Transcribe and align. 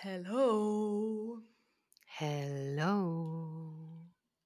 Hello. 0.00 1.42
Hello. 2.06 3.74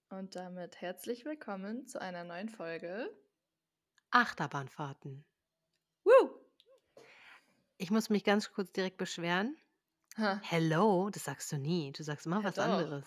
Und 0.08 0.34
damit 0.34 0.80
herzlich 0.80 1.26
willkommen 1.26 1.86
zu 1.86 2.00
einer 2.00 2.24
neuen 2.24 2.48
Folge. 2.48 3.14
Achterbahnfahrten. 4.10 5.26
Woo! 6.04 6.30
Ich 7.76 7.90
muss 7.90 8.08
mich 8.08 8.24
ganz 8.24 8.50
kurz 8.50 8.72
direkt 8.72 8.96
beschweren. 8.96 9.54
Ha. 10.16 10.40
Hello, 10.42 11.10
das 11.10 11.24
sagst 11.24 11.52
du 11.52 11.58
nie. 11.58 11.92
Du 11.92 12.02
sagst 12.02 12.24
immer 12.24 12.38
Ja, 12.38 12.44
was 12.44 12.54
doch. 12.54 12.62
anderes. 12.62 13.04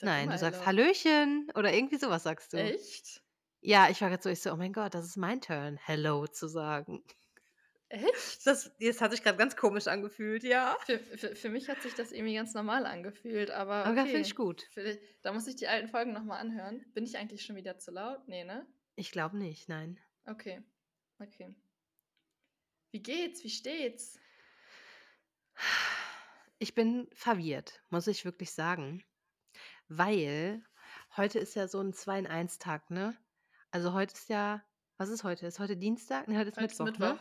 Nein, 0.00 0.30
du 0.30 0.38
sagst 0.38 0.64
Hello. 0.64 0.84
Hallöchen 0.84 1.52
oder 1.54 1.70
irgendwie 1.74 1.98
sowas 1.98 2.22
sagst 2.22 2.54
du. 2.54 2.56
Echt? 2.56 3.22
Ja, 3.60 3.90
ich 3.90 4.00
war 4.00 4.08
gerade 4.08 4.22
so, 4.22 4.30
ich 4.30 4.40
so, 4.40 4.50
oh 4.52 4.56
mein 4.56 4.72
Gott, 4.72 4.94
das 4.94 5.04
ist 5.04 5.18
mein 5.18 5.42
Turn, 5.42 5.76
Hello 5.76 6.26
zu 6.26 6.48
sagen. 6.48 7.04
Echt? 7.94 8.46
Das, 8.46 8.72
das 8.80 9.00
hat 9.00 9.12
sich 9.12 9.22
gerade 9.22 9.38
ganz 9.38 9.56
komisch 9.56 9.86
angefühlt, 9.86 10.42
ja. 10.42 10.76
Für, 10.84 10.98
für, 10.98 11.36
für 11.36 11.48
mich 11.48 11.68
hat 11.68 11.80
sich 11.82 11.94
das 11.94 12.12
irgendwie 12.12 12.34
ganz 12.34 12.54
normal 12.54 12.86
angefühlt, 12.86 13.50
aber 13.50 13.86
Aber 13.86 14.00
okay. 14.00 14.10
finde 14.10 14.20
ich 14.28 14.34
gut. 14.34 14.62
Für, 14.72 14.98
da 15.22 15.32
muss 15.32 15.46
ich 15.46 15.56
die 15.56 15.68
alten 15.68 15.88
Folgen 15.88 16.12
nochmal 16.12 16.40
anhören. 16.40 16.84
Bin 16.94 17.04
ich 17.04 17.16
eigentlich 17.16 17.44
schon 17.44 17.56
wieder 17.56 17.78
zu 17.78 17.90
laut? 17.92 18.26
Nee, 18.28 18.44
ne? 18.44 18.66
Ich 18.96 19.12
glaube 19.12 19.36
nicht, 19.38 19.68
nein. 19.68 19.98
Okay. 20.26 20.62
Okay. 21.20 21.54
Wie 22.90 23.02
geht's? 23.02 23.42
Wie 23.44 23.50
steht's? 23.50 24.18
Ich 26.58 26.74
bin 26.74 27.08
verwirrt, 27.12 27.82
muss 27.90 28.06
ich 28.06 28.24
wirklich 28.24 28.52
sagen. 28.52 29.04
Weil 29.88 30.64
heute 31.16 31.38
ist 31.38 31.54
ja 31.54 31.68
so 31.68 31.80
ein 31.80 31.92
2-in-1-Tag, 31.92 32.90
ne? 32.90 33.16
Also 33.70 33.92
heute 33.92 34.14
ist 34.14 34.28
ja, 34.28 34.64
was 34.96 35.08
ist 35.08 35.24
heute? 35.24 35.46
Ist 35.46 35.58
heute 35.58 35.76
Dienstag? 35.76 36.28
Ne, 36.28 36.38
heute 36.38 36.50
ist 36.50 36.56
Heute 36.56 36.72
ist 36.72 36.78
Mittwoch, 36.80 36.84
Mittwoch. 36.84 37.14
ne? 37.14 37.18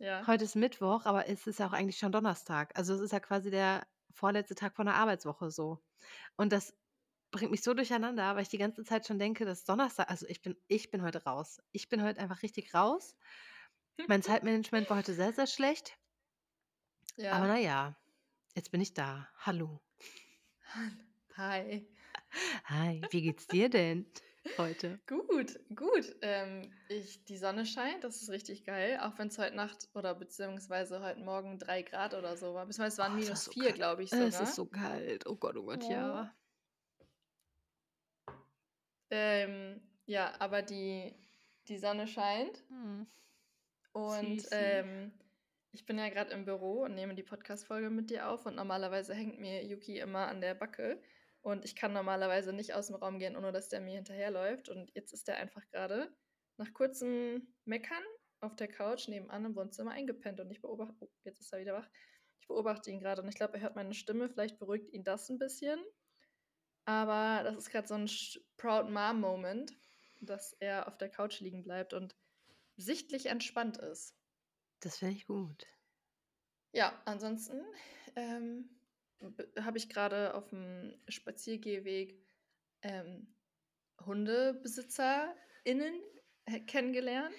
Ja. 0.00 0.26
Heute 0.26 0.44
ist 0.44 0.56
Mittwoch, 0.56 1.04
aber 1.04 1.28
es 1.28 1.46
ist 1.46 1.58
ja 1.58 1.66
auch 1.68 1.72
eigentlich 1.72 1.98
schon 1.98 2.10
Donnerstag. 2.10 2.76
Also 2.76 2.94
es 2.94 3.00
ist 3.00 3.12
ja 3.12 3.20
quasi 3.20 3.50
der 3.50 3.86
vorletzte 4.10 4.54
Tag 4.54 4.74
von 4.74 4.86
der 4.86 4.94
Arbeitswoche 4.94 5.50
so. 5.50 5.78
Und 6.36 6.52
das 6.52 6.74
bringt 7.30 7.50
mich 7.50 7.62
so 7.62 7.74
durcheinander, 7.74 8.34
weil 8.34 8.42
ich 8.42 8.48
die 8.48 8.58
ganze 8.58 8.82
Zeit 8.82 9.06
schon 9.06 9.18
denke, 9.18 9.44
dass 9.44 9.64
Donnerstag, 9.64 10.10
also 10.10 10.26
ich 10.26 10.40
bin, 10.40 10.56
ich 10.68 10.90
bin 10.90 11.02
heute 11.02 11.22
raus. 11.24 11.60
Ich 11.72 11.88
bin 11.90 12.02
heute 12.02 12.18
einfach 12.20 12.42
richtig 12.42 12.74
raus. 12.74 13.14
Mein 14.08 14.22
Zeitmanagement 14.22 14.88
war 14.88 14.96
heute 14.96 15.14
sehr, 15.14 15.32
sehr 15.34 15.46
schlecht. 15.46 15.98
Aber 17.28 17.46
Ja. 17.46 17.46
naja, 17.46 17.96
jetzt 18.54 18.70
bin 18.70 18.80
ich 18.80 18.94
da. 18.94 19.28
Hallo. 19.36 19.80
Hi. 21.36 21.86
Hi, 22.64 23.02
wie 23.10 23.22
geht's 23.22 23.46
dir 23.46 23.68
denn 23.68 24.10
heute? 24.58 25.00
Gut, 25.06 25.58
gut. 25.74 26.16
Ähm, 26.22 26.72
ich, 26.88 27.24
die 27.24 27.36
Sonne 27.36 27.66
scheint, 27.66 28.04
das 28.04 28.20
ist 28.22 28.30
richtig 28.30 28.64
geil. 28.64 28.98
Auch 29.02 29.18
wenn 29.18 29.28
es 29.28 29.38
heute 29.38 29.54
Nacht 29.56 29.88
oder 29.94 30.14
beziehungsweise 30.14 31.00
heute 31.02 31.20
Morgen 31.20 31.58
drei 31.58 31.82
Grad 31.82 32.14
oder 32.14 32.36
so 32.36 32.54
war. 32.54 32.66
Beziehungsweise 32.66 32.94
es 32.94 32.98
waren 32.98 33.14
Oh, 33.14 33.18
es 33.18 33.24
minus 33.26 33.44
so 33.44 33.52
vier, 33.52 33.72
glaube 33.72 34.02
ich 34.02 34.12
Es 34.12 34.18
sogar. 34.18 34.42
ist 34.42 34.54
so 34.54 34.66
kalt. 34.66 35.26
Oh 35.26 35.36
Gott, 35.36 35.56
oh 35.56 35.64
Gott, 35.64 35.82
Ja. 35.84 35.90
ja. 35.90 36.34
Ähm, 39.10 39.80
ja, 40.06 40.34
aber 40.40 40.62
die, 40.62 41.14
die 41.68 41.78
Sonne 41.78 42.06
scheint 42.06 42.62
Hm. 42.68 43.06
und 43.92 44.46
ähm, 44.52 45.12
ich 45.72 45.84
bin 45.84 45.98
ja 45.98 46.08
gerade 46.08 46.30
im 46.32 46.44
Büro 46.44 46.82
und 46.84 46.94
nehme 46.94 47.14
die 47.14 47.22
Podcast-Folge 47.24 47.90
mit 47.90 48.10
dir 48.10 48.28
auf 48.28 48.46
und 48.46 48.54
normalerweise 48.56 49.14
hängt 49.14 49.40
mir 49.40 49.64
Yuki 49.64 49.98
immer 49.98 50.28
an 50.28 50.40
der 50.40 50.54
Backe 50.54 51.00
und 51.42 51.64
ich 51.64 51.74
kann 51.74 51.92
normalerweise 51.92 52.52
nicht 52.52 52.74
aus 52.74 52.88
dem 52.88 52.96
Raum 52.96 53.18
gehen, 53.18 53.36
ohne 53.36 53.52
dass 53.52 53.68
der 53.68 53.80
mir 53.80 53.94
hinterherläuft. 53.94 54.68
Und 54.68 54.90
jetzt 54.94 55.12
ist 55.12 55.28
er 55.28 55.36
einfach 55.36 55.66
gerade 55.70 56.14
nach 56.58 56.72
kurzem 56.72 57.54
Meckern 57.64 58.02
auf 58.40 58.56
der 58.56 58.68
Couch 58.68 59.08
nebenan 59.08 59.44
im 59.46 59.56
Wohnzimmer 59.56 59.92
eingepennt. 59.92 60.40
Und 60.40 60.50
ich 60.50 60.60
beobachte, 60.60 60.96
oh, 61.00 61.10
jetzt 61.24 61.40
ist 61.40 61.52
er 61.52 61.60
wieder 61.60 61.74
wach, 61.74 61.88
ich 62.40 62.48
beobachte 62.48 62.90
ihn 62.90 63.00
gerade 63.00 63.22
und 63.22 63.28
ich 63.28 63.34
glaube, 63.34 63.54
er 63.54 63.60
hört 63.60 63.76
meine 63.76 63.94
Stimme, 63.94 64.28
vielleicht 64.28 64.58
beruhigt 64.58 64.90
ihn 64.92 65.04
das 65.04 65.28
ein 65.28 65.38
bisschen, 65.38 65.78
aber 66.86 67.44
das 67.44 67.56
ist 67.56 67.70
gerade 67.70 67.86
so 67.86 67.94
ein 67.94 68.10
Proud 68.56 68.90
Mom-Moment, 68.90 69.72
dass 70.20 70.54
er 70.54 70.88
auf 70.88 70.96
der 70.96 71.10
Couch 71.10 71.40
liegen 71.40 71.62
bleibt 71.62 71.92
und 71.92 72.16
sichtlich 72.76 73.26
entspannt 73.26 73.76
ist. 73.78 74.16
Das 74.80 74.98
finde 74.98 75.14
ich 75.14 75.26
gut. 75.26 75.66
Ja, 76.72 77.00
ansonsten 77.04 77.62
ähm, 78.16 78.79
habe 79.58 79.78
ich 79.78 79.88
gerade 79.88 80.34
auf 80.34 80.48
dem 80.48 80.94
Spaziergehweg 81.08 82.22
ähm, 82.82 83.34
HundebesitzerInnen 84.04 86.00
äh, 86.46 86.60
kennengelernt. 86.60 87.34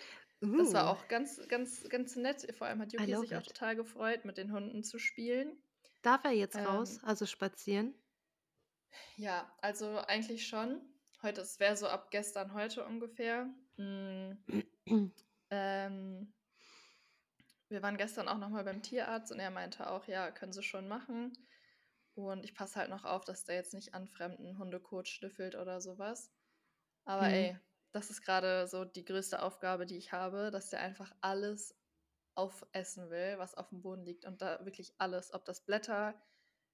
Das 0.55 0.73
war 0.73 0.87
Uh, 0.87 0.89
auch 0.89 1.07
ganz, 1.07 1.41
ganz, 1.47 1.87
ganz 1.89 2.15
nett. 2.15 2.53
Vor 2.55 2.67
allem 2.67 2.81
hat 2.81 2.93
Yuki 2.93 3.15
sich 3.15 3.35
auch 3.35 3.41
it. 3.41 3.43
total 3.43 3.75
gefreut, 3.75 4.25
mit 4.25 4.37
den 4.37 4.51
Hunden 4.53 4.83
zu 4.83 4.99
spielen. 4.99 5.61
Darf 6.03 6.25
er 6.25 6.31
jetzt 6.31 6.63
raus, 6.63 6.99
Ähm, 6.99 7.01
also 7.01 7.25
spazieren? 7.25 7.95
ja, 9.15 9.51
also 9.61 9.97
eigentlich 9.99 10.47
schon. 10.47 10.81
Heute, 11.21 11.41
es 11.41 11.59
wäre 11.59 11.77
so 11.77 11.87
ab 11.87 12.11
gestern 12.11 12.53
heute 12.53 12.85
ungefähr. 12.85 13.45
Mm, 13.77 14.31
ähm, 15.49 16.33
wir 17.69 17.81
waren 17.81 17.97
gestern 17.97 18.27
auch 18.27 18.37
nochmal 18.37 18.63
beim 18.63 18.81
Tierarzt 18.83 19.31
und 19.31 19.39
er 19.39 19.49
meinte 19.51 19.89
auch, 19.89 20.07
ja, 20.07 20.29
können 20.31 20.53
sie 20.53 20.61
schon 20.63 20.87
machen. 20.87 21.33
Und 22.15 22.43
ich 22.45 22.55
passe 22.55 22.79
halt 22.79 22.89
noch 22.89 23.05
auf, 23.05 23.25
dass 23.25 23.45
der 23.45 23.55
jetzt 23.55 23.73
nicht 23.73 23.93
an 23.93 24.07
fremden 24.07 24.57
Hundekot 24.57 25.07
schnüffelt 25.07 25.55
oder 25.55 25.81
sowas. 25.81 26.31
Aber 27.05 27.31
Hm. 27.31 27.33
ey, 27.33 27.57
das 27.91 28.09
ist 28.09 28.21
gerade 28.21 28.67
so 28.67 28.85
die 28.85 29.05
größte 29.05 29.41
Aufgabe, 29.41 29.85
die 29.85 29.97
ich 29.97 30.11
habe, 30.13 30.51
dass 30.51 30.69
der 30.69 30.81
einfach 30.81 31.13
alles 31.21 31.75
aufessen 32.35 33.09
will, 33.09 33.37
was 33.39 33.55
auf 33.55 33.69
dem 33.69 33.81
Boden 33.81 34.03
liegt. 34.03 34.25
Und 34.25 34.41
da 34.41 34.65
wirklich 34.65 34.95
alles, 34.99 35.33
ob 35.33 35.45
das 35.45 35.65
Blätter, 35.65 36.21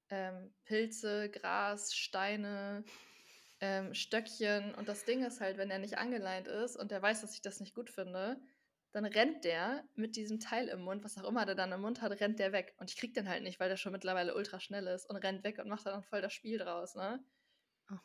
ähm, 0.09 0.55
Pilze, 0.65 1.29
Gras, 1.31 1.95
Steine, 1.95 2.85
ähm, 3.59 3.93
Stöckchen. 3.93 4.75
Und 4.75 4.89
das 4.89 5.05
Ding 5.05 5.23
ist 5.25 5.41
halt, 5.41 5.57
wenn 5.57 5.71
er 5.71 5.79
nicht 5.79 5.97
angeleint 5.97 6.47
ist 6.47 6.77
und 6.77 6.91
der 6.91 7.01
weiß, 7.01 7.21
dass 7.21 7.33
ich 7.33 7.41
das 7.41 7.59
nicht 7.59 7.75
gut 7.75 7.89
finde, 7.89 8.41
dann 8.91 9.05
rennt 9.05 9.43
der 9.43 9.83
mit 9.95 10.15
diesem 10.15 10.39
Teil 10.39 10.67
im 10.69 10.81
Mund, 10.81 11.03
was 11.03 11.17
auch 11.17 11.27
immer 11.27 11.45
der 11.45 11.55
dann 11.55 11.71
im 11.71 11.81
Mund 11.81 12.01
hat, 12.01 12.19
rennt 12.19 12.39
der 12.39 12.51
weg. 12.51 12.73
Und 12.77 12.89
ich 12.89 12.97
krieg 12.97 13.13
den 13.13 13.27
halt 13.29 13.43
nicht, 13.43 13.59
weil 13.59 13.69
der 13.69 13.77
schon 13.77 13.91
mittlerweile 13.91 14.35
ultra 14.35 14.59
schnell 14.59 14.87
ist 14.87 15.09
und 15.09 15.17
rennt 15.17 15.43
weg 15.43 15.59
und 15.59 15.67
macht 15.67 15.85
dann 15.85 16.03
voll 16.03 16.21
das 16.21 16.33
Spiel 16.33 16.57
draus, 16.57 16.95
ne? 16.95 17.23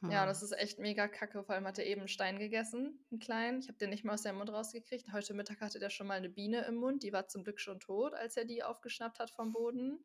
Ja, 0.09 0.27
das 0.27 0.43
ist 0.45 0.53
echt 0.53 0.79
mega 0.79 1.09
kacke. 1.09 1.43
Vor 1.43 1.55
allem 1.55 1.67
hat 1.67 1.79
er 1.79 1.87
eben 1.87 2.03
einen 2.03 2.09
Stein 2.09 2.39
gegessen, 2.39 3.05
einen 3.11 3.19
kleinen. 3.19 3.61
Ich 3.61 3.69
habe 3.69 3.79
den 3.79 3.91
nicht 3.91 4.05
mehr 4.05 4.15
aus 4.15 4.23
seinem 4.23 4.39
Mund 4.39 4.51
rausgekriegt. 4.53 5.13
Heute 5.13 5.35
Mittag 5.35 5.61
hatte 5.61 5.81
der 5.81 5.91
schon 5.91 6.07
mal 6.07 6.19
eine 6.19 6.29
Biene 6.29 6.65
im 6.67 6.77
Mund. 6.77 7.03
Die 7.03 7.13
war 7.13 7.27
zum 7.27 7.43
Glück 7.43 7.59
schon 7.59 7.81
tot, 7.81 8.15
als 8.15 8.37
er 8.37 8.45
die 8.45 8.63
aufgeschnappt 8.63 9.19
hat 9.19 9.31
vom 9.31 9.53
Boden. 9.53 10.05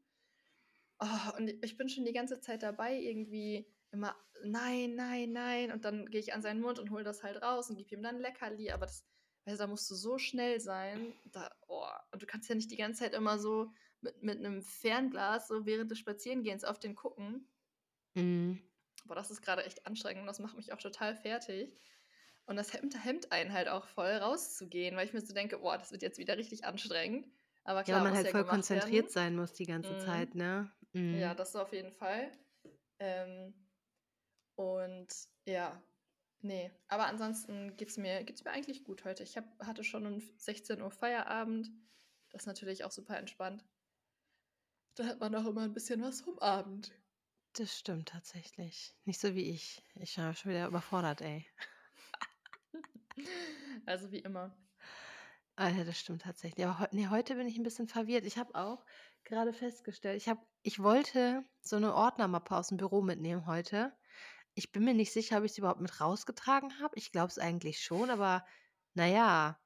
Oh, 1.00 1.38
und 1.38 1.64
ich 1.64 1.78
bin 1.78 1.90
schon 1.90 2.06
die 2.06 2.14
ganze 2.14 2.40
Zeit 2.40 2.64
dabei, 2.64 2.96
irgendwie 2.96 3.72
immer 3.92 4.16
nein, 4.44 4.96
nein, 4.96 5.32
nein. 5.32 5.72
Und 5.72 5.86
dann 5.86 6.08
gehe 6.08 6.22
ich 6.22 6.34
an 6.34 6.42
seinen 6.42 6.62
Mund 6.62 6.80
und 6.80 6.90
hole 6.90 7.04
das 7.04 7.22
halt 7.22 7.42
raus 7.44 7.70
und 7.70 7.78
gebe 7.78 7.94
ihm 7.94 8.02
dann 8.02 8.20
Leckerli. 8.20 8.72
Aber 8.72 8.88
das, 8.88 9.06
also 9.48 9.64
da 9.64 9.68
musst 9.68 9.90
du 9.90 9.96
so 9.96 10.18
schnell 10.18 10.60
sein. 10.60 11.14
Da, 11.26 11.50
oh. 11.68 11.86
Und 12.12 12.22
du 12.22 12.26
kannst 12.28 12.50
ja 12.50 12.56
nicht 12.56 12.72
die 12.72 12.78
ganze 12.78 13.02
Zeit 13.02 13.14
immer 13.14 13.40
so 13.40 13.72
mit, 14.02 14.22
mit 14.24 14.40
einem 14.40 14.62
Fernglas, 14.62 15.48
so 15.48 15.66
während 15.66 15.92
des 15.92 16.00
Spazierengehens 16.00 16.64
auf 16.64 16.80
den 16.80 16.96
gucken. 16.96 17.48
Mhm. 18.16 18.60
Boah, 19.06 19.16
das 19.16 19.32
ist 19.32 19.42
gerade 19.42 19.64
echt 19.64 19.86
anstrengend 19.86 20.22
und 20.22 20.28
das 20.28 20.40
macht 20.40 20.56
mich 20.58 20.74
auch 20.74 20.78
total 20.80 21.16
fertig. 21.16 21.74
Und 22.46 22.56
das 22.58 22.74
hemmt, 22.74 23.04
hemmt 23.04 23.32
einen 23.32 23.54
halt 23.54 23.68
auch 23.68 23.86
voll, 23.88 24.12
rauszugehen, 24.12 24.96
weil 24.96 25.06
ich 25.08 25.14
mir 25.14 25.22
so 25.22 25.34
denke, 25.34 25.60
boah, 25.60 25.78
das 25.78 25.92
wird 25.92 26.02
jetzt 26.02 26.18
wieder 26.20 26.38
richtig 26.38 26.66
anstrengend. 26.66 27.28
Aber 27.64 27.84
Ja, 27.86 28.00
klar, 28.00 28.04
weil 28.04 28.14
man 28.14 28.16
halt 28.16 28.28
ja 28.28 28.34
voll 28.34 28.46
konzentriert 28.46 29.10
werden. 29.10 29.12
sein 29.12 29.36
muss 29.36 29.54
die 29.54 29.66
ganze 29.66 29.96
Mhm. 29.96 29.98
Zeit, 29.98 30.36
ne? 30.36 30.72
Ja, 31.12 31.34
Mhm. 31.34 31.36
das 31.36 31.56
auf 31.56 31.74
jeden 31.74 31.94
Fall. 31.94 32.32
Ähm, 33.00 33.54
und 34.56 35.08
ja, 35.46 35.82
nee. 36.48 36.72
Aber 36.88 37.06
ansonsten 37.06 37.76
geht 37.78 37.90
es 37.90 37.98
mir, 37.98 38.24
geht's 38.24 38.44
mir 38.44 38.52
eigentlich 38.52 38.84
gut 38.84 39.06
heute. 39.06 39.24
Ich 39.24 39.38
hab, 39.38 39.46
hatte 39.66 39.84
schon 39.84 40.06
um 40.06 40.20
16 40.38 40.82
Uhr 40.82 40.92
Feierabend. 40.92 41.70
Das 42.32 42.44
ist 42.44 42.48
natürlich 42.48 42.84
auch 42.84 42.92
super 42.92 43.18
entspannt. 43.18 43.64
Da 44.96 45.06
hat 45.06 45.20
man 45.20 45.36
auch 45.36 45.46
immer 45.46 45.62
ein 45.62 45.74
bisschen 45.74 46.02
was 46.02 46.22
vom 46.22 46.40
Abend. 46.40 46.92
Das 47.54 47.78
stimmt 47.78 48.10
tatsächlich. 48.10 48.96
Nicht 49.06 49.20
so 49.20 49.36
wie 49.36 49.50
ich. 49.50 49.84
Ich 49.96 50.18
war 50.18 50.34
schon 50.34 50.52
wieder 50.52 50.68
überfordert, 50.68 51.22
ey. 51.22 51.46
Also 53.88 54.12
wie 54.12 54.20
immer. 54.20 54.56
Ja, 55.58 55.84
das 55.84 56.00
stimmt 56.00 56.22
tatsächlich. 56.22 56.64
Aber 56.66 56.80
heu 56.80 56.88
ne, 56.92 57.10
heute 57.10 57.36
bin 57.36 57.48
ich 57.48 57.58
ein 57.58 57.64
bisschen 57.64 57.88
verwirrt. 57.88 58.26
Ich 58.26 58.38
habe 58.38 58.54
auch 58.54 58.86
gerade 59.24 59.54
festgestellt, 59.54 60.18
ich 60.18 60.30
habe 60.30 60.42
ich 60.62 60.80
wollte 60.84 61.44
so 61.62 61.78
eine 61.78 61.96
Ordnermappe 61.96 62.56
aus 62.56 62.68
dem 62.68 62.78
Büro 62.78 63.02
mitnehmen 63.02 63.48
heute. 63.48 63.92
Ich 64.58 64.72
bin 64.72 64.84
mir 64.86 64.96
nicht 64.96 65.14
sicher, 65.14 65.38
ob 65.38 65.44
ich 65.44 65.54
sie 65.54 65.62
überhaupt 65.62 65.82
mit 65.82 66.02
rausgetragen 66.02 66.80
habe. 66.80 66.98
Ich 66.98 67.12
glaube 67.12 67.28
es 67.28 67.38
eigentlich 67.38 67.80
schon, 67.80 68.10
aber 68.10 68.44
na 68.96 69.06
ja, 69.06 69.62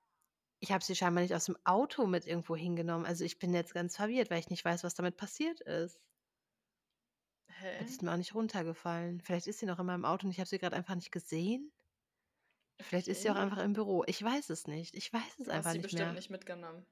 ich 0.60 0.74
habe 0.74 0.84
sie 0.84 0.98
scheinbar 0.98 1.22
nicht 1.24 1.34
aus 1.34 1.46
dem 1.46 1.56
Auto 1.64 2.08
mit 2.08 2.28
irgendwo 2.28 2.58
hingenommen. 2.58 3.06
Also, 3.06 3.24
ich 3.24 3.40
bin 3.40 3.54
jetzt 3.54 3.74
ganz 3.74 3.96
verwirrt, 3.96 4.30
weil 4.30 4.40
ich 4.40 4.50
nicht 4.50 4.66
weiß, 4.66 4.84
was 4.84 4.94
damit 4.94 5.16
passiert 5.16 5.62
ist. 5.62 6.02
Hä? 7.48 7.86
ist 7.86 8.02
mir 8.04 8.12
auch 8.12 8.18
nicht 8.18 8.36
runtergefallen. 8.36 9.22
Vielleicht 9.22 9.48
ist 9.48 9.60
sie 9.60 9.66
noch 9.66 9.80
in 9.80 9.86
meinem 9.86 10.04
Auto 10.04 10.26
und 10.26 10.32
ich 10.32 10.40
habe 10.40 10.50
sie 10.50 10.60
gerade 10.60 10.76
einfach 10.76 10.96
nicht 10.96 11.12
gesehen? 11.14 11.72
Vielleicht 12.82 13.08
ist 13.08 13.22
sie 13.22 13.30
auch 13.30 13.36
einfach 13.36 13.60
im 13.60 13.72
Büro. 13.72 14.04
Ich 14.08 14.22
weiß 14.22 14.50
es 14.50 14.68
nicht. 14.68 14.94
Ich 14.96 15.14
weiß 15.14 15.40
es 15.40 15.48
Du 15.48 15.54
hast 15.56 15.56
einfach 15.56 15.72
sie 15.72 15.78
nicht 15.78 15.84
bestimmt 15.84 16.02
mehr. 16.02 16.14
nicht 16.16 16.30
mitgenommen. 16.30 16.86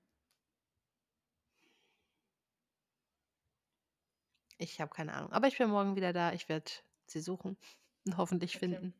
Ich 4.57 4.80
habe 4.80 4.90
keine 4.96 5.13
Ahnung. 5.16 5.34
Aber 5.34 5.50
ich 5.50 5.57
bin 5.57 5.69
morgen 5.69 5.98
wieder 5.98 6.13
da. 6.13 6.31
Ich 6.31 6.48
werde 6.48 6.72
sie 7.07 7.19
suchen 7.19 7.57
und 8.09 8.17
hoffentlich 8.17 8.56
Okay. 8.56 8.59
finden. 8.59 8.94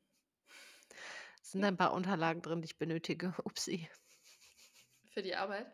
Es 1.42 1.52
sind 1.52 1.66
ein 1.66 1.76
paar 1.76 1.92
Unterlagen 1.94 2.42
drin, 2.42 2.62
die 2.62 2.68
ich 2.68 2.78
benötige. 2.78 3.34
Upsi. 3.44 3.90
Für 5.14 5.22
die 5.22 5.36
Arbeit? 5.36 5.72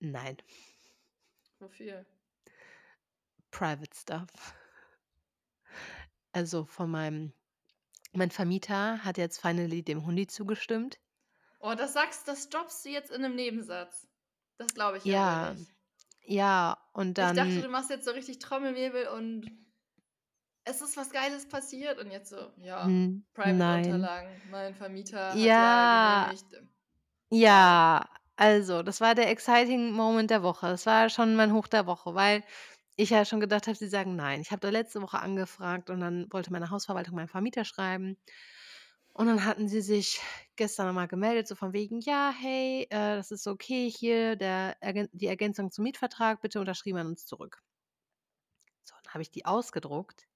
Nein, 0.00 0.36
Wofür? 1.60 2.04
Private 3.52 3.94
Stuff. 3.94 4.52
Also 6.32 6.66
von 6.66 6.90
meinem 6.90 7.32
mein 8.12 8.30
Vermieter 8.30 9.04
hat 9.04 9.18
jetzt 9.18 9.40
finally 9.40 9.82
dem 9.82 10.06
Hundi 10.06 10.26
zugestimmt. 10.26 11.00
Oh, 11.60 11.74
das 11.74 11.94
sagst, 11.94 12.28
das 12.28 12.50
droppst 12.50 12.84
du 12.84 12.90
jetzt 12.90 13.10
in 13.10 13.24
einem 13.24 13.36
Nebensatz. 13.36 14.06
Das 14.58 14.74
glaube 14.74 14.98
ich 14.98 15.06
ja, 15.06 15.14
Ja, 15.14 15.56
ja, 16.24 16.76
und 16.92 17.18
Ich 17.18 17.32
dachte, 17.32 17.62
du 17.62 17.68
dann 17.68 17.70
machst 17.70 17.88
jetzt 17.90 18.04
so 18.04 18.10
richtig 18.10 18.38
Trommelwirbel 18.38 19.08
und 19.08 19.50
es 20.64 20.80
ist 20.82 20.96
was 20.96 21.10
Geiles 21.10 21.48
passiert 21.48 21.98
und 21.98 22.10
jetzt 22.10 22.30
so, 22.30 22.52
ja, 22.58 23.00
Hm. 23.00 23.22
Private-Unterlagen. 23.34 24.42
Mein 24.44 24.74
Vermieter 24.74 25.40
ja 25.44 26.28
Ja. 26.28 26.30
Wow. 26.30 26.38
ja, 27.30 28.04
also 28.36 28.82
das 28.82 29.00
war 29.00 29.14
der 29.14 29.30
exciting 29.30 29.92
Moment 29.92 30.30
der 30.30 30.42
Woche. 30.42 30.66
Das 30.68 30.86
war 30.86 31.08
schon 31.10 31.34
mein 31.36 31.52
Hoch 31.52 31.66
der 31.68 31.86
Woche, 31.86 32.14
weil 32.14 32.44
ich 32.96 33.10
ja 33.10 33.24
schon 33.24 33.40
gedacht 33.40 33.66
habe, 33.66 33.76
sie 33.76 33.88
sagen 33.88 34.16
nein. 34.16 34.40
Ich 34.42 34.50
habe 34.52 34.60
da 34.60 34.70
letzte 34.70 35.02
Woche 35.02 35.18
angefragt 35.20 35.90
und 35.90 36.00
dann 36.00 36.26
wollte 36.32 36.52
meine 36.52 36.70
Hausverwaltung 36.70 37.14
meinen 37.16 37.28
Vermieter 37.28 37.64
schreiben. 37.64 38.18
Und 39.14 39.26
dann 39.26 39.44
hatten 39.44 39.68
sie 39.68 39.82
sich 39.82 40.20
gestern 40.56 40.86
nochmal 40.88 41.08
gemeldet, 41.08 41.48
so 41.48 41.54
von 41.56 41.72
wegen, 41.74 42.00
ja, 42.00 42.32
hey, 42.38 42.84
äh, 42.90 43.16
das 43.16 43.30
ist 43.30 43.46
okay 43.46 43.90
hier, 43.90 44.36
der, 44.36 44.76
die 45.12 45.26
Ergänzung 45.26 45.70
zum 45.70 45.84
Mietvertrag, 45.84 46.40
bitte 46.42 46.60
unterschrieben 46.60 46.98
an 46.98 47.08
uns 47.08 47.26
zurück. 47.26 47.62
So, 48.84 48.94
dann 49.02 49.14
habe 49.14 49.22
ich 49.22 49.30
die 49.32 49.44
ausgedruckt, 49.44 50.28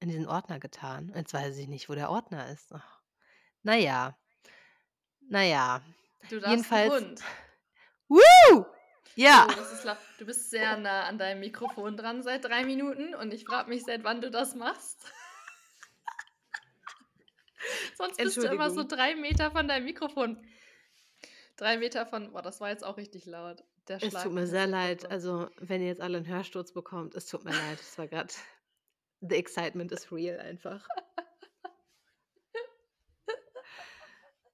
in 0.00 0.08
diesen 0.08 0.26
Ordner 0.26 0.60
getan. 0.60 1.12
Jetzt 1.14 1.34
weiß 1.34 1.56
ich 1.58 1.68
nicht, 1.68 1.88
wo 1.88 1.94
der 1.94 2.10
Ordner 2.10 2.50
ist. 2.50 2.72
Ach, 2.72 3.00
naja, 3.62 4.16
naja. 5.28 5.82
Du 6.28 6.40
darfst 6.40 6.50
Jedenfalls. 6.50 6.92
Hund. 6.92 7.22
Woo! 8.08 8.66
Ja. 9.14 9.46
Oh. 9.50 9.96
Du 10.18 10.26
bist 10.26 10.50
sehr 10.50 10.76
nah 10.76 11.04
an 11.04 11.18
deinem 11.18 11.40
Mikrofon 11.40 11.96
dran 11.96 12.22
seit 12.22 12.44
drei 12.44 12.64
Minuten 12.64 13.14
und 13.14 13.32
ich 13.32 13.44
frage 13.44 13.68
mich, 13.68 13.84
seit 13.84 14.04
wann 14.04 14.20
du 14.20 14.30
das 14.30 14.54
machst. 14.54 15.00
Sonst 17.96 18.18
bist 18.18 18.36
du 18.36 18.42
immer 18.42 18.70
so 18.70 18.84
drei 18.84 19.14
Meter 19.14 19.50
von 19.50 19.66
deinem 19.66 19.84
Mikrofon. 19.84 20.44
Drei 21.56 21.78
Meter 21.78 22.06
von. 22.06 22.32
Boah, 22.32 22.42
das 22.42 22.60
war 22.60 22.68
jetzt 22.68 22.84
auch 22.84 22.98
richtig 22.98 23.26
laut. 23.26 23.64
Es 23.88 24.12
tut 24.12 24.32
mir 24.32 24.46
sehr 24.46 24.66
leid. 24.66 25.10
Also, 25.10 25.48
wenn 25.58 25.80
ihr 25.80 25.88
jetzt 25.88 26.00
alle 26.00 26.18
einen 26.18 26.26
Hörsturz 26.26 26.72
bekommt, 26.72 27.14
es 27.14 27.26
tut 27.26 27.44
mir 27.44 27.52
leid. 27.52 27.78
Es 27.80 27.96
war 27.96 28.08
gerade. 28.08 28.34
The 29.20 29.36
excitement 29.36 29.92
is 29.92 30.10
real 30.12 30.38
einfach. 30.38 30.86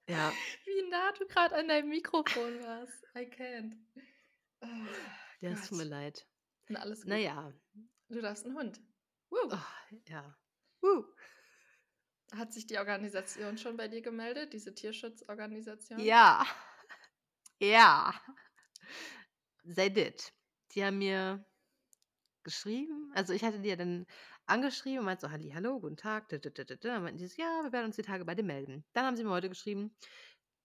Ja. 0.09 0.33
Wie 0.65 0.91
nah 0.91 1.13
du 1.13 1.27
gerade 1.27 1.55
an 1.55 1.69
deinem 1.69 1.89
Mikrofon 1.89 2.61
warst. 2.63 3.03
I 3.17 3.25
can't. 3.29 3.77
Oh, 4.61 4.67
Ja, 5.41 5.51
es 5.51 5.69
tut 5.69 5.79
mir 5.79 5.85
leid. 5.85 6.27
Na, 6.69 6.81
alles 6.81 7.03
gut. 7.03 7.09
Naja. 7.09 7.53
Du 8.09 8.21
darfst 8.21 8.45
einen 8.45 8.57
Hund. 8.57 8.81
Woo. 9.31 9.39
Oh, 9.51 9.59
ja. 10.09 10.37
Woo. 10.81 11.05
Hat 12.35 12.53
sich 12.53 12.67
die 12.67 12.79
Organisation 12.79 13.59
schon 13.59 13.77
bei 13.77 13.89
dir 13.89 14.03
gemeldet, 14.03 14.53
diese 14.53 14.75
Tierschutzorganisation? 14.75 15.99
Ja. 16.01 16.47
Ja. 17.59 18.13
They 19.75 19.93
did. 19.93 20.33
Die 20.75 20.85
haben 20.85 20.99
mir 20.99 21.45
geschrieben. 22.45 23.11
Also, 23.15 23.33
ich 23.33 23.45
hatte 23.45 23.61
die 23.61 23.69
ja 23.71 23.77
dann 23.77 24.07
angeschrieben 24.47 25.01
und 25.01 25.05
meinte 25.07 25.23
so: 25.27 25.31
„Halli, 25.33 25.51
hallo, 25.55 25.81
guten 25.81 25.97
Tag.“ 25.97 26.29
d 26.29 26.39
d 26.39 26.51
d 26.51 26.65
d 26.65 26.77
d. 26.77 26.89
Dann 26.89 27.03
meinten 27.03 27.19
die 27.19 27.27
so: 27.27 27.41
„Ja, 27.41 27.63
wir 27.65 27.73
werden 27.73 27.87
uns 27.87 27.97
die 27.97 28.03
Tage 28.03 28.25
bei 28.25 28.35
dir 28.35 28.45
melden.“ 28.45 28.85
Dann 28.93 29.07
haben 29.07 29.17
sie 29.17 29.25
mir 29.25 29.31
heute 29.31 29.49
geschrieben: 29.49 29.97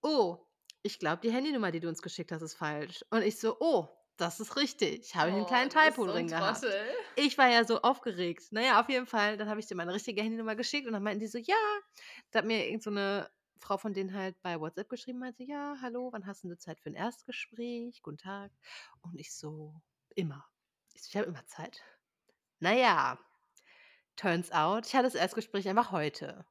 „Oh, 0.04 0.48
ich 0.84 1.00
glaube, 1.00 1.22
die 1.24 1.32
Handynummer, 1.32 1.72
die 1.72 1.80
du 1.82 1.88
uns 1.90 2.02
geschickt 2.02 2.32
hast, 2.32 2.42
ist 2.44 2.56
falsch.“ 2.56 3.04
Und 3.12 3.24
ich 3.24 3.40
so: 3.40 3.58
„Oh, 3.60 3.90
das 4.18 4.40
ist 4.40 4.56
richtig. 4.58 5.16
Habe 5.16 5.32
ich 5.32 5.36
Oh, 5.36 5.46
kleinen 5.46 5.70
du 5.70 5.80
bist 5.82 5.98
Typo 5.98 6.06
so 6.06 6.12
drin 6.12 6.28
ein 6.28 6.30
gehabt.“ 6.30 6.66
Trottel. 6.68 6.96
Ich 7.16 7.38
war 7.38 7.50
ja 7.50 7.64
so 7.66 7.82
aufgeregt. 7.82 8.46
Na 8.52 8.62
ja, 8.62 8.82
auf 8.82 8.90
jeden 8.90 9.08
Fall, 9.08 9.38
dann 9.38 9.50
habe 9.50 9.60
ich 9.60 9.68
denen 9.68 9.78
meine 9.80 9.94
richtige 9.94 10.22
Handynummer 10.22 10.56
geschickt 10.56 10.88
und 10.88 10.94
dann 10.94 11.04
meinten 11.04 11.20
die 11.22 11.28
so: 11.28 11.38
„Ja“ 11.40 11.56
da 12.32 12.40
hat 12.40 12.46
mir 12.46 12.66
irgend 12.68 12.84
so 12.84 12.92
Frau 13.60 13.78
von 13.78 13.94
denen 13.94 14.14
halt 14.14 14.42
bei 14.42 14.60
WhatsApp 14.60 14.90
geschrieben, 14.90 15.20
meinte: 15.20 15.44
„Ja, 15.44 15.78
hallo, 15.82 16.10
wann 16.14 16.26
hast 16.28 16.44
du 16.44 16.48
Zeit 16.58 16.80
für 16.80 16.90
'n 16.90 16.96
Erstgespräch? 16.96 18.02
Guten 18.04 18.18
Tag.“ 18.18 18.52
Und 19.02 19.20
ich 19.20 19.34
so: 19.36 19.76
„Immer.“ 20.16 20.48
Ich 20.98 21.04
so: 21.04 21.10
„Ich 21.12 21.16
habe 21.18 21.28
immer 21.28 21.46
Zeit.“ 21.46 21.82
Na 22.60 22.74
ja, 22.74 23.20
turns 24.18 24.52
out, 24.52 24.88
ich 24.88 24.96
hatte 24.96 25.06
das 25.06 25.16
Erstgespräch 25.16 25.70
einfach 25.70 25.92
heute. 25.92 26.46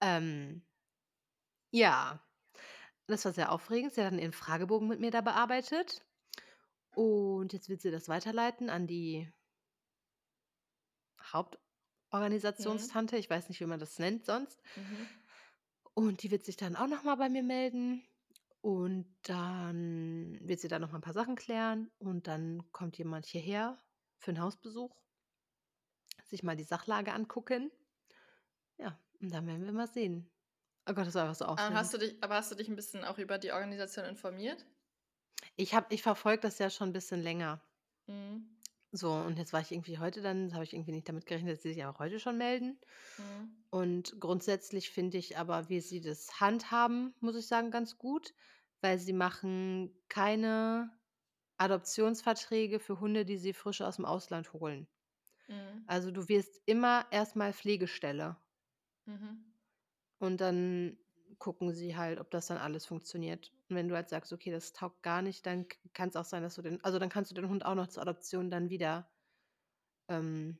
Ähm, 0.00 0.62
ja, 1.72 2.20
das 3.08 3.24
war 3.24 3.32
sehr 3.32 3.52
aufregend. 3.52 3.94
Sie 3.94 4.02
hat 4.02 4.12
dann 4.12 4.18
ihren 4.20 4.32
Fragebogen 4.32 4.88
mit 4.88 5.00
mir 5.00 5.10
da 5.10 5.20
bearbeitet 5.22 6.06
und 6.94 7.52
jetzt 7.52 7.68
wird 7.70 7.82
sie 7.82 7.90
das 7.92 8.08
weiterleiten 8.08 8.70
an 8.70 8.86
die 8.86 9.32
Mhm. 12.58 12.90
Hauptorganisationstante. 12.92 13.16
Ich 13.16 13.28
weiß 13.30 13.48
nicht, 13.48 13.60
wie 13.60 13.66
man 13.66 13.80
das 13.80 13.98
nennt 13.98 14.24
sonst. 14.24 14.62
Mhm. 14.76 15.04
Und 15.94 16.22
die 16.22 16.30
wird 16.30 16.44
sich 16.44 16.56
dann 16.56 16.76
auch 16.76 16.86
noch 16.86 17.02
mal 17.02 17.16
bei 17.16 17.28
mir 17.28 17.42
melden 17.42 18.04
und 18.64 19.14
dann 19.24 20.38
wird 20.40 20.58
sie 20.58 20.68
da 20.68 20.78
noch 20.78 20.90
mal 20.90 20.96
'n 20.98 21.02
paar 21.02 21.12
Sachen 21.12 21.36
klären 21.36 21.90
und 21.98 22.26
dann 22.28 22.72
kommt 22.72 22.96
jemand 22.96 23.26
hierher 23.26 23.78
für 24.18 24.30
'n 24.30 24.40
Hausbesuch. 24.40 24.96
Sich 26.26 26.42
mal 26.42 26.56
die 26.56 26.64
Sachlage 26.64 27.12
angucken. 27.12 27.70
Ja, 28.78 28.98
und 29.20 29.32
dann 29.32 29.46
werden 29.46 29.64
wir 29.64 29.72
mal 29.72 29.86
sehen. 29.88 30.30
Oh 30.86 30.92
Gott, 30.92 31.06
das 31.06 31.14
war 31.14 31.22
einfach 31.22 31.34
so 31.36 31.46
Ah, 31.56 31.72
hast 31.72 31.92
aufregend. 31.92 31.94
du 31.94 31.98
dich 31.98 32.20
aber 32.22 32.34
hast 32.34 32.50
du 32.50 32.56
dich 32.56 32.68
'n 32.68 32.74
bisschen 32.76 33.04
auch 33.04 33.18
über 33.18 33.38
die 33.38 33.52
Organisation 33.52 34.04
informiert? 34.06 34.66
Ich 35.58 35.74
habe 35.74 35.86
ich 35.94 36.02
verfolge 36.02 36.40
das 36.42 36.58
ja 36.58 36.68
schon 36.68 36.88
'n 36.90 36.92
bisschen 36.92 37.22
länger. 37.22 37.60
Mhm. 38.08 38.53
So, 38.96 39.10
und 39.12 39.38
jetzt 39.38 39.52
war 39.52 39.60
ich 39.60 39.72
irgendwie 39.72 39.98
heute 39.98 40.22
dann 40.22 40.54
habe 40.54 40.62
ich 40.62 40.72
irgendwie 40.72 40.92
nicht 40.92 41.08
damit 41.08 41.26
gerechnet, 41.26 41.56
dass 41.56 41.62
sie 41.62 41.72
sich 41.72 41.84
auch 41.84 41.98
heute 41.98 42.20
schon 42.20 42.38
melden. 42.38 42.78
Mhm. 43.18 43.64
Und 43.70 44.20
grundsätzlich 44.20 44.90
finde 44.90 45.18
ich 45.18 45.36
aber, 45.38 45.68
wie 45.68 45.80
sie 45.80 46.00
das 46.00 46.40
handhaben, 46.40 47.14
muss 47.20 47.36
ich 47.36 47.46
sagen, 47.48 47.70
ganz 47.72 47.98
gut, 47.98 48.34
weil 48.82 48.98
sie 49.00 49.12
machen 49.12 50.00
keine 50.08 50.92
Adoptionsverträge 51.58 52.80
für 52.80 53.00
Hunde, 53.00 53.24
die 53.24 53.38
sie 53.38 53.54
frisch 53.54 53.82
aus'm 53.82 54.04
Ausland 54.04 54.52
holen. 54.52 54.88
Mhm. 55.48 55.88
Also, 55.88 56.10
du 56.12 56.28
wirst 56.28 56.60
immer 56.66 57.06
erst 57.10 57.36
mal 57.36 57.52
Pflegestelle. 57.54 58.38
Mhm. 59.06 59.54
Und 60.20 60.40
dann 60.40 60.98
gucken 61.38 61.72
sie 61.74 61.96
halt, 61.96 62.20
ob 62.20 62.30
das 62.30 62.46
dann 62.46 62.58
alles 62.58 62.86
funktioniert. 62.86 63.52
Und 63.68 63.76
wenn 63.76 63.88
du 63.88 63.94
halt 63.96 64.08
sagst: 64.08 64.32
„Okay, 64.32 64.50
das 64.50 64.72
taugt 64.72 65.02
gar 65.02 65.22
nicht“, 65.22 65.46
dann 65.46 65.68
k 65.68 65.78
kann's 65.92 66.16
auch 66.16 66.24
sein, 66.24 66.42
dass 66.42 66.54
du 66.56 66.62
den 66.62 66.82
also, 66.84 66.98
dann 66.98 67.08
kannst 67.10 67.30
du 67.30 67.34
den 67.34 67.48
Hund 67.48 67.64
auch 67.66 67.74
noch 67.74 67.88
zur 67.88 68.02
Adoption 68.02 68.50
dann 68.50 68.70
wieder 68.70 69.10
ähm 70.08 70.58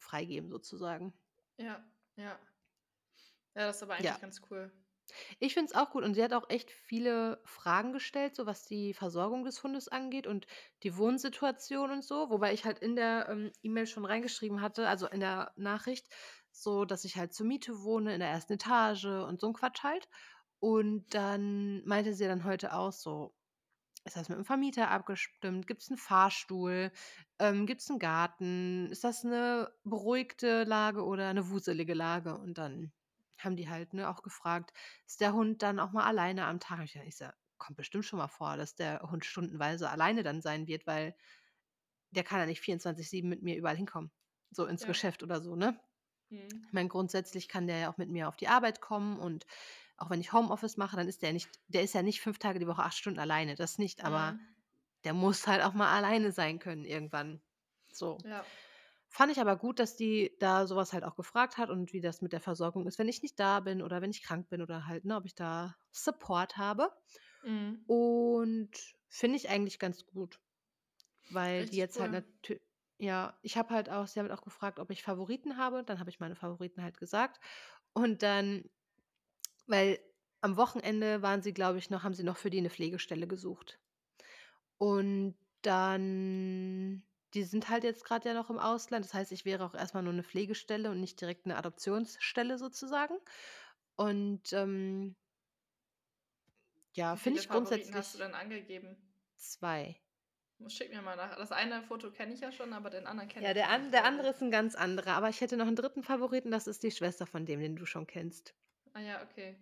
freigeben 0.00 0.50
sozusagen. 0.50 1.14
Ja, 1.58 1.84
ja. 2.16 2.38
Ja, 3.56 3.66
das 3.66 3.76
ist 3.76 3.82
aber 3.84 3.94
Ja. 3.98 4.18
eigentlich 4.18 4.20
ganz 4.20 4.40
cool. 4.50 4.72
Ich 5.40 5.54
finde 5.54 5.70
es 5.70 5.74
auch 5.76 5.90
gut 5.90 6.04
und 6.04 6.14
sie 6.14 6.22
hat 6.22 6.32
auch 6.32 6.48
echt 6.50 6.70
viele 6.70 7.40
Fragen 7.44 7.92
gestellt, 7.92 8.34
so 8.34 8.46
was 8.46 8.64
die 8.66 8.94
Versorgung 8.94 9.44
des 9.44 9.62
Hundes 9.62 9.88
angeht 9.88 10.26
und 10.26 10.46
die 10.82 10.96
Wohnsituation 10.96 11.90
und 11.90 12.04
so, 12.04 12.30
wobei 12.30 12.52
ich 12.52 12.64
halt 12.64 12.78
in 12.78 12.96
der, 12.96 13.28
ähm, 13.28 13.52
E-Mail 13.62 13.86
schon 13.86 14.04
reingeschrieben 14.04 14.60
hatte 14.60 14.88
also, 14.88 15.06
in 15.08 15.20
der 15.20 15.52
Nachricht, 15.56 16.08
so, 16.62 16.84
dass 16.86 17.04
ich 17.04 17.16
halt 17.16 17.34
zur 17.34 17.46
Miete 17.46 17.82
wohne 17.82 18.14
in 18.14 18.20
der 18.20 18.30
1. 18.30 18.54
Etage 18.54 19.06
und 19.06 19.40
so 19.40 19.48
'n 19.48 19.54
Quatsch 19.54 19.82
halt. 19.84 20.08
Und 20.60 21.14
dann 21.14 21.84
meinte 21.86 22.14
sie 22.14 22.26
dann 22.26 22.44
heute 22.44 22.74
auch 22.74 22.92
so: 22.92 23.36
„Ist 24.04 24.16
das 24.16 24.28
mit 24.30 24.38
dem 24.38 24.44
Vermieter 24.46 24.90
abgestimmt? 24.90 25.66
Gibt's 25.68 25.90
'n 25.90 25.96
Fahrstuhl? 25.98 26.92
Ähm, 27.40 27.66
gibt's 27.66 27.90
'n 27.90 27.98
Garten? 28.00 28.90
Ist 28.92 29.04
das 29.04 29.24
'ne 29.24 29.72
beruhigte 29.84 30.64
Lage 30.64 31.04
oder 31.06 31.32
'ne 31.34 31.50
wuselige 31.50 31.94
Lage?“ 31.94 32.38
Und 32.38 32.58
dann 32.58 32.92
haben 33.38 33.56
die 33.56 33.68
halt, 33.70 33.94
ne, 33.94 34.08
auch 34.10 34.22
gefragt: 34.22 34.72
„Ist 35.06 35.20
der 35.22 35.34
Hund 35.34 35.62
dann 35.62 35.80
auch 35.80 35.92
mal 35.92 36.04
alleine 36.06 36.46
am 36.46 36.60
Tag?“ 36.60 36.78
Habe 36.80 36.86
ich 36.86 36.96
ich 36.96 37.16
sage: 37.18 37.36
„Kommt 37.58 37.76
bestimmt 37.78 38.04
schon 38.06 38.18
mal 38.20 38.28
vor, 38.28 38.56
dass 38.58 38.76
der 38.76 39.00
Hund 39.10 39.24
stundenweise 39.26 39.90
alleine 39.90 40.22
dann 40.24 40.42
sein 40.42 40.66
wird, 40.68 40.86
weil 40.88 41.16
der 42.12 42.24
kann 42.24 42.40
ja 42.40 42.46
nicht 42.46 42.60
24/7 42.62 43.30
mit 43.30 43.42
mir 43.42 43.56
überall 43.58 43.76
hinkommen, 43.78 44.12
so 44.52 44.66
ins 44.66 44.84
Ja. 44.84 44.86
Geschäft 44.86 45.22
oder 45.24 45.42
so, 45.42 45.56
ne?“ 45.56 45.80
Mhm. 45.80 45.93
Ich 46.66 46.72
meine, 46.72 46.88
grundsätzlich 46.88 47.48
kann 47.48 47.66
der 47.66 47.78
ja 47.78 47.92
auch 47.92 47.96
mit 47.98 48.10
mir 48.10 48.28
auf 48.28 48.36
die 48.36 48.48
Arbeit 48.48 48.80
kommen 48.80 49.18
und 49.18 49.46
auch 49.96 50.10
wenn 50.10 50.20
ich 50.20 50.32
Homeoffice 50.32 50.76
mache, 50.76 50.96
dann 50.96 51.08
ist 51.08 51.22
der 51.22 51.32
nicht 51.32 51.50
der 51.68 51.82
ist 51.82 51.94
ja 51.94 52.02
nicht 52.02 52.20
5 52.20 52.38
Tage 52.38 52.58
die 52.58 52.66
Woche 52.66 52.82
8 52.82 52.96
Stunden 52.96 53.20
alleine, 53.20 53.54
das 53.54 53.78
nicht, 53.78 54.04
aber 54.04 54.36
Mhm. 54.36 54.54
der 55.04 55.14
muss 55.14 55.46
halt 55.46 55.62
auch 55.64 55.74
mal 55.74 55.94
alleine 55.96 56.32
sein 56.32 56.58
können 56.58 56.84
irgendwann. 56.84 57.42
So. 57.92 58.18
Ja. 58.24 58.50
Fand 59.08 59.32
ich 59.32 59.40
aber 59.40 59.56
gut, 59.56 59.78
dass 59.78 59.96
die 59.96 60.36
da 60.40 60.66
so 60.66 60.76
was 60.76 60.92
halt 60.92 61.04
auch 61.04 61.16
gefragt 61.16 61.58
hat 61.58 61.70
und 61.70 61.92
wie 61.92 62.00
das 62.00 62.20
mit 62.22 62.32
der 62.32 62.40
Versorgung 62.40 62.86
ist, 62.86 62.98
wenn 62.98 63.08
ich 63.08 63.22
nicht 63.22 63.38
da 63.40 63.60
bin 63.60 63.82
oder 63.82 64.02
wenn 64.02 64.10
ich 64.10 64.22
krank 64.22 64.48
bin 64.50 64.62
oder 64.62 64.86
halt, 64.86 65.04
ne, 65.04 65.16
ob 65.16 65.24
ich 65.26 65.34
da 65.36 65.76
Support 65.92 66.56
habe. 66.58 66.90
Mhm. 67.44 67.84
Und 67.86 68.70
finde 69.08 69.36
ich 69.36 69.48
eigentlich 69.48 69.78
ganz 69.78 70.06
gut. 70.06 70.40
weil 71.28 71.66
die 71.66 71.78
Richtig 71.78 71.78
jetzt 71.80 71.98
halt 72.00 72.12
cool. 72.12 72.24
Ja, 72.98 73.38
ich 73.42 73.56
habe 73.58 73.70
halt 73.74 73.90
auch 73.90 74.06
sie 74.06 74.20
haben 74.20 74.28
halt 74.28 74.38
auch 74.38 74.44
gefragt, 74.44 74.78
ob 74.78 74.90
ich 74.90 75.02
Favoriten 75.02 75.56
habe. 75.58 75.84
Dann 75.84 76.00
habe 76.00 76.10
ich 76.10 76.20
meine 76.20 76.36
Favoriten 76.36 76.82
halt 76.82 76.98
gesagt. 76.98 77.40
Und 77.94 78.22
dann 78.22 78.70
weil 79.68 79.98
am 80.42 80.56
Wochenende 80.56 81.22
waren 81.22 81.42
sie, 81.42 81.54
glaube 81.54 81.78
ich, 81.78 81.90
noch 81.90 82.02
haben 82.04 82.14
sie 82.14 82.24
noch 82.24 82.36
für 82.36 82.50
die 82.50 82.60
'ne 82.60 82.70
Pflegestelle 82.70 83.26
gesucht. 83.26 83.78
Und 84.80 85.36
dann 85.62 87.02
die 87.34 87.42
sind 87.42 87.68
halt 87.68 87.82
jetzt 87.84 88.04
grad 88.04 88.24
ja 88.24 88.34
noch 88.34 88.50
im 88.50 88.58
Ausland. 88.58 89.04
Das 89.04 89.14
heißt, 89.14 89.32
ich 89.32 89.44
wäre 89.44 89.64
auch 89.64 89.74
erst 89.74 89.94
mal 89.94 90.02
nur 90.02 90.12
'ne 90.12 90.22
Pflegestelle 90.22 90.90
und 90.90 91.00
nicht 91.00 91.20
direkt 91.20 91.46
'ne 91.46 91.56
Adoptionsstelle 91.56 92.58
sozusagen. 92.58 93.14
Und, 93.96 94.52
ähm 94.52 95.16
ja, 96.96 97.16
Wie 97.16 97.16
finde 97.16 97.38
viele 97.38 97.42
ich 97.42 97.48
Favoriten 97.48 97.94
hast 97.94 98.14
du 98.14 98.18
grundsätzlich 98.18 98.18
denn 98.18 98.34
angegeben? 98.34 98.96
2. 99.40 100.03
Schick 100.68 100.90
mir 100.92 101.02
mal 101.02 101.16
nach 101.16 101.36
das 101.36 101.52
eine 101.52 101.82
Foto 101.82 102.10
kenne 102.12 102.32
ich 102.34 102.40
ja 102.40 102.52
schon, 102.52 102.72
aber 102.72 102.90
den 102.90 103.06
anderen 103.06 103.28
kenne 103.28 103.46
Ja, 103.46 103.52
ich 103.52 103.54
der 103.54 103.68
noch 103.68 103.70
an 103.70 103.90
nicht, 103.90 103.92
der 103.92 104.04
andere 104.04 104.28
ist 104.30 104.42
'n 104.42 104.50
ganz 104.52 104.74
anderer, 104.76 105.14
aber 105.14 105.28
ich 105.28 105.40
hätte 105.40 105.56
noch 105.56 105.66
'n 105.66 105.74
3. 105.76 106.02
Favoriten, 106.04 106.50
das 106.52 106.66
ist 106.68 106.82
die 106.84 106.90
Schwester 106.92 107.26
von 107.26 107.46
dem, 107.46 107.60
den 107.60 107.74
du 107.76 107.84
schon 107.84 108.06
kennst. 108.06 108.54
Ah 108.94 109.00
ja, 109.02 109.22
okay. 109.22 109.56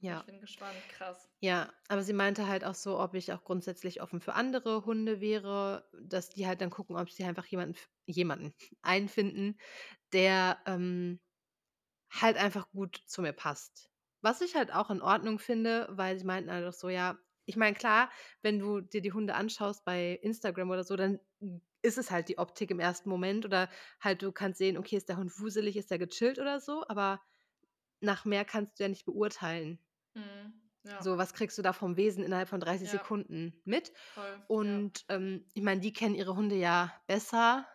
Ja. 0.00 0.22
Ich 0.22 0.26
bin 0.26 0.40
gespannt, 0.40 0.88
krass. 0.88 1.30
Ja, 1.44 1.72
aber 1.88 2.02
sie 2.04 2.12
meinte 2.12 2.46
halt 2.46 2.62
auch 2.64 2.74
so, 2.76 3.00
ob 3.00 3.14
ich 3.14 3.32
auch 3.32 3.42
grundsätzlich 3.42 4.00
offen 4.00 4.20
für 4.20 4.34
andere 4.34 4.84
Hunde 4.84 5.20
wäre, 5.20 5.88
dass 6.00 6.30
die 6.30 6.46
halt 6.46 6.60
dann 6.60 6.70
gucken, 6.70 6.96
ob 6.96 7.10
sie 7.10 7.24
einfach 7.24 7.46
jemanden 7.46 7.76
jemanden 8.06 8.54
einen 8.82 9.08
finden, 9.08 9.58
der, 10.12 10.58
ähm, 10.66 11.20
halt 12.12 12.36
einfach 12.38 12.70
gut 12.72 13.02
zu 13.06 13.22
mir 13.22 13.32
passt. 13.34 13.90
Was 14.22 14.40
ich 14.42 14.56
halt 14.56 14.72
auch 14.74 14.90
in 14.90 15.02
Ordnung 15.02 15.38
finde, 15.40 15.88
weil 15.92 16.18
sie 16.18 16.24
meinten 16.26 16.50
halt 16.52 16.66
auch 16.66 16.72
so, 16.74 16.88
ja 16.90 17.18
ich 17.46 17.56
meine, 17.56 17.74
klar, 17.76 18.10
wenn 18.42 18.58
du 18.58 18.80
dir 18.80 19.02
die 19.02 19.12
Hunde 19.12 19.34
anschaust 19.34 19.84
bei 19.84 20.12
Instagram 20.22 20.70
oder 20.70 20.84
so, 20.84 20.96
dann 20.96 21.20
ist 21.82 21.98
es 21.98 22.10
halt 22.10 22.28
die 22.28 22.38
Optik 22.38 22.70
im 22.70 22.80
ersten 22.80 23.08
Moment 23.10 23.44
oder 23.44 23.68
halt 24.00 24.22
du 24.22 24.32
kannst 24.32 24.58
sehen, 24.58 24.78
okay, 24.78 24.96
ist 24.96 25.08
der 25.08 25.16
Hund 25.16 25.38
wuselig, 25.40 25.76
ist 25.76 25.90
der 25.90 25.98
gechillt 25.98 26.38
oder 26.38 26.60
so, 26.60 26.84
aber 26.88 27.22
nach 28.00 28.24
mehr 28.26 28.44
kannst 28.44 28.78
du 28.80 28.84
ja 28.84 28.88
nicht 28.90 29.06
beurteilen. 29.06 29.80
Mhm, 30.14 30.70
ja. 30.84 31.00
So, 31.00 31.16
was 31.18 31.32
kriegst 31.34 31.58
du 31.58 31.62
da 31.62 31.72
vom 31.72 31.96
Wesen 31.96 32.22
innerhalb 32.24 32.48
von 32.48 32.60
30 32.60 32.90
Ja. 32.90 32.90
Sekunden 32.90 33.60
mit? 33.64 33.92
Voll, 34.14 34.42
ja. 34.62 34.82
Und, 34.86 35.04
ähm, 35.08 35.46
ich 35.54 35.62
meine, 35.62 35.80
die 35.80 35.92
kennen 35.92 36.14
ihre 36.14 36.36
Hunde 36.36 36.56
ja 36.56 36.94
besser 37.06 37.66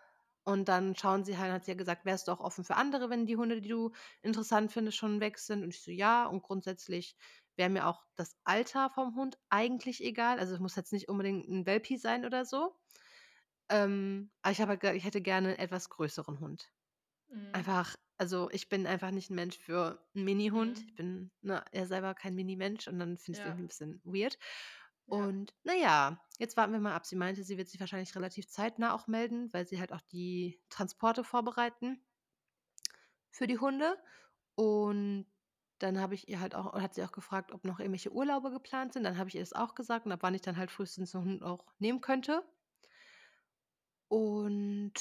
und 0.45 0.69
dann 0.69 0.95
schauen 0.95 1.25
sie 1.25 1.37
halt 1.37 1.51
hat 1.53 1.65
sie 1.65 1.71
ja 1.71 1.77
gesagt: 1.77 2.05
„Wärst 2.05 2.27
du 2.27 2.31
auch 2.31 2.39
offen 2.41 2.63
für 2.65 2.75
andere, 2.75 3.09
wenn 3.09 3.25
die 3.25 3.37
Hunde, 3.37 3.61
die 3.61 3.69
du 3.69 3.91
interessant 4.21 4.71
findest, 4.71 4.97
schon 4.97 5.19
weg 5.21 5.39
sind?“ 5.39 5.63
Und 5.63 5.73
ich 5.73 5.83
so: 5.83 5.91
„Ja.“ 5.91 6.25
Und 6.27 6.43
grundsätzlich 6.43 7.17
wäre 7.57 7.69
mir 7.69 7.87
auch 7.87 8.05
das 8.15 8.37
Alter 8.45 8.89
vom 8.89 9.15
Hund 9.15 9.37
eigentlich 9.49 10.03
egal. 10.03 10.39
Also, 10.39 10.53
es 10.55 10.59
muss 10.61 10.75
jetzt 10.75 10.93
nicht 10.93 11.09
unbedingt 11.09 11.47
'n 11.49 11.65
Welpi 11.65 11.97
sein 11.97 12.25
oder 12.25 12.45
so. 12.45 12.79
Ähm, 13.69 14.31
aber 14.43 14.51
ich 14.53 14.61
habe 14.61 14.71
halt 14.81 14.97
ich 14.97 15.05
hätte 15.05 15.21
gerne 15.21 15.55
'n 15.55 15.59
etwas 15.59 15.89
größeren 15.89 16.39
Hund. 16.41 16.71
Mhm. 17.29 17.67
Einfach 17.67 17.95
also, 18.19 18.49
ich 18.51 18.69
bin 18.69 18.87
einfach 18.87 19.11
nicht 19.11 19.31
'n 19.31 19.35
Mensch 19.35 19.57
für 19.59 20.07
'n 20.15 20.23
Minihund. 20.25 20.79
Mhm. 20.79 20.87
Ich 20.87 20.95
bin, 20.95 21.31
ne, 21.41 21.63
ja 21.73 21.85
selber 21.87 22.15
kein 22.15 22.35
Minimensch 22.35 22.87
und 22.89 22.99
dann 22.99 23.17
finde 23.19 23.37
ich's 23.39 23.41
Ja. 23.41 23.45
irgendwie 23.45 23.63
'n 23.65 23.67
bisschen 23.69 24.01
weird. 24.05 24.39
Und 25.09 25.55
ja, 25.65 26.21
jetzt 26.39 26.57
warten 26.57 26.73
wir 26.73 26.79
mal 26.81 26.95
ab. 26.95 27.05
Sie 27.07 27.15
meinte, 27.17 27.43
sie 27.45 27.57
wird 27.59 27.69
sich 27.69 27.79
wahrscheinlich 27.81 28.15
relativ 28.15 28.47
zeitnah 28.49 28.93
auch 28.95 29.07
melden, 29.07 29.51
weil 29.53 29.67
sie 29.67 29.79
halt 29.81 29.93
auch 29.93 30.01
die 30.01 30.61
Transporte 30.69 31.23
vorbereiten 31.25 32.01
für 33.33 33.47
die 33.47 33.59
Hunde. 33.59 33.97
Und 34.55 35.27
dann 35.79 35.99
habe 35.99 36.15
ich 36.15 36.27
ihr 36.29 36.39
halt 36.39 36.55
auch 36.55 36.73
hat 36.73 36.93
sie 36.95 37.03
auch 37.03 37.11
gefragt, 37.11 37.51
ob 37.51 37.63
noch 37.65 37.79
irgendwelche 37.79 38.11
Urlaube 38.13 38.51
geplant 38.51 38.93
sind. 38.93 39.03
Dann 39.03 39.17
habe 39.17 39.29
ich 39.29 39.35
ihr 39.35 39.41
das 39.41 39.53
auch 39.53 39.75
gesagt 39.75 40.05
und 40.05 40.11
ab 40.11 40.19
wann 40.23 40.35
ich 40.35 40.41
dann 40.41 40.57
halt 40.57 40.71
frühestens 40.71 41.13
'n 41.15 41.23
Hund 41.23 41.43
auch 41.43 41.65
nehmen 41.79 42.01
könnte. 42.01 42.43
Und 44.09 44.93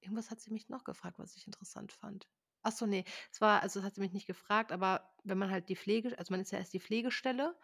irgendwas 0.00 0.30
hat 0.30 0.40
sie 0.40 0.52
mich 0.52 0.68
noch 0.68 0.84
gefragt, 0.84 1.18
was 1.18 1.36
ich 1.36 1.46
interessant 1.46 1.92
fand. 1.92 2.28
Ach 2.62 2.72
so, 2.72 2.86
ne, 2.86 3.04
es 3.32 3.40
war 3.40 3.62
also, 3.62 3.80
das 3.80 3.86
hat 3.86 3.94
sie 3.96 4.00
mich 4.00 4.12
nicht 4.12 4.26
gefragt, 4.26 4.70
aber 4.72 5.14
wenn 5.24 5.38
man 5.38 5.50
halt 5.50 5.68
die 5.68 5.76
Pflege 5.76 6.16
also, 6.18 6.32
man 6.32 6.40
ist 6.40 6.52
ja 6.52 6.58
erst 6.58 6.72
die 6.72 6.80
Pflegestelle 6.80 7.58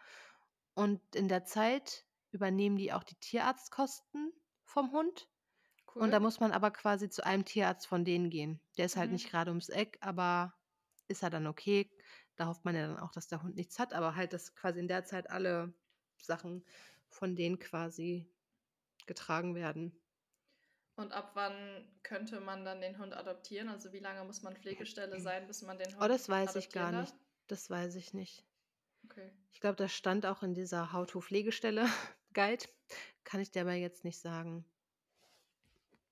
und 0.75 1.01
in 1.15 1.27
der 1.29 1.45
Zeit 1.45 2.05
übernehmen 2.31 2.77
die 2.77 2.93
auch 2.93 3.03
die 3.03 3.15
Tierarztkosten 3.15 4.33
vom 4.63 4.91
Hund. 4.91 5.29
Und 5.97 6.11
da 6.11 6.19
Cool. 6.19 6.21
muss 6.21 6.39
man 6.41 6.51
aber 6.53 6.71
quasi 6.71 7.09
zu 7.09 7.25
einem 7.25 7.45
Tierarzt 7.45 7.87
von 7.87 8.05
denen 8.05 8.29
gehen. 8.31 8.61
Der 8.77 8.85
ist 8.87 8.97
halt 8.97 9.11
nicht 9.11 9.29
Mhm. 9.29 9.31
grade 9.31 9.51
ums 9.51 9.69
Eck, 9.69 9.97
aber 10.01 10.55
ist 11.09 11.23
ja 11.23 11.29
dann 11.29 11.47
okay. 11.47 11.89
Da 12.39 12.47
hofft 12.47 12.65
man 12.65 12.75
ja 12.75 12.87
dann 12.87 12.97
auch, 12.99 13.11
dass 13.11 13.27
der 13.27 13.43
Hund 13.43 13.55
nichts 13.55 13.79
hat, 13.79 13.93
aber 13.93 14.15
halt, 14.15 14.33
dass 14.33 14.55
quasi 14.55 14.79
in 14.79 14.87
der 14.87 15.05
Zeit 15.05 15.29
alle 15.29 15.73
Sachen 16.21 16.65
von 17.09 17.35
denen 17.35 17.59
quasi 17.59 18.31
getragen 19.07 19.55
werden. 19.55 20.01
Und 20.95 21.13
ab 21.13 21.31
wann 21.33 21.99
könnte 22.03 22.39
man 22.41 22.63
dann 22.65 22.79
den 22.81 22.99
Hund 22.99 23.13
adoptieren? 23.15 23.69
Also, 23.69 23.91
wie 23.93 23.97
lange 23.99 24.23
muss 24.25 24.41
man 24.43 24.55
Pflegestelle 24.55 25.19
sein, 25.19 25.47
bis 25.47 25.61
man 25.63 25.79
den 25.79 25.97
Oh, 25.99 26.07
Hund 26.07 26.07
das 26.07 26.27
weiß 26.27 26.55
ich 26.55 26.71
gar 26.71 26.91
darf? 26.91 27.11
nicht. 27.11 27.15
Das 27.47 27.69
weiß 27.69 27.93
ich 27.95 28.13
nicht. 28.13 28.47
Okay. 29.05 29.31
Ich 29.51 29.59
glaube, 29.59 29.75
das 29.75 29.93
stand 29.93 30.25
auch 30.25 30.41
in 30.41 30.55
dieser 30.55 30.91
How-to-Pflegestelle 30.91 31.85
Guide. 32.33 32.65
Kann 33.23 33.41
ich 33.41 33.51
dir 33.51 33.61
aber 33.61 33.73
jetzt 33.73 34.03
nicht 34.03 34.19
sagen. 34.19 34.65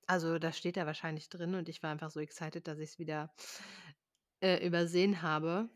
Also, 0.05 0.37
das 0.39 0.57
steht 0.57 0.75
da 0.77 0.85
wahrscheinlich 0.85 1.29
drin 1.29 1.53
und 1.55 1.67
ich 1.69 1.83
war 1.83 1.91
einfach 1.91 2.11
so 2.11 2.19
excited, 2.19 2.67
dass 2.67 2.79
ich's 2.79 2.97
wieder, 2.99 3.33
äh, 4.41 4.65
übersehen 4.65 5.21
habe. 5.21 5.69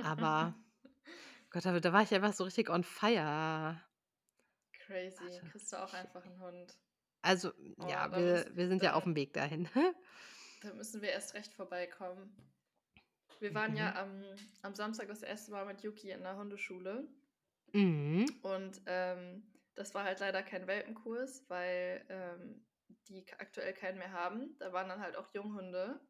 Aber 0.00 0.56
Gott, 1.50 1.66
da 1.66 1.80
da 1.80 1.92
war 1.92 2.02
ich 2.02 2.14
einfach 2.14 2.34
so 2.34 2.44
richtig 2.44 2.70
on 2.70 2.84
fire. 2.84 3.80
Crazy. 4.74 5.42
Warte, 5.42 5.52
Kriegst 5.52 5.72
du 5.72 5.76
auch 5.82 5.92
einfach 5.92 6.24
'n 6.26 6.38
Hund. 6.40 6.76
Also, 7.24 7.52
Oh, 7.78 7.84
ja, 7.84 8.08
da 8.10 8.22
wir 8.24 8.46
wir 8.54 8.68
sind 8.68 8.82
ja 8.82 8.94
dann 8.94 8.96
auf'm 8.96 9.14
Weg 9.14 9.34
dahin. 9.34 9.68
da 10.60 10.72
müssen 10.74 11.02
wir 11.02 11.10
erst 11.10 11.34
recht 11.34 11.54
vorbeikommen. 11.54 12.52
Wir 13.40 13.54
waren 13.54 13.74
Mhm. 13.74 13.76
ja 13.76 13.96
am 13.96 14.50
am 14.62 14.74
Samstag 14.74 15.08
das 15.08 15.22
1. 15.22 15.50
Mal 15.52 15.66
mit 15.66 15.82
Yuki 15.82 16.10
in 16.10 16.22
der 16.22 16.36
Hundeschule. 16.36 17.08
Mhm. 17.74 18.40
Und, 18.44 18.82
ähm, 18.86 19.52
das 19.74 19.94
war 19.94 20.04
halt 20.04 20.20
leider 20.20 20.42
kein 20.42 20.66
Welpenkurs, 20.66 21.48
weil, 21.48 22.04
ähm, 22.08 22.66
die 23.08 23.24
aktuell 23.38 23.72
keinen 23.74 23.98
mehr 23.98 24.12
haben. 24.12 24.56
Da 24.58 24.72
waren 24.72 24.88
dann 24.88 25.00
halt 25.00 25.16
auch 25.16 25.32
Junghunde. 25.34 26.00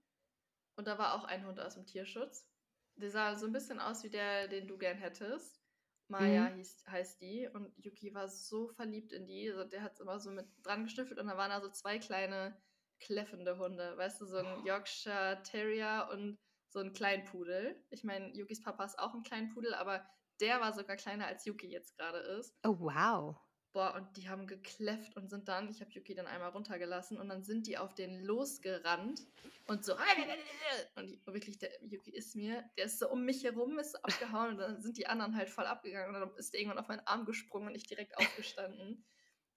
Und 0.80 0.86
da 0.86 0.96
war 0.96 1.12
auch 1.14 1.24
ein 1.24 1.44
Hund 1.46 1.60
aus'm 1.60 1.84
Tierschutz. 1.84 2.48
Der 2.96 3.10
sah 3.10 3.36
so 3.36 3.44
'n 3.46 3.52
bisschen 3.52 3.80
aus 3.80 4.02
wie 4.02 4.08
der, 4.08 4.48
den 4.48 4.66
du 4.66 4.78
gern 4.78 4.96
hättest. 4.96 5.60
Maya 6.08 6.46
Mhm. 6.46 6.56
hieß 6.56 6.84
heißt 6.88 7.20
die 7.20 7.46
und 7.52 7.74
Yuki 7.76 8.14
war 8.14 8.28
so 8.28 8.66
verliebt 8.70 9.12
in 9.12 9.26
die. 9.26 9.50
Also, 9.50 9.64
der 9.64 9.82
hat's 9.82 10.00
immer 10.00 10.18
so 10.20 10.30
mit 10.30 10.46
dran 10.62 10.84
geschnüffelt 10.84 11.18
und 11.20 11.26
da 11.28 11.36
waren 11.36 11.50
da 11.50 11.60
so 11.60 11.68
2 11.70 11.98
kleine 11.98 12.62
kläffende 12.98 13.58
Hunde. 13.58 13.94
Weißt 13.98 14.22
du, 14.22 14.24
so 14.26 14.38
'n 14.38 14.56
Oh. 14.56 14.64
Yorkshire 14.64 15.42
Terrier 15.44 16.08
und 16.10 16.38
so 16.70 16.80
'n 16.80 16.94
Kleinpudel. 16.94 17.84
Ich 17.90 18.02
meine, 18.02 18.34
Yukis 18.34 18.62
Papa 18.62 18.84
ist 18.86 18.98
auch 18.98 19.14
'n 19.14 19.22
Kleinpudel, 19.22 19.74
aber 19.74 20.08
der 20.40 20.62
war 20.62 20.72
sogar 20.72 20.96
kleiner 20.96 21.26
als 21.26 21.44
Yuki 21.44 21.68
jetzt 21.70 21.94
grade 21.98 22.20
ist. 22.20 22.54
Oh, 22.64 22.72
wow. 22.72 23.40
Boah, 23.72 23.94
und 23.94 24.16
die 24.16 24.28
haben 24.28 24.48
gekläfft 24.48 25.16
und 25.16 25.28
sind 25.30 25.46
dann 25.48 25.70
ich 25.70 25.80
habe 25.80 25.92
Yuki 25.92 26.14
dann 26.14 26.26
einmal 26.26 26.50
runtergelassen 26.50 27.18
und 27.18 27.28
dann 27.28 27.44
sind 27.44 27.66
die 27.68 27.78
auf 27.78 27.94
den 27.94 28.20
losgerannt 28.24 29.20
und 29.68 29.84
so 29.84 29.94
und 30.96 31.24
wirklich, 31.26 31.58
der 31.58 31.70
Yuki 31.84 32.10
ist 32.10 32.34
mir 32.34 32.68
der 32.76 32.86
ist 32.86 32.98
so 32.98 33.08
um 33.10 33.24
mich 33.24 33.44
herum, 33.44 33.78
ist 33.78 33.92
so 33.92 33.98
abgehauen 34.02 34.50
und 34.52 34.58
dann 34.58 34.82
sind 34.82 34.96
die 34.98 35.06
anderen 35.06 35.36
halt 35.36 35.50
voll 35.50 35.66
abgegangen 35.66 36.14
und 36.14 36.20
dann 36.20 36.36
ist 36.36 36.52
der 36.52 36.60
irgendwann 36.60 36.80
auf 36.80 36.88
meinen 36.88 37.06
Arm 37.06 37.24
gesprungen 37.26 37.68
und 37.68 37.74
ich 37.76 37.86
direkt 37.86 38.18
aufgestanden, 38.18 39.04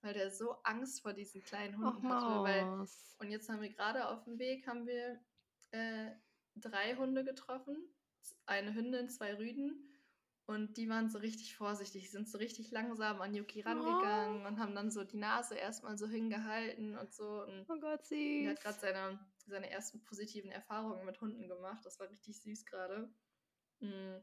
weil 0.02 0.14
der 0.14 0.30
so 0.30 0.52
Angst 0.62 1.02
vor 1.02 1.12
diesen 1.12 1.42
kleinen 1.42 1.78
Hunden 1.78 2.08
hatte, 2.08 2.42
weil 2.42 2.72
und 3.18 3.30
jetzt 3.30 3.48
haben 3.48 3.62
wir 3.62 3.70
grade 3.70 4.08
auf'm 4.08 4.38
Weg 4.38 4.66
haben 4.68 4.86
wir, 4.86 5.20
äh, 5.72 6.12
3 6.56 6.96
Hunde 6.96 7.24
getroffen. 7.24 7.76
Eine 8.46 8.74
Hündin, 8.74 9.08
2 9.10 9.34
Rüden 9.36 9.93
und 10.46 10.76
die 10.76 10.88
waren 10.88 11.10
so 11.10 11.18
richtig 11.18 11.56
vorsichtig. 11.56 12.02
Die 12.04 12.08
sind 12.08 12.28
so 12.28 12.38
richtig 12.38 12.70
langsam 12.70 13.20
an 13.22 13.34
Yuki 13.34 13.60
rangegangen 13.62 14.44
Oh. 14.44 14.46
und 14.46 14.58
haben 14.60 14.74
dann 14.74 14.90
so 14.90 15.04
die 15.04 15.16
Nase 15.18 15.56
erst 15.56 15.84
mal 15.84 15.98
so 15.98 16.08
hingehalten 16.08 16.96
und 16.98 17.14
so 17.14 17.42
und 17.44 17.68
Oh 17.68 17.78
Gott, 17.80 18.04
der 18.38 18.50
hat 18.50 18.60
grad 18.62 18.80
süß. 18.80 18.80
seine 18.80 19.32
seine 19.46 19.70
ersten 19.70 20.02
positiven 20.04 20.50
Erfahrungen 20.52 21.06
mit 21.06 21.20
Hunden 21.20 21.48
gemacht. 21.48 21.84
Das 21.86 22.00
war 22.00 22.10
richtig 22.10 22.42
süß 22.42 22.66
grade. 22.66 23.14
Hm, 23.80 24.22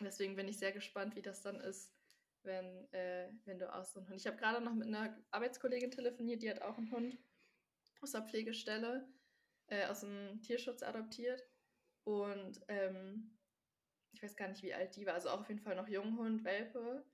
deswegen 0.00 0.36
bin 0.36 0.48
ich 0.48 0.58
sehr 0.58 0.72
gespannt, 0.72 1.16
wie 1.16 1.22
das 1.22 1.42
dann 1.42 1.60
ist, 1.60 1.94
wenn 2.42 2.92
äh, 2.92 3.32
wenn 3.44 3.58
du 3.58 3.72
auch 3.74 3.84
so 3.84 4.00
'n 4.00 4.08
Hund 4.08 4.16
ich 4.20 4.26
habe 4.26 4.36
grade 4.36 4.60
noch 4.64 4.74
mit 4.74 4.88
'ner 4.88 5.24
Arbeitskollegin 5.30 5.90
telefoniert, 5.90 6.42
die 6.42 6.50
hat 6.50 6.62
auch 6.62 6.78
'n 6.78 6.90
Hund 6.90 7.18
aus 8.02 8.12
der 8.12 8.22
Pflegestelle, 8.28 9.14
äh, 9.68 9.86
aus'm 9.88 10.42
Tierschutz 10.42 10.82
adoptiert. 10.84 11.42
Und, 12.04 12.62
ähm, 12.68 13.39
ich 14.12 14.22
weiß 14.22 14.36
gar 14.36 14.48
nicht, 14.48 14.62
wie 14.62 14.74
alt 14.74 14.96
die 14.96 15.06
war, 15.06 15.14
also 15.14 15.30
auch 15.30 15.40
auf 15.40 15.48
jeden 15.48 15.60
Fall 15.60 15.76
noch 15.76 15.88
Junghund, 15.88 16.44
Welpe. 16.44 17.06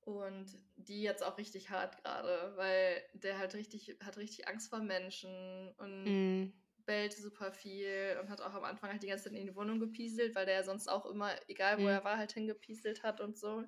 Und 0.00 0.52
die 0.76 1.08
hat's 1.08 1.22
auch 1.22 1.38
richtig 1.38 1.70
hart 1.70 2.02
grade, 2.02 2.54
weil 2.56 3.04
der 3.14 3.38
halt 3.38 3.54
richtig 3.54 3.98
hat 4.04 4.16
richtig 4.18 4.48
Angst 4.48 4.70
vor 4.70 4.80
Menschen 4.80 5.74
und 5.78 6.22
Mhm. 6.30 6.60
bellt 6.86 7.12
super 7.14 7.52
viel 7.52 8.18
und 8.20 8.30
hat 8.30 8.40
auch 8.42 8.54
am 8.54 8.64
Anfang 8.64 8.90
halt 8.92 9.02
die 9.04 9.08
ganze 9.08 9.24
Zeit 9.30 9.34
in 9.38 9.46
die 9.46 9.56
Wohnung 9.56 9.80
gepieselt, 9.80 10.34
weil 10.36 10.46
der 10.46 10.56
ja 10.56 10.64
sonst 10.64 10.88
auch 10.88 11.06
immer, 11.06 11.36
egal 11.48 11.82
wo 11.82 11.86
Mhm. 11.86 11.88
er 11.88 12.04
war, 12.04 12.18
halt 12.18 12.32
hingepieselt 12.32 13.02
hat 13.04 13.20
und 13.20 13.38
so. 13.38 13.64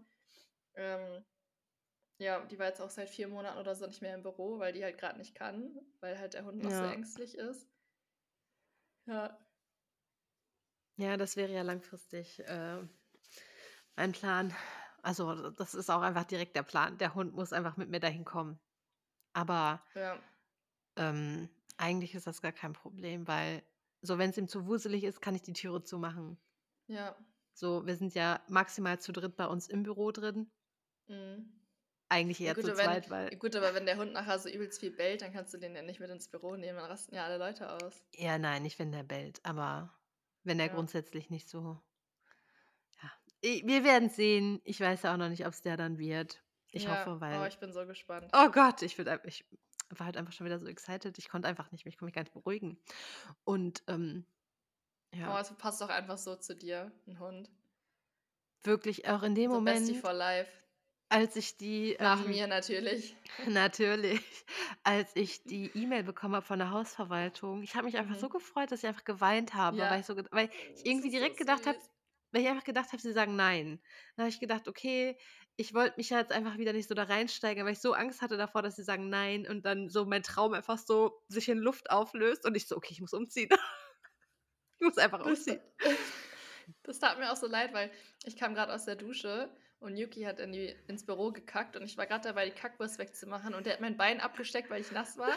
Ähm 0.75 1.25
Ja, 2.19 2.45
die 2.47 2.59
war 2.59 2.69
jetzt 2.69 2.81
auch 2.81 2.89
seit 2.91 3.11
vier 3.11 3.29
Monaten 3.29 3.59
oder 3.59 3.75
so 3.75 3.87
nicht 3.87 4.01
mehr 4.03 4.15
im 4.15 4.23
Büro, 4.23 4.59
weil 4.59 4.73
die 4.73 4.83
halt 4.85 4.97
gerade 4.99 5.19
nicht 5.19 5.35
kann, 5.35 5.79
weil 6.01 6.19
halt 6.19 6.35
der 6.35 6.45
Hund 6.47 6.61
noch 6.63 6.71
so 6.73 6.85
Ja. 6.85 6.87
ängstlich 6.87 7.37
ist. 7.37 7.69
Ja. 9.07 9.39
Ja, 10.97 11.17
das 11.17 11.37
wäre 11.37 11.53
ja 11.53 11.63
langfristig 11.63 12.41
äh, 12.41 12.83
mein 13.97 14.13
Plan. 14.13 14.55
Also, 15.03 15.51
das 15.51 15.75
ist 15.75 15.91
auch 15.91 16.03
einfach 16.03 16.25
direkt 16.25 16.55
der 16.55 16.63
Plan. 16.63 16.99
Der 16.99 17.15
Hund 17.15 17.35
muss 17.35 17.53
einfach 17.53 17.77
mit 17.77 17.89
mir 17.89 18.01
dahin 18.01 18.25
kommen. 18.25 18.61
Aber 19.33 19.85
Ja. 19.95 20.19
ähm, 20.97 21.49
eigentlich 21.77 22.15
ist 22.15 22.27
das 22.27 22.43
gar 22.43 22.53
kein 22.53 22.73
Problem, 22.73 23.27
weil 23.27 23.63
so, 24.03 24.19
wenn 24.19 24.31
es 24.31 24.39
ihm 24.39 24.49
zu 24.49 24.67
wuselig 24.67 25.05
ist, 25.05 25.21
kann 25.21 25.35
ich 25.35 25.43
die 25.43 25.53
Türe 25.53 25.83
zumachen. 25.83 26.39
Ja. 26.87 27.17
So, 27.55 27.87
wir 27.87 27.97
sind 27.97 28.15
ja 28.15 28.45
maximal 28.49 29.01
zu 29.01 29.13
dritt 29.13 29.37
bei 29.37 29.47
uns 29.47 29.69
im 29.69 29.83
Büro 29.83 30.11
drin. 30.13 30.51
Mhm. 31.09 31.59
Eigentlich 32.09 32.39
Ja 32.41 32.49
eher 32.49 32.55
gut, 32.55 32.65
zu 32.65 32.77
wenn, 32.77 32.85
zweit, 32.85 33.11
weil. 33.11 33.37
gut, 33.39 33.57
aber 33.57 33.75
wenn 33.75 33.87
der 33.87 33.97
Hund 33.97 34.13
nachher 34.13 34.39
so 34.39 34.49
übelst 34.49 34.81
viel 34.81 34.91
bellt, 34.91 35.23
dann 35.23 35.33
kannst 35.33 35.55
du 35.55 35.59
den 35.59 35.75
ja 35.75 35.83
nicht 35.83 35.99
mit 36.01 36.11
ins 36.11 36.29
Büro 36.29 36.57
nehmen, 36.57 36.79
dann 36.79 36.91
rasten 36.91 37.15
ja 37.15 37.25
alle 37.25 37.39
Leute 37.39 37.71
aus. 37.71 38.05
Ja, 38.15 38.39
nein, 38.39 38.63
nicht 38.63 38.79
wenn 38.79 38.93
der 38.93 39.03
bellt, 39.03 39.41
aber 39.45 39.91
wenn 40.45 40.59
der 40.59 40.69
Ja. 40.69 40.75
grundsätzlich 40.75 41.31
nicht 41.31 41.49
so. 41.49 41.81
Ja. 43.03 43.11
Wir 43.67 43.85
werden 43.85 44.09
sehen. 44.09 44.61
Ich 44.65 44.81
weiß 44.81 45.03
ja 45.03 45.13
auch 45.13 45.19
noch 45.19 45.29
nicht, 45.29 45.47
ob 45.47 45.53
es 45.53 45.63
der 45.63 45.77
dann 45.77 45.99
wird. 45.99 46.43
Ich 46.71 46.85
Ja. 46.85 47.01
hoffe, 47.01 47.17
Oh, 47.17 47.21
weil. 47.21 47.49
ich 47.49 47.59
bin 47.59 47.73
so 47.73 47.87
gespannt. 47.87 48.31
Oh 48.35 48.51
Gott, 48.51 48.83
ich, 48.83 48.97
bin, 48.97 49.07
ich 49.25 49.45
war 49.91 50.07
halt 50.07 50.17
einfach 50.17 50.33
schon 50.33 50.47
wieder 50.47 50.59
so 50.59 50.67
excited. 50.67 51.19
Ich 51.19 51.29
konnte 51.29 51.49
einfach 51.49 51.71
nicht, 51.73 51.85
mehr, 51.85 51.91
ich 51.93 51.99
konnte 51.99 52.07
mich 52.07 52.15
gar 52.15 52.23
nicht 52.23 52.33
beruhigen. 52.33 52.81
Und 53.45 53.83
ähm, 53.89 54.27
Oh, 55.15 55.17
ja, 55.19 55.41
es 55.41 55.53
passt 55.57 55.81
doch 55.81 55.91
einfach 55.91 56.17
so 56.19 56.37
zu 56.37 56.57
dir, 56.57 56.91
ein 57.07 57.19
Hund. 57.19 57.51
wirklich 58.65 59.09
auch 59.09 59.23
in 59.23 59.35
dem 59.35 59.51
So 59.51 59.61
Bestie 59.61 59.93
Moment, 59.93 59.97
for 59.97 60.13
life. 60.13 60.62
Als 61.13 61.37
ich 61.37 61.57
die. 61.57 61.97
Nach 61.99 62.27
ähm, 62.27 62.27
mir 62.27 62.47
natürlich. 62.47 63.17
Natürlich. 63.47 64.21
Als 64.85 65.13
ich 65.17 65.47
die 65.47 65.77
E-Mail 65.77 66.05
bekommen 66.05 66.37
habe 66.37 66.47
von 66.47 66.59
der 66.59 66.71
Hausverwaltung, 66.71 67.63
ich 67.63 67.75
habe 67.75 67.87
mich 67.87 67.97
einfach 67.99 68.15
Mhm. 68.15 68.19
so 68.19 68.29
gefreut, 68.29 68.71
dass 68.71 68.81
ich 68.83 68.87
einfach 68.89 69.05
geweint 69.05 69.55
habe, 69.55 69.89
weil 69.89 70.01
Ja. 70.01 70.01
ich 70.01 70.07
so, 70.07 70.17
weil 70.31 70.51
ich 70.75 70.85
Das 70.85 70.85
irgendwie 70.87 71.09
ist 71.09 71.19
so 71.19 71.25
direkt 71.25 71.37
gedacht 71.37 71.67
habe, 71.67 71.79
weil 72.33 72.43
ich 72.43 72.49
einfach 72.49 72.65
gedacht 72.65 72.93
habe, 72.93 73.03
sie 73.03 73.13
sagen 73.13 73.37
nein. 73.37 73.81
Dann 74.17 74.25
habe 74.25 74.31
ich 74.31 74.41
gedacht, 74.41 74.69
okay, 74.69 75.19
ich 75.57 75.75
wollte 75.75 75.97
mich 75.99 76.11
jetzt 76.11 76.33
einfach 76.33 76.59
wieder 76.59 76.73
nicht 76.73 76.89
so 76.89 76.95
da 76.95 77.05
reinsteigen, 77.05 77.65
weil 77.65 77.73
ich 77.73 77.81
so 77.81 77.93
Angst 77.95 78.23
hatte 78.23 78.37
davor, 78.37 78.63
dass 78.63 78.77
sie 78.77 78.85
sagen 78.85 79.09
nein 79.09 79.47
und 79.49 79.67
dann 79.67 79.89
so 79.89 80.05
mein 80.07 80.23
Traum 80.23 80.55
einfach 80.55 80.79
so 80.79 81.23
sich 81.29 81.49
in 81.49 81.59
Luft 81.59 81.91
auflöst 81.91 82.45
und 82.47 82.57
ich 82.57 82.69
so, 82.69 82.77
okay, 82.77 82.93
ich 82.93 83.01
muss 83.01 83.13
umziehen. 83.13 83.51
ich 84.81 84.87
muss 84.87 84.99
einfach 84.99 85.21
Das, 85.23 85.25
umziehen. 85.25 85.61
das 86.83 86.99
tat 86.99 87.19
mir 87.19 87.33
auch 87.33 87.37
so 87.37 87.47
leid, 87.47 87.73
weil 87.73 87.91
ich 88.25 88.37
kam 88.37 88.55
gerade 88.55 88.73
aus 88.73 88.85
der 88.85 88.97
Dusche 88.97 89.51
und 89.83 89.97
Yuki 89.97 90.23
hat 90.23 90.39
in 90.39 90.53
die, 90.53 90.75
ins 90.87 91.05
Büro 91.05 91.33
gekackt 91.33 91.77
und 91.77 91.83
ich 91.85 91.97
war 91.97 92.07
gerade 92.07 92.29
dabei, 92.29 92.45
die 92.47 92.53
Kackwurst 92.53 92.99
wegzumachen 92.99 93.55
und 93.55 93.67
der 93.67 93.75
hat 93.75 93.81
mein 93.81 93.97
Bein 93.97 94.21
abgesteckt, 94.21 94.71
weil 94.71 94.81
ich 94.81 94.93
nass 94.93 95.19
war. 95.19 95.37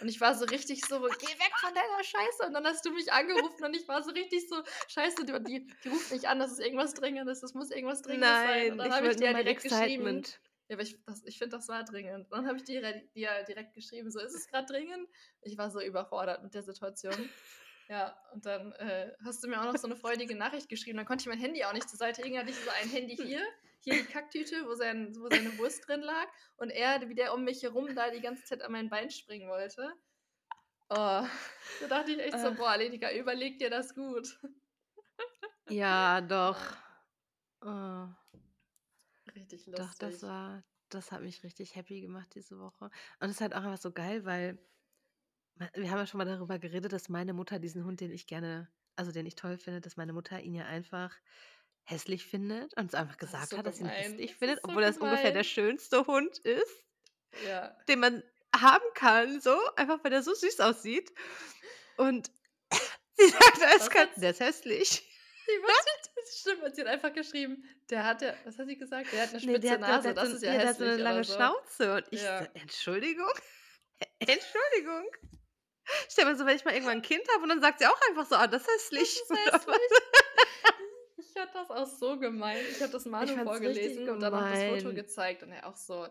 Und 0.00 0.08
ich 0.08 0.20
war 0.20 0.34
so 0.34 0.44
richtig 0.44 0.84
so, 0.84 1.00
geh 1.00 1.26
weg 1.26 1.52
von 1.60 1.72
deiner 1.72 2.02
Scheiße. 2.02 2.46
Und 2.46 2.54
dann 2.54 2.64
hast 2.64 2.84
du 2.84 2.90
mich 2.90 3.12
angerufen 3.12 3.64
und 3.64 3.74
ich 3.74 3.86
war 3.86 4.02
so 4.02 4.10
richtig 4.10 4.48
so, 4.48 4.56
Scheiße, 4.88 5.24
die, 5.24 5.32
die, 5.44 5.66
die 5.84 5.88
ruft 5.88 6.10
mich 6.10 6.28
an, 6.28 6.38
das 6.38 6.52
ist 6.52 6.60
irgendwas 6.60 6.94
Dringendes, 6.94 7.40
das 7.40 7.54
muss 7.54 7.70
irgendwas 7.70 8.02
Dringendes 8.02 8.28
sein. 8.28 8.72
Und 8.72 8.76
Nein, 8.78 8.90
dann 8.90 8.96
habe 8.96 9.08
ich 9.08 9.16
dir 9.16 9.30
ja 9.30 9.32
direkt 9.32 9.62
geschrieben. 9.62 10.22
Ja, 10.68 10.76
aber 10.76 10.82
ich, 10.82 10.96
das, 11.04 11.22
ich 11.24 11.38
finde, 11.38 11.56
das 11.56 11.68
war 11.68 11.84
dringend. 11.84 12.26
Dann 12.32 12.46
habe 12.46 12.56
ich 12.56 12.64
dir, 12.64 12.80
dir 13.14 13.44
direkt 13.46 13.74
geschrieben, 13.74 14.10
so, 14.10 14.18
ist 14.18 14.34
es 14.34 14.48
gerade 14.48 14.66
dringend? 14.66 15.08
Ich 15.42 15.58
war 15.58 15.70
so 15.70 15.80
überfordert 15.80 16.42
mit 16.42 16.54
der 16.54 16.62
Situation. 16.62 17.30
Ja, 17.88 18.16
und 18.32 18.46
dann 18.46 18.72
äh, 18.72 19.12
hast 19.24 19.44
du 19.44 19.48
mir 19.48 19.60
auch 19.60 19.64
noch 19.70 19.76
so 19.76 19.86
eine 19.86 19.96
freudige 19.96 20.34
Nachricht 20.34 20.68
geschrieben. 20.68 20.96
Dann 20.96 21.06
konnte 21.06 21.22
ich 21.22 21.28
mein 21.28 21.38
Handy 21.38 21.64
auch 21.64 21.72
nicht 21.74 21.88
zur 21.88 21.98
Seite 21.98 22.22
legen. 22.22 22.38
Hatte 22.38 22.50
ich 22.50 22.56
so 22.56 22.70
ein 22.82 22.88
Handy 22.88 23.16
hier, 23.16 23.42
hier 23.80 23.94
die 23.94 24.04
Kacktüte, 24.04 24.64
wo, 24.66 24.74
sein, 24.74 25.14
wo 25.18 25.28
seine 25.28 25.56
Wurst 25.58 25.86
drin 25.86 26.00
lag. 26.00 26.26
Und 26.56 26.70
er, 26.70 27.06
wie 27.08 27.14
der 27.14 27.34
um 27.34 27.44
mich 27.44 27.62
herum 27.62 27.94
da 27.94 28.10
die 28.10 28.20
ganze 28.20 28.44
Zeit 28.44 28.62
an 28.62 28.72
mein 28.72 28.88
Bein 28.88 29.10
springen 29.10 29.48
wollte. 29.50 29.92
Oh, 30.90 30.96
da 31.26 31.28
dachte 31.88 32.12
ich 32.12 32.18
echt 32.18 32.38
so, 32.38 32.48
Äh. 32.48 32.54
boah, 32.54 32.76
Lenika, 32.76 33.12
überleg 33.12 33.58
dir 33.58 33.70
das 33.70 33.94
gut. 33.94 34.38
Ja, 35.68 36.20
doch. 36.20 36.58
Oh. 37.62 38.06
Richtig 39.34 39.64
Doch, 39.66 39.78
lustig. 39.78 39.98
das 39.98 40.22
war, 40.22 40.62
das 40.90 41.10
hat 41.10 41.22
mich 41.22 41.42
richtig 41.42 41.74
happy 41.74 42.00
gemacht 42.02 42.28
diese 42.34 42.58
Woche. 42.58 42.84
Und 42.84 43.28
es 43.28 43.32
ist 43.32 43.40
halt 43.40 43.54
auch 43.54 43.62
einfach 43.64 43.78
so 43.80 43.90
geil, 43.90 44.24
weil 44.24 44.58
wir 45.74 45.90
haben 45.90 45.98
ja 45.98 46.06
schon 46.06 46.18
mal 46.18 46.24
darüber 46.24 46.58
geredet, 46.58 46.92
dass 46.92 47.08
meine 47.08 47.32
Mutter 47.32 47.58
diesen 47.58 47.84
Hund, 47.84 48.00
den 48.00 48.10
ich 48.10 48.26
gerne, 48.26 48.68
also 48.96 49.12
den 49.12 49.26
ich 49.26 49.34
toll 49.36 49.56
finde, 49.58 49.80
dass 49.80 49.96
meine 49.96 50.12
Mutter 50.12 50.40
ihn 50.40 50.54
ja 50.54 50.64
einfach 50.66 51.14
hässlich 51.84 52.26
findet 52.26 52.74
und 52.76 52.86
es 52.86 52.94
einfach 52.94 53.16
Das 53.16 53.28
ist 53.28 53.32
gesagt 53.32 53.50
so 53.50 53.58
hat, 53.58 53.66
dass 53.66 53.76
sie 53.76 53.82
ihn 53.82 53.88
gemein. 53.88 54.02
hässlich 54.02 54.30
Das 54.30 54.38
findet, 54.38 54.56
ist 54.58 54.62
so 54.64 54.68
obwohl 54.70 54.82
das 54.82 54.96
ungefähr 54.98 55.22
der 55.22 55.32
gemein. 55.32 55.44
schönste 55.44 56.06
Hund 56.06 56.38
ist, 56.38 56.84
Ja. 57.46 57.76
den 57.88 58.00
man 58.00 58.22
haben 58.56 58.84
kann, 58.94 59.40
so, 59.40 59.56
einfach 59.76 60.02
weil 60.04 60.12
er 60.12 60.22
so 60.22 60.32
süß 60.34 60.60
aussieht. 60.60 61.12
Und 61.96 62.30
sie 63.16 63.28
sagt 63.28 63.60
Was 63.60 63.62
eiskalt, 63.82 64.10
hat's- 64.10 64.20
der 64.20 64.30
ist 64.30 64.40
hässlich. 64.40 65.10
Die 65.46 65.50
was? 65.62 65.84
Das 66.16 66.38
stimmt, 66.40 66.74
sie 66.74 66.80
hat 66.80 66.88
einfach 66.88 67.12
geschrieben, 67.12 67.62
der 67.90 68.04
hat 68.04 68.22
ja, 68.22 68.32
was 68.44 68.56
hat 68.58 68.66
sie 68.66 68.78
gesagt? 68.78 69.12
Der 69.12 69.22
hat 69.24 69.28
eine 69.34 69.38
Nee, 69.38 69.52
spitze 69.52 69.60
der 69.60 69.72
hat, 69.72 69.80
Nase, 69.80 70.08
hat 70.08 70.16
das 70.16 70.30
so, 70.30 70.36
ist 70.36 70.42
ja 70.42 70.52
ja, 70.54 70.58
der 70.60 70.68
hat 70.70 70.76
so 70.78 70.84
hässlich 70.84 70.94
eine 70.94 71.02
lange 71.02 71.24
so. 71.24 71.34
Schnauze. 71.34 71.94
Und 71.96 72.04
ich 72.12 72.22
Ja. 72.22 72.44
so, 72.44 72.48
Entschuldigung? 72.54 73.30
Entschuldigung? 75.84 76.08
Stell 76.08 76.24
mir 76.26 76.36
so, 76.36 76.46
wenn 76.46 76.56
ich 76.56 76.64
mal 76.64 76.72
irgendwann 76.72 76.98
ein 76.98 77.02
Kind 77.02 77.22
habe 77.32 77.42
und 77.42 77.48
dann 77.48 77.60
sagt 77.60 77.78
sie 77.80 77.86
auch 77.86 78.00
einfach 78.08 78.26
so, 78.26 78.36
ah, 78.36 78.46
das 78.46 78.62
ist 78.62 78.70
hässlich. 78.70 79.22
Das 79.28 79.38
ist 79.38 79.66
hässlich. 79.66 79.76
Ich 81.16 81.32
fand 81.32 81.54
das 81.54 81.70
auch 81.70 81.86
so 81.86 82.18
gemein. 82.18 82.58
Ich 82.70 82.80
habe 82.80 82.92
das 82.92 83.06
Manu 83.06 83.42
vorgelesen 83.42 84.08
und 84.08 84.20
dann 84.20 84.34
auch 84.34 84.50
das 84.50 84.82
Foto 84.82 84.94
gezeigt 84.94 85.42
und 85.42 85.52
er 85.52 85.66
auch 85.66 85.76
so, 85.76 86.06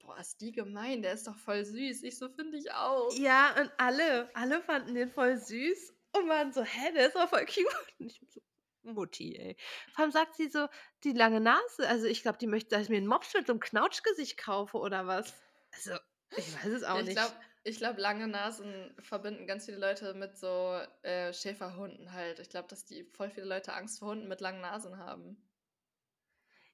boah, 0.00 0.18
ist 0.18 0.40
die 0.40 0.52
gemein, 0.52 1.02
der 1.02 1.12
ist 1.12 1.26
doch 1.26 1.36
voll 1.36 1.64
süß. 1.64 2.02
Ich 2.02 2.18
so, 2.18 2.28
finde 2.28 2.56
ich 2.58 2.72
auch. 2.72 3.12
Ja, 3.14 3.54
und 3.60 3.70
alle, 3.78 4.30
alle 4.34 4.62
fanden 4.62 4.94
den 4.94 5.10
voll 5.10 5.36
süß 5.36 5.94
und 6.12 6.28
waren 6.28 6.52
so, 6.52 6.62
hä, 6.62 6.92
der 6.94 7.08
ist 7.08 7.16
doch 7.16 7.28
voll 7.28 7.46
cute. 7.46 7.66
Und 7.98 8.06
ich 8.06 8.20
so, 8.28 8.40
Mutti, 8.82 9.36
ey. 9.36 9.56
Vor 9.92 10.04
allem 10.04 10.12
sagt 10.12 10.36
sie 10.36 10.48
so, 10.48 10.68
die 11.04 11.12
lange 11.12 11.40
Nase, 11.40 11.86
also 11.86 12.06
ich 12.06 12.22
glaube, 12.22 12.38
die 12.38 12.46
möchte, 12.46 12.70
dass 12.70 12.84
ich 12.84 12.88
mir 12.88 12.96
einen 12.96 13.06
Mops 13.06 13.34
mit 13.34 13.46
so 13.46 13.52
einem 13.52 13.60
Knautschgesicht 13.60 14.38
kaufe 14.38 14.78
oder 14.78 15.06
was. 15.06 15.34
Also, 15.72 15.92
ich 16.36 16.54
weiß 16.54 16.72
es 16.72 16.82
auch 16.82 16.98
ich 16.98 17.06
nicht. 17.06 17.16
glaube, 17.16 17.34
ich 17.62 17.78
glaub, 17.78 17.98
lange 17.98 18.26
Nasen 18.28 18.94
verbinden 19.00 19.46
ganz 19.46 19.66
viele 19.66 19.78
Leute 19.78 20.14
mit 20.14 20.36
so 20.38 20.80
äh, 21.02 21.32
Schäferhunden 21.32 22.12
halt. 22.12 22.38
Ich 22.38 22.48
glaube, 22.50 22.68
dass 22.68 22.84
die 22.84 23.04
voll 23.04 23.30
viele 23.30 23.46
Leute 23.46 23.72
Angst 23.74 23.98
vor 23.98 24.08
Hunden 24.08 24.28
mit 24.28 24.40
langen 24.40 24.60
Nasen 24.60 24.98
haben. 24.98 25.50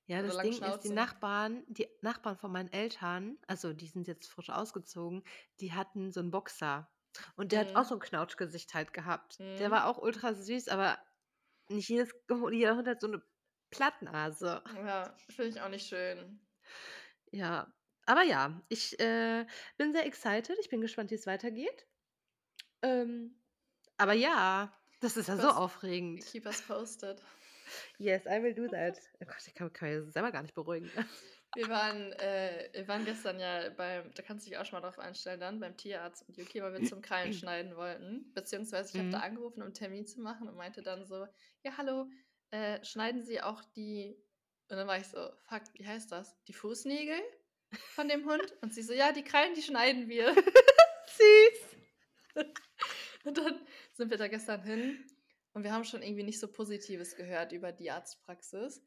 Ja, 0.06 0.22
Oder 0.22 0.32
das 0.32 0.40
Ding 0.40 0.60
ist, 0.62 0.84
die 0.84 0.90
Schnauze. 0.90 0.90
Nachbarn, 0.90 1.64
die 1.68 1.88
Nachbarn 2.02 2.36
von 2.38 2.52
meinen 2.52 2.72
Eltern, 2.72 3.38
also 3.48 3.72
die 3.72 3.88
sind 3.88 4.06
jetzt 4.06 4.28
frisch 4.30 4.50
ausgezogen, 4.50 5.24
die 5.60 5.72
hatten 5.72 6.12
so 6.12 6.20
einen 6.20 6.30
Boxer. 6.30 6.92
Und 7.36 7.52
der 7.52 7.60
hat 7.60 7.74
auch 7.74 7.84
Mhm. 7.84 7.86
so 7.86 7.94
ein 7.94 8.00
Knautschgesicht 8.00 8.74
halt 8.74 8.92
gehabt. 8.92 9.42
Der 9.58 9.70
Mhm. 9.70 9.72
war 9.72 9.86
auch 9.86 9.98
ultra 9.98 10.34
süß, 10.34 10.68
aber 10.68 10.98
nicht 11.70 11.88
jedes, 11.90 12.12
jeder 12.52 12.76
Hund 12.76 12.88
hat 12.88 13.00
so 13.00 13.08
eine 13.08 13.22
Plattnase. 13.70 14.62
Ja, 14.74 15.16
finde 15.28 15.48
ich 15.50 15.60
auch 15.60 15.68
nicht 15.68 15.88
schön. 15.88 16.46
Ja, 17.32 17.75
aber 18.06 18.22
ja, 18.22 18.62
ich 18.68 18.98
äh, 19.00 19.46
bin 19.76 19.92
sehr 19.92 20.06
excited. 20.06 20.56
Ich 20.60 20.68
bin 20.68 20.80
gespannt, 20.80 21.10
wie 21.10 21.14
es 21.16 21.26
weitergeht. 21.26 21.86
Ähm, 22.82 23.42
aber 23.98 24.12
ja, 24.14 24.72
das 25.00 25.16
ist 25.16 25.28
ja 25.28 25.36
so 25.36 25.48
aufregend. 25.50 26.24
Keep 26.24 26.46
us 26.46 26.62
posted. 26.62 27.22
Yes, 27.98 28.26
I 28.26 28.42
will 28.42 28.54
do 28.54 28.68
that. 28.68 29.00
Oh 29.20 29.26
Gott, 29.26 29.46
ich 29.46 29.54
kann, 29.54 29.72
kann 29.72 30.04
mich 30.04 30.12
selber 30.12 30.32
gar 30.32 30.42
nicht 30.42 30.54
beruhigen. 30.54 30.90
Wir 31.54 31.68
waren, 31.70 32.12
äh, 32.12 32.68
wir 32.74 32.86
waren 32.86 33.06
gestern 33.06 33.40
ja 33.40 33.70
beim, 33.70 34.12
da 34.12 34.22
kannst 34.22 34.44
du 34.46 34.50
dich 34.50 34.58
auch 34.58 34.66
schon 34.66 34.78
mal 34.78 34.86
drauf 34.86 34.98
einstellen 34.98 35.40
dann, 35.40 35.58
beim 35.58 35.74
Tierarzt 35.76 36.28
mit 36.28 36.36
Yuki, 36.36 36.60
weil 36.62 36.74
wir 36.74 36.82
zum 36.82 37.00
Krallen 37.00 37.32
schneiden 37.32 37.76
wollten. 37.76 38.30
Beziehungsweise 38.34 38.90
ich 38.92 38.98
habe 38.98 39.08
da 39.08 39.18
Mhm. 39.18 39.22
angerufen, 39.22 39.60
um 39.62 39.66
einen 39.66 39.74
Termin 39.74 40.06
zu 40.06 40.20
machen 40.20 40.48
und 40.48 40.56
meinte 40.56 40.82
dann 40.82 41.06
so, 41.06 41.26
ja 41.64 41.76
hallo, 41.78 42.10
äh, 42.50 42.84
schneiden 42.84 43.22
Sie 43.22 43.40
auch 43.40 43.64
die, 43.74 44.18
und 44.68 44.76
dann 44.76 44.86
war 44.86 44.98
ich 44.98 45.06
so, 45.08 45.30
fuck, 45.48 45.62
wie 45.72 45.86
heißt 45.86 46.12
das? 46.12 46.36
Die 46.44 46.52
Fußnägel 46.52 47.20
von 47.94 48.08
dem 48.08 48.24
Hund? 48.24 48.54
Und 48.62 48.74
sie 48.74 48.82
so, 48.82 48.92
ja, 48.92 49.12
die 49.12 49.24
Krallen, 49.24 49.54
die 49.54 49.62
schneiden 49.62 50.08
wir. 50.08 50.34
Süß. 52.34 52.44
Und 53.24 53.38
dann 53.38 53.60
sind 53.94 54.10
wir 54.10 54.18
da 54.18 54.28
gestern 54.28 54.62
hin 54.62 55.04
und 55.52 55.64
wir 55.64 55.72
haben 55.72 55.84
schon 55.84 56.02
irgendwie 56.02 56.22
nicht 56.22 56.38
so 56.38 56.48
Positives 56.48 57.16
gehört 57.16 57.52
über 57.52 57.72
die 57.72 57.90
Arztpraxis. 57.90 58.82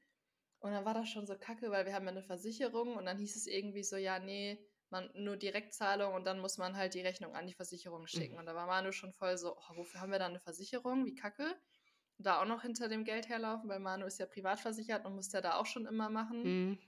Und 0.59 0.71
dann 0.71 0.85
war 0.85 0.93
das 0.93 1.09
schon 1.09 1.25
so 1.25 1.35
kacke, 1.37 1.71
weil 1.71 1.85
wir 1.85 1.93
haben 1.93 2.05
ja 2.05 2.11
eine 2.11 2.23
Versicherung 2.23 2.95
und 2.95 3.05
dann 3.05 3.17
hieß 3.17 3.35
es 3.35 3.47
irgendwie 3.47 3.83
so, 3.83 3.95
ja, 3.95 4.19
nee, 4.19 4.63
man, 4.89 5.09
nur 5.13 5.37
Direktzahlung 5.37 6.13
und 6.13 6.25
dann 6.25 6.39
muss 6.39 6.57
man 6.57 6.75
halt 6.75 6.93
die 6.93 7.01
Rechnung 7.01 7.35
an 7.35 7.47
die 7.47 7.53
Versicherung 7.53 8.07
schicken. 8.07 8.37
Und 8.37 8.45
da 8.45 8.55
war 8.55 8.67
Manu 8.67 8.91
schon 8.91 9.13
voll 9.13 9.37
so, 9.37 9.55
oh, 9.55 9.75
wofür 9.75 10.01
haben 10.01 10.11
wir 10.11 10.19
da 10.19 10.25
eine 10.25 10.39
Versicherung? 10.39 11.05
Wie 11.05 11.15
kacke. 11.15 11.55
Da 12.17 12.41
auch 12.41 12.45
noch 12.45 12.63
hinter 12.63 12.89
dem 12.89 13.05
Geld 13.05 13.29
herlaufen, 13.29 13.69
weil 13.69 13.79
Manu 13.79 14.05
ist 14.05 14.19
ja 14.19 14.25
privat 14.25 14.59
versichert 14.59 15.05
und 15.05 15.15
muss 15.15 15.31
ja 15.31 15.41
da 15.41 15.55
auch 15.55 15.65
schon 15.65 15.85
immer 15.85 16.09
machen. 16.09 16.43
Mhm. 16.43 16.79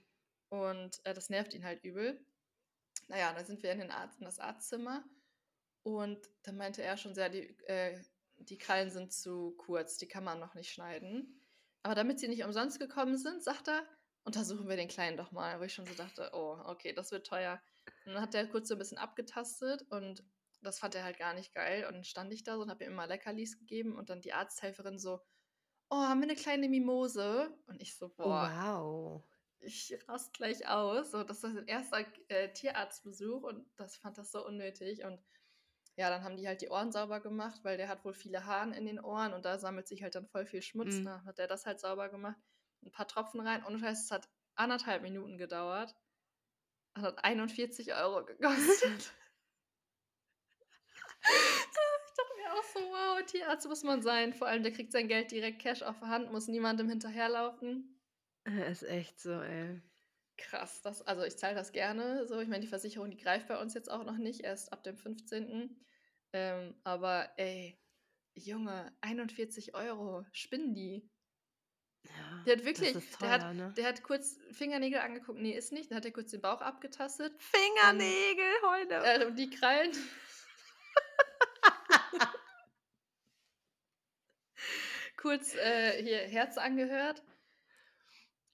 Und 0.52 1.00
äh, 1.06 1.14
das 1.14 1.30
nervt 1.30 1.54
ihn 1.54 1.64
halt 1.64 1.82
übel. 1.82 2.22
Naja, 3.08 3.32
dann 3.32 3.46
sind 3.46 3.62
wir 3.62 3.72
in, 3.72 3.78
den 3.78 3.90
Arzt, 3.90 4.18
in 4.18 4.26
das 4.26 4.38
Arztzimmer 4.38 5.02
und 5.82 6.18
dann 6.42 6.58
meinte 6.58 6.82
er 6.82 6.98
schon 6.98 7.14
sehr, 7.14 7.30
die, 7.30 7.58
äh, 7.66 7.98
die 8.36 8.58
Krallen 8.58 8.90
sind 8.90 9.14
zu 9.14 9.52
kurz, 9.56 9.96
die 9.96 10.06
kann 10.06 10.24
man 10.24 10.38
noch 10.38 10.54
nicht 10.54 10.70
schneiden. 10.70 11.40
Aber 11.82 11.94
damit 11.94 12.20
sie 12.20 12.28
nicht 12.28 12.44
umsonst 12.44 12.78
gekommen 12.78 13.16
sind, 13.16 13.42
sagt 13.42 13.68
er, 13.68 13.82
untersuchen 14.24 14.68
wir 14.68 14.76
den 14.76 14.88
Kleinen 14.88 15.16
doch 15.16 15.32
mal. 15.32 15.58
Wo 15.58 15.64
ich 15.64 15.72
schon 15.72 15.86
so 15.86 15.94
dachte, 15.94 16.28
oh, 16.34 16.58
okay, 16.66 16.92
das 16.92 17.12
wird 17.12 17.26
teuer. 17.26 17.58
Und 18.04 18.12
dann 18.12 18.22
hat 18.22 18.34
der 18.34 18.46
kurz 18.46 18.68
so 18.68 18.74
ein 18.74 18.78
bisschen 18.78 18.98
abgetastet 18.98 19.86
und 19.88 20.22
das 20.60 20.78
fand 20.78 20.94
er 20.94 21.02
halt 21.02 21.18
gar 21.18 21.32
nicht 21.32 21.54
geil. 21.54 21.86
Und 21.86 21.94
dann 21.94 22.04
stand 22.04 22.30
ich 22.30 22.44
da 22.44 22.56
so 22.56 22.62
und 22.62 22.70
habe 22.70 22.84
ihm 22.84 22.90
immer 22.90 23.06
Leckerlis 23.06 23.58
gegeben 23.58 23.96
und 23.96 24.10
dann 24.10 24.20
die 24.20 24.34
Arzthelferin 24.34 24.98
so, 24.98 25.18
oh, 25.88 25.96
haben 25.96 26.20
wir 26.20 26.28
eine 26.28 26.36
kleine 26.36 26.68
Mimose? 26.68 27.58
Und 27.66 27.80
ich 27.80 27.96
so, 27.96 28.10
boah, 28.10 28.52
wow. 28.54 29.24
Ich 29.62 29.96
rast 30.08 30.32
gleich 30.34 30.68
aus. 30.68 31.10
So, 31.10 31.22
das 31.22 31.42
ist 31.42 31.54
sein 31.54 31.66
erster 31.66 32.04
äh, 32.28 32.52
Tierarztbesuch 32.52 33.42
und 33.42 33.66
das 33.76 33.96
fand 33.96 34.18
das 34.18 34.32
so 34.32 34.44
unnötig. 34.46 35.04
Und 35.04 35.20
ja, 35.96 36.10
dann 36.10 36.24
haben 36.24 36.36
die 36.36 36.46
halt 36.46 36.62
die 36.62 36.68
Ohren 36.68 36.92
sauber 36.92 37.20
gemacht, 37.20 37.60
weil 37.62 37.76
der 37.76 37.88
hat 37.88 38.04
wohl 38.04 38.14
viele 38.14 38.46
Haaren 38.46 38.72
in 38.72 38.86
den 38.86 39.00
Ohren 39.00 39.34
und 39.34 39.44
da 39.44 39.58
sammelt 39.58 39.88
sich 39.88 40.02
halt 40.02 40.14
dann 40.14 40.26
voll 40.26 40.46
viel 40.46 40.62
Schmutz. 40.62 40.94
Mhm. 40.96 41.04
Da 41.04 41.24
hat 41.24 41.38
er 41.38 41.46
das 41.46 41.66
halt 41.66 41.80
sauber 41.80 42.08
gemacht. 42.08 42.38
Ein 42.84 42.92
paar 42.92 43.06
Tropfen 43.08 43.40
rein. 43.40 43.64
Und 43.64 43.78
Scheiß, 43.78 44.04
es 44.04 44.10
hat 44.10 44.28
anderthalb 44.54 45.02
Minuten 45.02 45.38
gedauert. 45.38 45.94
Das 46.94 47.04
hat 47.04 47.24
41 47.24 47.94
Euro 47.94 48.24
gekostet. 48.24 49.12
ich 51.22 52.14
dachte 52.16 52.34
mir 52.36 52.52
auch 52.52 52.64
so, 52.64 52.80
wow, 52.80 53.26
Tierarzt 53.26 53.68
muss 53.68 53.82
man 53.82 54.02
sein. 54.02 54.34
Vor 54.34 54.46
allem, 54.46 54.62
der 54.62 54.72
kriegt 54.72 54.92
sein 54.92 55.08
Geld 55.08 55.30
direkt 55.30 55.60
Cash 55.60 55.82
auf 55.82 56.00
der 56.00 56.08
Hand, 56.08 56.32
muss 56.32 56.48
niemandem 56.48 56.88
hinterherlaufen. 56.88 58.01
Äh, 58.44 58.70
Ist 58.70 58.82
echt 58.82 59.20
so, 59.20 59.40
ey. 59.40 59.80
Krass, 60.36 60.82
das, 60.82 61.02
also 61.02 61.22
ich 61.22 61.36
zahle 61.36 61.54
das 61.54 61.72
gerne. 61.72 62.26
So, 62.26 62.40
ich 62.40 62.48
meine, 62.48 62.62
die 62.62 62.68
Versicherung, 62.68 63.10
die 63.10 63.18
greift 63.18 63.48
bei 63.48 63.60
uns 63.60 63.74
jetzt 63.74 63.90
auch 63.90 64.04
noch 64.04 64.16
nicht, 64.16 64.40
erst 64.40 64.72
ab 64.72 64.82
dem 64.82 64.96
15. 64.96 65.76
Ähm, 66.32 66.74
aber 66.84 67.30
ey, 67.36 67.78
Junge, 68.34 68.92
41 69.02 69.74
Euro, 69.74 70.24
spinnen 70.32 70.74
die. 70.74 71.08
Ja, 72.04 72.42
Der 72.46 72.52
hat 72.54 72.60
das 72.60 72.66
wirklich, 72.66 72.94
ist 72.94 73.20
der 73.20 73.30
hat, 73.30 73.40
teuer, 73.42 73.54
ne? 73.54 73.74
der 73.76 73.86
hat 73.86 74.02
kurz 74.02 74.38
Fingernägel 74.50 75.00
angeguckt, 75.00 75.38
nee, 75.38 75.56
ist 75.56 75.72
nicht. 75.72 75.90
Dann 75.90 75.98
hat 75.98 76.04
er 76.04 76.12
kurz 76.12 76.32
den 76.32 76.40
Bauch 76.40 76.60
abgetastet. 76.60 77.32
Fingernägel 77.40 78.44
heute. 78.66 78.94
Äh, 78.94 79.26
und 79.26 79.36
die 79.36 79.50
Krallen. 79.50 79.92
kurz 85.16 85.54
äh, 85.54 86.02
hier 86.02 86.18
Herz 86.18 86.58
angehört. 86.58 87.22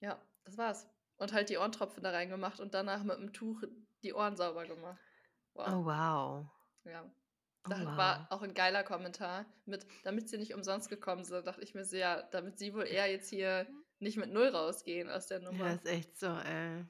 Ja, 0.01 0.19
das 0.45 0.57
war's. 0.57 0.87
Und 1.17 1.33
halt 1.33 1.49
die 1.49 1.57
Ohrentropfen 1.57 2.01
da 2.03 2.11
reingemacht 2.11 2.59
und 2.59 2.73
danach 2.73 3.03
mit 3.03 3.17
dem 3.17 3.33
Tuch 3.33 3.63
die 4.03 4.13
Ohren 4.13 4.37
sauber 4.37 4.65
gemacht. 4.65 4.99
Wow. 5.53 5.67
Oh, 5.67 5.85
wow. 5.85 6.45
Ja. 6.85 7.03
Oh, 7.65 7.69
Da 7.69 7.79
wow. 7.85 7.97
war 7.97 8.27
auch 8.29 8.41
ein 8.41 8.53
geiler 8.53 8.83
Kommentar 8.83 9.45
mit, 9.65 9.85
damit 10.03 10.29
sie 10.29 10.37
nicht 10.37 10.53
umsonst 10.53 10.89
gekommen 10.89 11.25
sind, 11.25 11.45
dachte 11.45 11.61
ich 11.61 11.73
mir 11.75 11.83
so, 11.83 11.97
ja, 11.97 12.21
damit 12.31 12.57
sie 12.57 12.73
wohl 12.73 12.87
eher 12.87 13.11
jetzt 13.11 13.29
hier 13.29 13.67
nicht 13.99 14.17
mit 14.17 14.31
Null 14.31 14.47
rausgehen 14.47 15.09
aus 15.09 15.27
der 15.27 15.41
Ja, 15.41 15.51
Nummer. 15.51 15.73
ist 15.73 15.85
echt 15.85 16.17
so, 16.17 16.27
ey. 16.27 16.85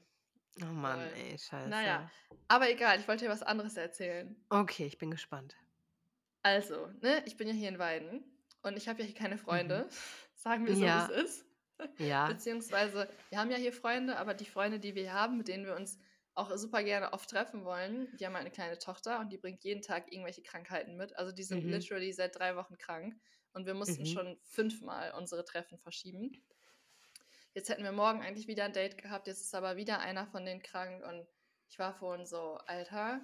Oh 0.62 0.66
Mann, 0.66 1.00
Voll. 1.00 1.12
ey, 1.18 1.38
scheiße. 1.38 1.68
Naja, 1.68 2.08
aber 2.46 2.70
egal, 2.70 3.00
ich 3.00 3.08
wollte 3.08 3.24
dir 3.24 3.30
was 3.30 3.42
anderes 3.42 3.76
erzählen. 3.76 4.36
Okay, 4.50 4.86
ich 4.86 4.98
bin 4.98 5.10
gespannt. 5.10 5.56
Also, 6.42 6.86
ne, 7.00 7.22
ich 7.26 7.36
bin 7.36 7.48
ja 7.48 7.54
hier 7.54 7.68
in 7.68 7.78
Weiden 7.78 8.22
und 8.62 8.76
ich 8.76 8.88
habe 8.88 9.00
ja 9.00 9.06
hier 9.06 9.14
keine 9.14 9.38
Freunde. 9.38 9.88
Sagen 10.34 10.66
wir 10.66 10.74
so, 10.74 10.80
Mhm. 10.80 10.86
Ja. 10.86 11.08
wie 11.08 11.12
es 11.14 11.24
ist. 11.24 11.46
Ja. 11.98 12.40
Beziehungsweise, 12.66 13.08
wir 13.30 13.38
haben 13.38 13.50
ja 13.50 13.56
hier 13.56 13.72
Freunde, 13.72 14.16
aber 14.18 14.34
die 14.34 14.46
Freunde, 14.46 14.80
die 14.80 14.94
wir 14.94 15.12
haben, 15.12 15.38
mit 15.38 15.48
denen 15.48 15.66
wir 15.66 15.76
uns 15.76 15.98
auch 16.34 16.50
super 16.56 16.82
gerne 16.84 17.12
oft 17.12 17.28
treffen 17.30 17.64
wollen, 17.64 18.16
die 18.16 18.24
haben 18.26 18.36
eine 18.36 18.50
kleine 18.50 18.78
Tochter 18.78 19.20
und 19.20 19.30
die 19.32 19.38
bringt 19.38 19.64
jeden 19.64 19.82
Tag 19.82 20.12
irgendwelche 20.12 20.42
Krankheiten 20.42 20.96
mit. 20.96 21.16
Also 21.16 21.32
die 21.32 21.42
sind 21.42 21.64
Mhm. 21.64 21.70
literally 21.70 22.12
seit 22.12 22.36
drei 22.38 22.56
Wochen 22.56 22.78
krank 22.78 23.16
und 23.52 23.66
wir 23.66 23.74
mussten 23.74 24.04
Mhm. 24.04 24.06
schon 24.06 24.38
fünfmal 24.44 25.12
unsere 25.12 25.44
Treffen 25.44 25.78
verschieben. 25.78 26.44
Jetzt 27.54 27.68
hätten 27.68 27.84
wir 27.84 27.92
morgen 27.92 28.22
eigentlich 28.22 28.46
wieder 28.48 28.64
ein 28.64 28.72
Date 28.72 28.98
gehabt, 28.98 29.26
jetzt 29.28 29.40
ist 29.40 29.54
aber 29.54 29.76
wieder 29.76 29.98
einer 30.00 30.26
von 30.26 30.44
denen 30.44 30.62
krank 30.62 31.04
und 31.04 31.26
ich 31.68 31.78
war 31.78 31.94
vorhin 31.94 32.26
so, 32.26 32.56
Alter, 32.66 33.20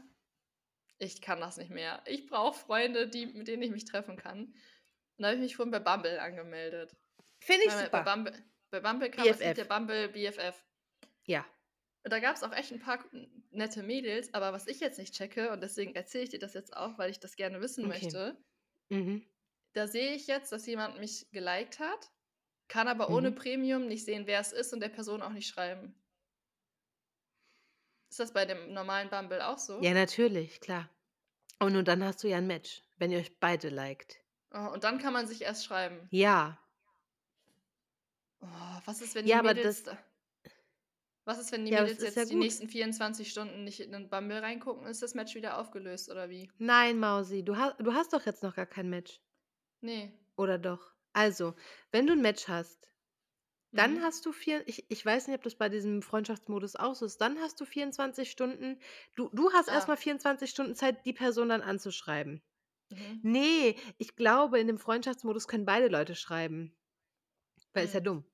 ich 0.99 1.21
kann 1.23 1.41
das 1.41 1.57
nicht 1.59 1.71
mehr. 1.71 2.03
Ich 2.07 2.27
brauche 2.27 2.59
Freunde, 2.59 3.09
die, 3.09 3.27
mit 3.27 3.49
denen 3.49 3.63
ich 3.63 3.71
mich 3.71 3.85
treffen 3.87 4.17
kann. 4.17 4.47
Und 4.47 5.23
da 5.23 5.27
habe 5.29 5.37
ich 5.37 5.43
mich 5.43 5.57
vorhin 5.57 5.73
bei 5.73 5.81
Bumble 5.81 6.19
angemeldet. 6.21 6.97
Finde 7.47 7.67
Weil 7.67 7.89
Bei 7.91 8.03
Bumble, 8.03 8.33
bei 8.71 8.81
Bumble 8.81 9.11
kam 9.11 9.29
es 9.29 9.45
mit 9.45 9.55
BFF. 9.55 9.55
der 9.55 9.65
Bumble 9.67 10.09
BFF. 10.09 10.65
Ja. 11.27 11.45
Und 12.05 12.13
da 12.13 12.21
gab 12.21 12.37
es 12.37 12.43
auch 12.43 12.53
echt 12.53 12.73
ein 12.73 12.81
paar 12.81 13.05
nette 13.51 13.83
Mädels, 13.83 14.33
aber 14.35 14.53
was 14.53 14.67
ich 14.67 14.81
jetzt 14.81 14.99
nicht 14.99 15.15
checke, 15.15 15.51
und 15.53 15.61
deswegen 15.63 15.95
erzähle 15.95 16.25
ich 16.25 16.31
dir 16.31 16.39
das 16.39 16.55
jetzt 16.55 16.77
auch, 16.77 16.99
weil 16.99 17.11
ich 17.11 17.21
das 17.21 17.37
gerne 17.37 17.61
wissen 17.61 17.85
Okay. 17.85 17.89
möchte, 17.89 18.37
Mhm. 18.91 19.27
da 19.75 19.87
sehe 19.87 20.15
ich 20.15 20.27
jetzt, 20.27 20.51
dass 20.51 20.67
jemand 20.67 20.99
mich 20.99 21.31
geliked 21.31 21.79
hat, 21.79 22.11
kann 22.69 22.89
aber 22.89 23.11
ohne 23.11 23.31
Mhm. 23.31 23.37
Premium 23.37 23.87
nicht 23.89 24.05
sehen, 24.05 24.27
wer 24.27 24.41
es 24.41 24.53
ist 24.53 24.73
und 24.73 24.81
der 24.81 24.89
Person 24.91 25.23
auch 25.23 25.31
nicht 25.33 25.49
schreiben. 25.49 25.95
Ist 28.11 28.19
das 28.19 28.33
bei 28.33 28.45
dem 28.47 28.73
normalen 28.73 29.11
Bumble 29.11 29.41
auch 29.47 29.59
so? 29.59 29.81
Ja, 29.81 29.95
natürlich, 29.95 30.61
klar. 30.61 30.91
Und 31.61 31.73
nur 31.75 31.83
dann 31.85 32.05
hast 32.05 32.23
du 32.25 32.29
ja 32.29 32.39
ein 32.39 32.47
Match, 32.47 32.83
wenn 32.97 33.13
ihr 33.13 33.19
euch 33.19 33.39
beide 33.41 33.69
liked. 33.69 34.21
Oh, 34.53 34.71
und 34.73 34.83
dann 34.85 34.99
kann 34.99 35.13
man 35.13 35.27
sich 35.29 35.43
erst 35.43 35.65
schreiben. 35.65 36.11
Ja. 36.11 36.59
Oh, 38.41 38.47
was 38.85 39.01
ist, 39.01 39.15
wenn 39.15 39.25
die 39.25 39.31
Ja, 39.31 39.43
Mädels 39.43 39.83
das- 39.83 39.95
da 39.95 39.99
Was 41.25 41.41
ist, 41.41 41.51
wenn 41.51 41.65
die 41.65 41.73
Ja, 41.73 41.83
Mädels 41.83 42.03
jetzt 42.03 42.17
ja 42.17 42.25
die 42.25 42.37
nächsten 42.37 42.69
24 42.69 43.29
Stunden 43.31 43.65
nicht 43.65 43.81
in 43.81 43.91
den 43.91 44.09
Bumble 44.09 44.39
reingucken? 44.39 44.87
Ist 44.87 45.03
das 45.03 45.15
Match 45.15 45.35
wieder 45.35 45.59
aufgelöst 45.59 46.09
oder 46.11 46.29
wie? 46.31 46.49
Nein, 46.59 47.01
Mausi, 47.01 47.43
du, 47.45 47.57
hast, 47.57 47.77
du 47.81 47.95
hast 47.95 48.13
doch 48.13 48.25
jetzt 48.27 48.45
noch 48.45 48.55
gar 48.55 48.67
kein 48.67 48.89
Match. 48.89 49.21
Nee. 49.81 50.13
Oder 50.37 50.59
doch? 50.59 50.93
Also, 51.13 51.55
wenn 51.91 52.07
du 52.07 52.13
ein 52.13 52.23
Match 52.23 52.47
hast, 52.47 52.89
dann 53.73 53.95
Mhm. 53.97 54.03
hast 54.03 54.25
du 54.25 54.33
vier, 54.33 54.67
ich, 54.69 54.89
ich 54.89 55.05
weiß 55.05 55.27
nicht, 55.27 55.37
ob 55.37 55.43
das 55.43 55.57
bei 55.57 55.69
diesem 55.69 56.01
Freundschaftsmodus 56.03 56.77
auch 56.77 56.95
so 56.95 57.05
ist, 57.07 57.21
dann 57.21 57.39
hast 57.41 57.61
du 57.61 57.65
24 57.65 58.31
Stunden, 58.31 58.79
du, 59.17 59.29
du 59.33 59.53
hast 59.53 59.69
Ah. 59.69 59.75
erstmal 59.75 59.97
24 59.97 60.51
Stunden 60.51 60.77
Zeit, 60.77 61.05
die 61.07 61.13
Person 61.13 61.49
dann 61.49 61.63
anzuschreiben. 61.63 62.41
Mhm. 62.91 63.21
Nee, 63.23 63.77
ich 63.99 64.15
glaube, 64.15 64.61
in 64.61 64.69
dem 64.69 64.79
Freundschaftsmodus 64.79 65.49
können 65.49 65.67
beide 65.67 65.89
Leute 65.89 66.15
schreiben. 66.15 66.77
Weil 67.77 67.87
ist 67.87 67.95
ja 67.95 68.01
Mhm. 68.01 68.03
dumm. 68.03 68.27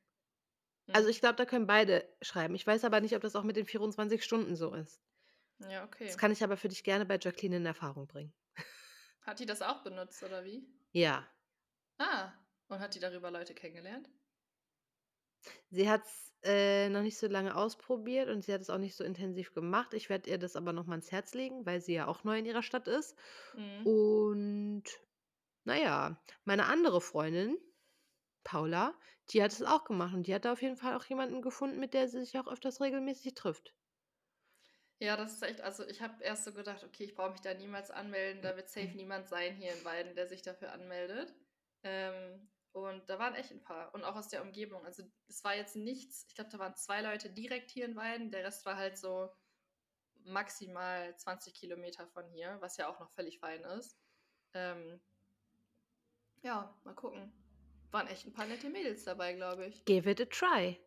Also 0.93 1.09
Mhm. 1.09 1.11
ich 1.11 1.21
glaube, 1.21 1.37
da 1.37 1.45
können 1.45 1.67
beide 1.67 2.09
schreiben. 2.23 2.55
Ich 2.55 2.67
weiß 2.67 2.85
aber 2.85 3.01
nicht, 3.03 3.15
ob 3.17 3.23
das 3.23 3.37
auch 3.37 3.43
mit 3.45 3.57
den 3.57 3.67
24 3.67 4.25
Stunden 4.25 4.57
so 4.57 4.75
ist. 4.75 5.03
Ja, 5.59 5.85
okay. 5.85 6.11
Das 6.11 6.17
kann 6.17 6.31
ich 6.31 6.45
aber 6.45 6.57
für 6.57 6.69
dich 6.69 6.85
gerne 6.85 7.07
bei 7.07 7.19
Jacqueline 7.21 7.57
in 7.57 7.67
Erfahrung 7.67 8.07
bringen. 8.07 8.33
Hat 9.23 9.41
die 9.41 9.47
das 9.47 9.63
auch 9.63 9.83
benutzt 9.83 10.23
oder 10.23 10.45
wie? 10.45 10.69
Ja. 10.93 11.29
Ah, 11.99 12.35
und 12.69 12.81
hat 12.81 12.95
die 12.95 13.01
darüber 13.01 13.31
Leute 13.31 13.55
kennengelernt? 13.55 14.11
Sie 15.71 15.89
hat 15.91 16.05
es 16.05 16.33
äh, 16.45 16.89
noch 16.89 17.03
nicht 17.03 17.19
so 17.19 17.27
lange 17.27 17.55
ausprobiert 17.57 18.29
und 18.29 18.43
sie 18.45 18.53
hat 18.53 18.61
es 18.61 18.71
auch 18.71 18.79
nicht 18.79 18.95
so 18.97 19.05
intensiv 19.05 19.55
gemacht. 19.55 19.95
Ich 19.95 20.09
werde 20.09 20.31
ihr 20.31 20.39
das 20.39 20.57
aber 20.57 20.73
noch 20.73 20.87
mal 20.87 20.95
ans 20.95 21.13
Herz 21.13 21.35
legen, 21.35 21.67
weil 21.67 21.81
sie 21.81 21.95
ja 21.95 22.07
auch 22.07 22.25
neu 22.25 22.39
in 22.39 22.47
ihrer 22.47 22.63
Stadt 22.63 22.89
ist. 22.89 23.17
Mhm. 23.55 23.85
Und 23.85 24.85
naja, 25.65 26.23
meine 26.45 26.67
andere 26.67 27.01
Freundin, 27.01 27.59
Paula, 28.45 28.95
die 29.31 29.43
hat 29.43 29.53
es 29.53 29.63
auch 29.63 29.85
gemacht 29.85 30.15
und 30.15 30.27
die 30.27 30.35
hat 30.35 30.45
da 30.45 30.53
auf 30.53 30.63
jeden 30.63 30.77
Fall 30.77 30.97
auch 30.97 31.05
jemanden 31.05 31.43
gefunden, 31.43 31.79
mit 31.79 31.95
der 31.95 32.09
sie 32.09 32.21
sich 32.21 32.39
auch 32.39 32.49
öfters 32.49 32.81
regelmäßig 32.81 33.35
trifft. 33.35 33.75
Ja, 34.99 35.17
das 35.17 35.33
ist 35.33 35.43
echt, 35.43 35.61
also 35.61 35.85
ich 35.89 36.01
habe 36.01 36.23
erst 36.23 36.45
so 36.45 36.53
gedacht, 36.53 36.85
okay, 36.85 37.05
ich 37.05 37.15
brauche 37.17 37.33
mich 37.33 37.41
da 37.41 37.55
niemals 37.55 37.91
anmelden, 37.91 38.41
da 38.41 38.57
wird 38.57 38.69
safe 38.71 38.93
niemand 38.95 39.29
sein 39.29 39.57
hier 39.57 39.73
in 39.73 39.85
Weiden, 39.85 40.15
der 40.15 40.29
sich 40.29 40.43
dafür 40.43 40.73
anmeldet. 40.73 41.35
Ähm, 41.83 42.49
und 42.73 43.09
da 43.11 43.19
waren 43.19 43.35
echt 43.35 43.51
ein 43.51 43.63
paar 43.63 43.93
und 43.95 44.05
auch 44.05 44.15
aus 44.15 44.29
der 44.29 44.43
Umgebung. 44.43 44.85
Also 44.85 45.03
es 45.29 45.43
war 45.43 45.57
jetzt 45.57 45.75
nichts, 45.77 46.27
ich 46.29 46.37
glaube, 46.37 46.51
da 46.51 46.59
waren 46.61 46.77
zwei 46.77 47.03
Leute 47.03 47.31
direkt 47.31 47.71
hier 47.71 47.85
in 47.85 47.97
Weiden, 47.97 48.31
der 48.31 48.45
Rest 48.45 48.65
war 48.65 48.77
halt 48.77 48.97
so 48.97 49.31
maximal 50.25 51.17
20 51.17 51.53
Kilometer 51.53 52.07
von 52.07 52.29
hier, 52.31 52.57
was 52.61 52.77
ja 52.77 52.89
auch 52.89 53.01
noch 53.01 53.11
völlig 53.11 53.41
fein 53.41 53.63
ist. 53.65 53.99
Ähm, 54.55 55.01
ja, 56.43 56.75
mal 56.85 56.95
gucken. 56.95 57.33
Waren 57.93 58.09
echt 58.09 58.27
ein 58.27 58.33
paar 58.33 58.47
nette 58.47 58.69
Mädels 58.71 59.05
dabei, 59.05 59.35
glaube 59.35 59.67
ich. 59.67 59.85
Give 59.85 60.11
it 60.11 60.21
a 60.21 60.25
try. 60.25 60.79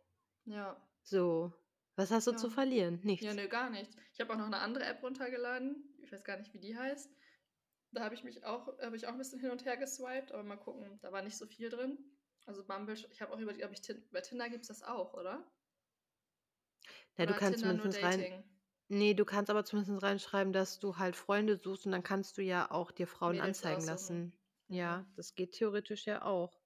Ja. 0.44 0.76
So, 1.02 1.52
was 1.96 2.10
hast 2.10 2.26
du 2.26 2.32
Ja. 2.32 2.36
zu 2.36 2.50
verlieren? 2.50 3.00
Nichts. 3.04 3.24
Ja, 3.24 3.34
nö, 3.34 3.48
gar 3.48 3.70
nichts. 3.70 3.96
Ich 4.12 4.20
habe 4.20 4.32
auch 4.32 4.38
noch 4.38 4.46
eine 4.46 4.58
andere 4.58 4.84
App 4.84 5.02
runtergeladen. 5.02 5.94
Ich 6.02 6.12
weiß 6.12 6.24
gar 6.24 6.36
nicht, 6.36 6.52
wie 6.52 6.58
die 6.58 6.76
heißt. 6.76 7.10
Da 7.92 8.04
habe 8.04 8.14
ich 8.14 8.24
mich 8.24 8.44
auch, 8.44 8.78
habe 8.80 8.96
ich 8.96 9.06
auch 9.06 9.12
ein 9.12 9.18
bisschen 9.18 9.40
hin 9.40 9.50
und 9.50 9.64
her 9.64 9.76
geswiped, 9.76 10.32
aber 10.32 10.42
mal 10.42 10.56
gucken, 10.56 10.98
da 11.00 11.12
war 11.12 11.22
nicht 11.22 11.36
so 11.36 11.46
viel 11.46 11.70
drin. 11.70 11.98
Also 12.44 12.64
Bumble, 12.64 12.94
ich 12.94 13.22
habe 13.22 13.32
auch 13.32 13.38
überlegt, 13.38 13.64
ob 13.64 13.72
ich 13.72 13.82
bei 14.12 14.20
Tinder 14.20 14.48
gibt 14.50 14.62
es 14.62 14.68
das 14.68 14.82
auch, 14.82 15.14
oder? 15.14 15.44
Du 17.16 17.22
Oder 17.24 17.34
kannst 17.34 17.60
Tinder 17.60 17.76
zumindest 17.78 18.02
rein. 18.02 18.44
Nee, 18.88 19.14
du 19.14 19.24
kannst 19.24 19.50
aber 19.50 19.64
zumindest 19.64 20.02
reinschreiben, 20.02 20.52
dass 20.52 20.78
du 20.78 20.96
halt 20.96 21.16
Freunde 21.16 21.56
suchst 21.56 21.86
und 21.86 21.92
dann 21.92 22.02
kannst 22.04 22.38
du 22.38 22.42
ja 22.42 22.70
auch 22.70 22.92
dir 22.92 23.06
Frauen 23.08 23.32
Mädels 23.32 23.58
anzeigen 23.58 23.80
aussuchen. 23.82 23.86
lassen. 23.86 24.32
Mhm. 24.68 24.76
Ja, 24.76 25.06
das 25.16 25.34
geht 25.34 25.52
theoretisch 25.52 26.06
ja 26.06 26.22
auch. 26.22 26.60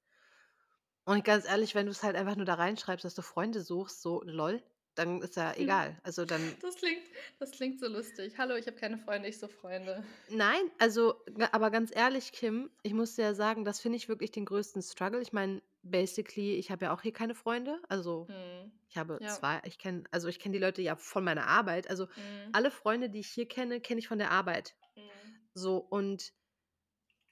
Und 1.04 1.24
ganz 1.24 1.44
ehrlich, 1.46 1.74
wenn 1.74 1.84
du 1.86 1.92
es 1.92 2.02
halt 2.02 2.16
einfach 2.16 2.36
nur 2.36 2.46
da 2.46 2.54
reinschreibst, 2.54 3.04
dass 3.04 3.14
du 3.14 3.20
Freunde 3.22 3.60
suchst, 3.60 4.00
so 4.02 4.22
lol, 4.24 4.62
dann 4.94 5.20
ist 5.20 5.36
ja 5.36 5.52
Hm. 5.56 5.56
egal. 5.56 5.98
Also 6.04 6.24
dann, 6.24 6.56
Das 6.60 6.76
klingt, 6.76 7.02
das 7.38 7.50
klingt 7.52 7.78
so 7.80 7.88
lustig. 7.88 8.38
Hallo, 8.38 8.54
ich 8.56 8.66
habe 8.66 8.76
keine 8.76 8.98
Freunde, 8.98 9.28
ich 9.28 9.38
so 9.38 9.48
Freunde. 9.48 10.04
nein, 10.26 10.70
also, 10.78 11.14
aber 11.52 11.70
ganz 11.70 11.90
ehrlich, 11.94 12.32
Kim, 12.32 12.70
ich 12.82 12.94
muss 12.94 13.16
dir 13.16 13.22
ja 13.22 13.34
sagen, 13.34 13.64
das 13.64 13.80
finde 13.80 13.96
ich 13.96 14.08
wirklich 14.08 14.30
den 14.30 14.44
größten 14.44 14.82
Struggle. 14.82 15.20
Ich 15.22 15.32
meine, 15.32 15.62
basically, 15.82 16.54
ich 16.56 16.70
habe 16.70 16.86
ja 16.86 16.94
auch 16.94 17.02
hier 17.02 17.12
keine 17.12 17.34
Freunde. 17.34 17.80
Also 17.88 18.28
Mhm. 18.28 18.72
ich 18.88 18.98
habe 18.98 19.20
Ja. 19.20 19.26
zwei, 19.26 19.62
ich 19.64 19.78
kenne, 19.78 20.04
also 20.12 20.28
ich 20.28 20.40
kenne 20.40 20.54
die 20.54 20.60
Leute 20.64 20.82
ja 20.82 20.96
von 20.96 21.24
meiner 21.24 21.46
Arbeit. 21.48 21.90
Also 21.90 22.08
Mhm. 22.16 22.52
alle 22.52 22.70
Freunde, 22.70 23.10
die 23.10 23.20
ich 23.20 23.28
hier 23.30 23.48
kenne, 23.48 23.80
kenne 23.80 24.00
ich 24.00 24.08
von 24.08 24.18
der 24.18 24.30
Arbeit. 24.32 24.76
Mhm. 24.96 25.40
So 25.54 25.78
und 25.78 26.32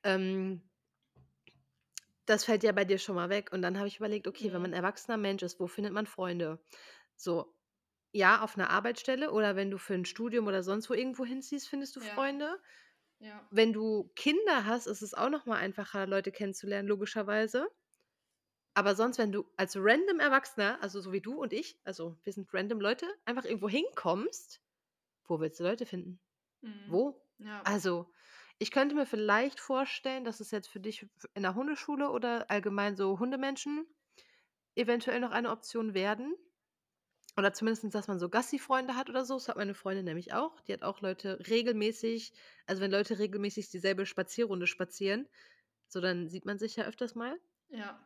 ähm, 0.04 0.67
das 2.28 2.44
fällt 2.44 2.62
ja 2.64 2.72
bei 2.72 2.84
dir 2.84 2.98
schon 2.98 3.14
mal 3.16 3.30
weg. 3.30 3.50
Und 3.52 3.62
dann 3.62 3.78
habe 3.78 3.88
ich 3.88 3.98
überlegt, 3.98 4.26
okay, 4.28 4.52
wenn 4.52 4.62
man 4.62 4.70
Mhm. 4.70 4.72
ein 4.72 4.82
erwachsener 4.84 5.16
Mensch 5.16 5.42
ist, 5.42 5.60
wo 5.60 5.66
findet 5.66 5.92
man 5.92 6.06
Freunde? 6.06 6.60
So, 7.16 7.54
ja, 8.12 8.42
auf 8.42 8.56
einer 8.56 8.70
Arbeitsstelle 8.70 9.32
oder 9.32 9.56
wenn 9.56 9.70
du 9.70 9.78
für 9.78 9.94
ein 9.94 10.04
Studium 10.06 10.46
oder 10.48 10.62
sonst 10.64 10.90
wo 10.90 10.94
irgendwo 10.94 11.24
hinziehst, 11.26 11.68
findest 11.68 11.96
du 11.96 12.00
Ja. 12.00 12.14
Freunde. 12.14 12.60
Ja. 13.20 13.50
Wenn 13.50 13.72
du 13.74 14.12
Kinder 14.16 14.66
hast, 14.66 14.86
ist 14.86 15.02
es 15.02 15.14
auch 15.14 15.30
noch 15.30 15.46
mal 15.46 15.58
einfacher, 15.58 16.06
Leute 16.06 16.32
kennenzulernen, 16.32 16.88
logischerweise. 16.88 17.68
Aber 18.74 18.94
sonst, 18.94 19.18
wenn 19.18 19.32
du 19.32 19.50
als 19.56 19.76
random 19.76 20.20
Erwachsener, 20.20 20.80
also 20.82 21.00
so 21.00 21.12
wie 21.12 21.20
du 21.20 21.34
und 21.40 21.52
ich, 21.52 21.80
also 21.84 22.18
wir 22.22 22.32
sind 22.32 22.52
random 22.54 22.80
Leute, 22.80 23.06
einfach 23.24 23.44
irgendwo 23.44 23.68
hinkommst, 23.68 24.62
wo 25.26 25.40
willst 25.40 25.60
du 25.60 25.64
Leute 25.64 25.86
finden? 25.86 26.20
Mhm. 26.62 26.96
Wo? 26.96 27.26
Ja. 27.38 27.64
Also, 27.64 28.12
ich 28.58 28.70
könnte 28.70 28.94
mir 28.94 29.06
vielleicht 29.06 29.60
vorstellen, 29.60 30.24
dass 30.24 30.40
es 30.40 30.50
jetzt 30.50 30.68
für 30.68 30.80
dich 30.80 31.06
in 31.34 31.42
der 31.42 31.54
Hundeschule 31.54 32.10
oder 32.10 32.50
allgemein 32.50 32.96
so 32.96 33.18
Hundemenschen 33.18 33.86
eventuell 34.74 35.20
noch 35.20 35.30
eine 35.30 35.50
Option 35.50 35.94
werden. 35.94 36.34
Oder 37.36 37.52
zumindestens, 37.52 37.92
dass 37.92 38.08
man 38.08 38.18
so 38.18 38.28
Gassi-Freunde 38.28 38.96
hat 38.96 39.08
oder 39.08 39.24
so. 39.24 39.34
Das 39.34 39.48
hat 39.48 39.56
meine 39.56 39.74
Freundin 39.74 40.04
nämlich 40.04 40.32
auch. 40.32 40.60
Die 40.62 40.72
hat 40.72 40.82
auch 40.82 41.00
Leute 41.00 41.38
regelmäßig 41.48 42.32
also 42.68 42.82
wenn 42.82 42.90
Leute 42.90 43.18
regelmäßig 43.18 43.70
dieselbe 43.70 44.04
Spazierrunde 44.06 44.66
spazieren, 44.66 45.26
so 45.88 46.00
dann 46.00 46.28
sieht 46.28 46.44
man 46.44 46.58
sich 46.58 46.76
ja 46.76 46.84
öfters 46.84 47.14
mal. 47.14 47.40
Ja. 47.70 47.98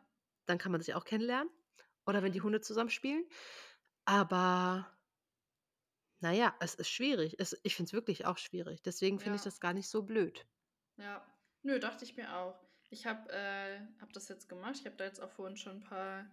Dann 0.46 0.58
kann 0.58 0.70
man 0.70 0.80
sich 0.80 0.94
auch 0.94 1.04
kennenlernen. 1.04 1.50
Oder 2.06 2.22
wenn 2.22 2.32
die. 2.32 2.40
Hunde 2.40 2.60
zusammen 2.60 2.90
spielen. 2.90 3.24
Aber 4.04 4.88
na 6.22 6.32
ja, 6.32 6.56
es 6.60 6.74
ist 6.74 6.88
schwierig. 6.90 7.36
Es 7.38 7.54
ich 7.64 7.76
finde 7.76 7.88
es 7.90 7.92
wirklich 7.92 8.24
auch 8.26 8.38
schwierig. 8.38 8.82
Deswegen 8.82 9.20
finde 9.20 9.36
ich 9.36 9.42
Ja. 9.42 9.44
das 9.44 9.60
gar 9.60 9.74
nicht 9.74 9.88
so 9.88 10.02
blöd. 10.02 10.46
Ja. 10.96 11.26
Nö, 11.62 11.78
dachte 11.78 12.04
ich 12.04 12.16
mir 12.16 12.34
auch. 12.36 12.64
Ich 12.90 13.06
habe 13.06 13.30
äh, 13.32 13.80
habe 14.00 14.12
das 14.12 14.28
jetzt 14.28 14.48
gemacht. 14.48 14.76
Ich 14.80 14.86
habe 14.86 14.96
da 14.96 15.04
jetzt 15.04 15.20
auch 15.20 15.30
vorhin 15.30 15.56
schon 15.56 15.76
ein 15.78 15.80
paar 15.80 16.30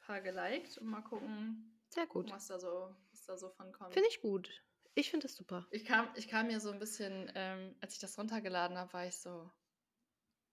paar 0.00 0.20
geliked 0.20 0.78
und 0.78 0.88
mal 0.88 1.02
gucken 1.02 1.80
Sehr 1.90 2.06
gut. 2.08 2.34
was 2.34 2.46
da 2.48 2.58
so 2.60 2.96
was 3.10 3.24
da 3.26 3.36
so 3.38 3.50
von 3.50 3.72
kommt. 3.72 3.94
Finde 3.94 4.08
ich 4.10 4.20
gut. 4.20 4.64
Ich 4.96 5.10
finde 5.10 5.28
das 5.28 5.36
super. 5.36 5.68
Ich 5.70 5.84
kam 5.84 6.10
ich 6.14 6.28
kam 6.28 6.46
mir 6.46 6.60
so 6.60 6.70
ein 6.70 6.78
bisschen 6.78 7.28
ähm, 7.34 7.74
als 7.80 7.94
ich 7.94 7.98
das 7.98 8.16
runtergeladen 8.16 8.78
habe, 8.78 8.92
war 8.92 9.06
ich 9.08 9.16
so: 9.18 9.50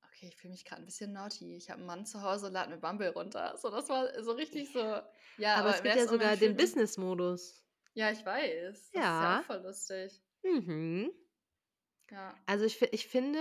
„Okay, 0.05 0.27
ich 0.27 0.35
fühle 0.35 0.51
mich 0.51 0.65
gerade 0.65 0.81
ein 0.81 0.85
bisschen 0.85 1.13
naughty. 1.13 1.55
Ich 1.55 1.69
habe 1.69 1.81
'n 1.81 1.85
Mann 1.85 2.05
zu 2.05 2.21
Hause, 2.21 2.49
lade 2.49 2.69
mir 2.71 2.77
Bumble 2.79 3.09
runter.“ 3.11 3.55
So, 3.57 3.69
das 3.69 3.87
war 3.89 4.21
so 4.23 4.31
richtig 4.33 4.71
so 4.73 5.01
ja, 5.37 5.57
Aber 5.59 5.69
aber 5.69 5.69
es 5.69 5.81
gibt 5.83 5.95
ja 5.95 6.07
sogar 6.07 6.37
den 6.37 6.55
Business-Modus. 6.55 7.63
Ja, 7.95 8.11
ich 8.11 8.25
weiß. 8.25 8.91
Das 8.93 9.09
ist 9.11 9.19
ja 9.21 9.33
Ja. 9.33 9.37
auch 9.37 9.43
voll 9.43 9.57
lustig. 9.61 10.21
Mhm. 10.43 11.11
Ja. 12.11 12.39
Also 12.47 12.65
ich 12.65 12.81
ich 12.81 13.07
finde 13.07 13.39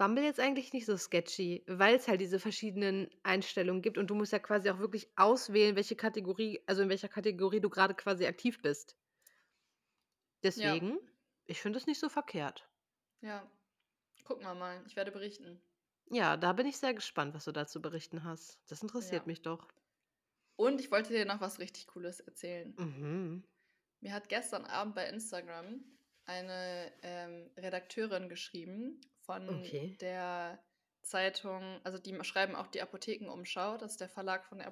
Bumble 0.00 0.22
jetzt 0.24 0.40
eigentlich 0.40 0.72
nicht 0.72 0.86
so 0.86 0.96
sketchy, 0.96 1.64
weil's 1.68 2.08
halt 2.08 2.20
diese 2.20 2.38
verschiedenen 2.40 3.10
Einstellungen 3.24 3.80
gibt 3.82 3.96
und 3.98 4.08
du 4.08 4.14
musst 4.16 4.32
ja 4.32 4.38
quasi 4.40 4.70
auch 4.70 4.78
wirklich 4.80 5.08
auswählen, 5.16 5.76
welche 5.76 5.94
Kategorie 5.96 6.62
also 6.66 6.82
in 6.82 6.88
welcher 6.88 7.08
Kategorie 7.08 7.60
du 7.60 7.68
grade 7.70 7.94
quasi 7.94 8.26
aktiv 8.26 8.60
bist. 8.62 8.96
Ja. 10.56 10.76
Deswegen, 10.76 10.98
ich 11.46 11.60
finde 11.60 11.78
es 11.78 11.86
nicht 11.86 11.98
so 12.00 12.08
verkehrt. 12.08 12.68
Ja. 13.20 13.48
Gucken 14.24 14.44
wir 14.46 14.54
mal. 14.54 14.84
Ich 14.86 14.96
werde 14.96 15.12
berichten. 15.12 15.62
Ja, 16.10 16.36
da 16.36 16.52
bin 16.52 16.66
ich 16.66 16.76
sehr 16.78 16.92
gespannt, 16.92 17.32
was 17.34 17.44
du 17.46 17.52
da 17.52 17.66
zu 17.66 17.80
berichten 17.80 18.22
hast. 18.24 18.60
Das 18.66 18.82
interessiert 18.82 19.24
Ja. 19.24 19.26
mich 19.26 19.40
doch. 19.42 19.68
Und 20.58 20.78
ich 20.82 20.90
wollte 20.90 21.14
dir 21.14 21.24
noch 21.24 21.40
was 21.40 21.58
richtig 21.58 21.86
Cooles 21.86 22.20
erzählen. 22.20 22.78
Mhm. 22.78 23.42
Mir 24.00 24.12
hat 24.12 24.28
gestern 24.28 24.64
Abend 24.64 24.94
bei 24.94 25.08
Instagram 25.08 25.84
eine 26.24 26.92
ähm, 27.02 27.50
Redakteurin 27.56 28.28
geschrieben 28.28 29.00
von 29.20 29.48
Okay. 29.48 29.98
der 30.00 30.62
Zeitung, 31.02 31.80
also 31.84 31.98
die 31.98 32.16
schreiben 32.24 32.54
auch 32.54 32.66
die 32.68 32.82
Apothekenumschau, 32.82 33.76
das 33.78 33.92
ist 33.92 34.00
der 34.00 34.08
Verlag 34.08 34.44
von 34.44 34.58
der 34.58 34.66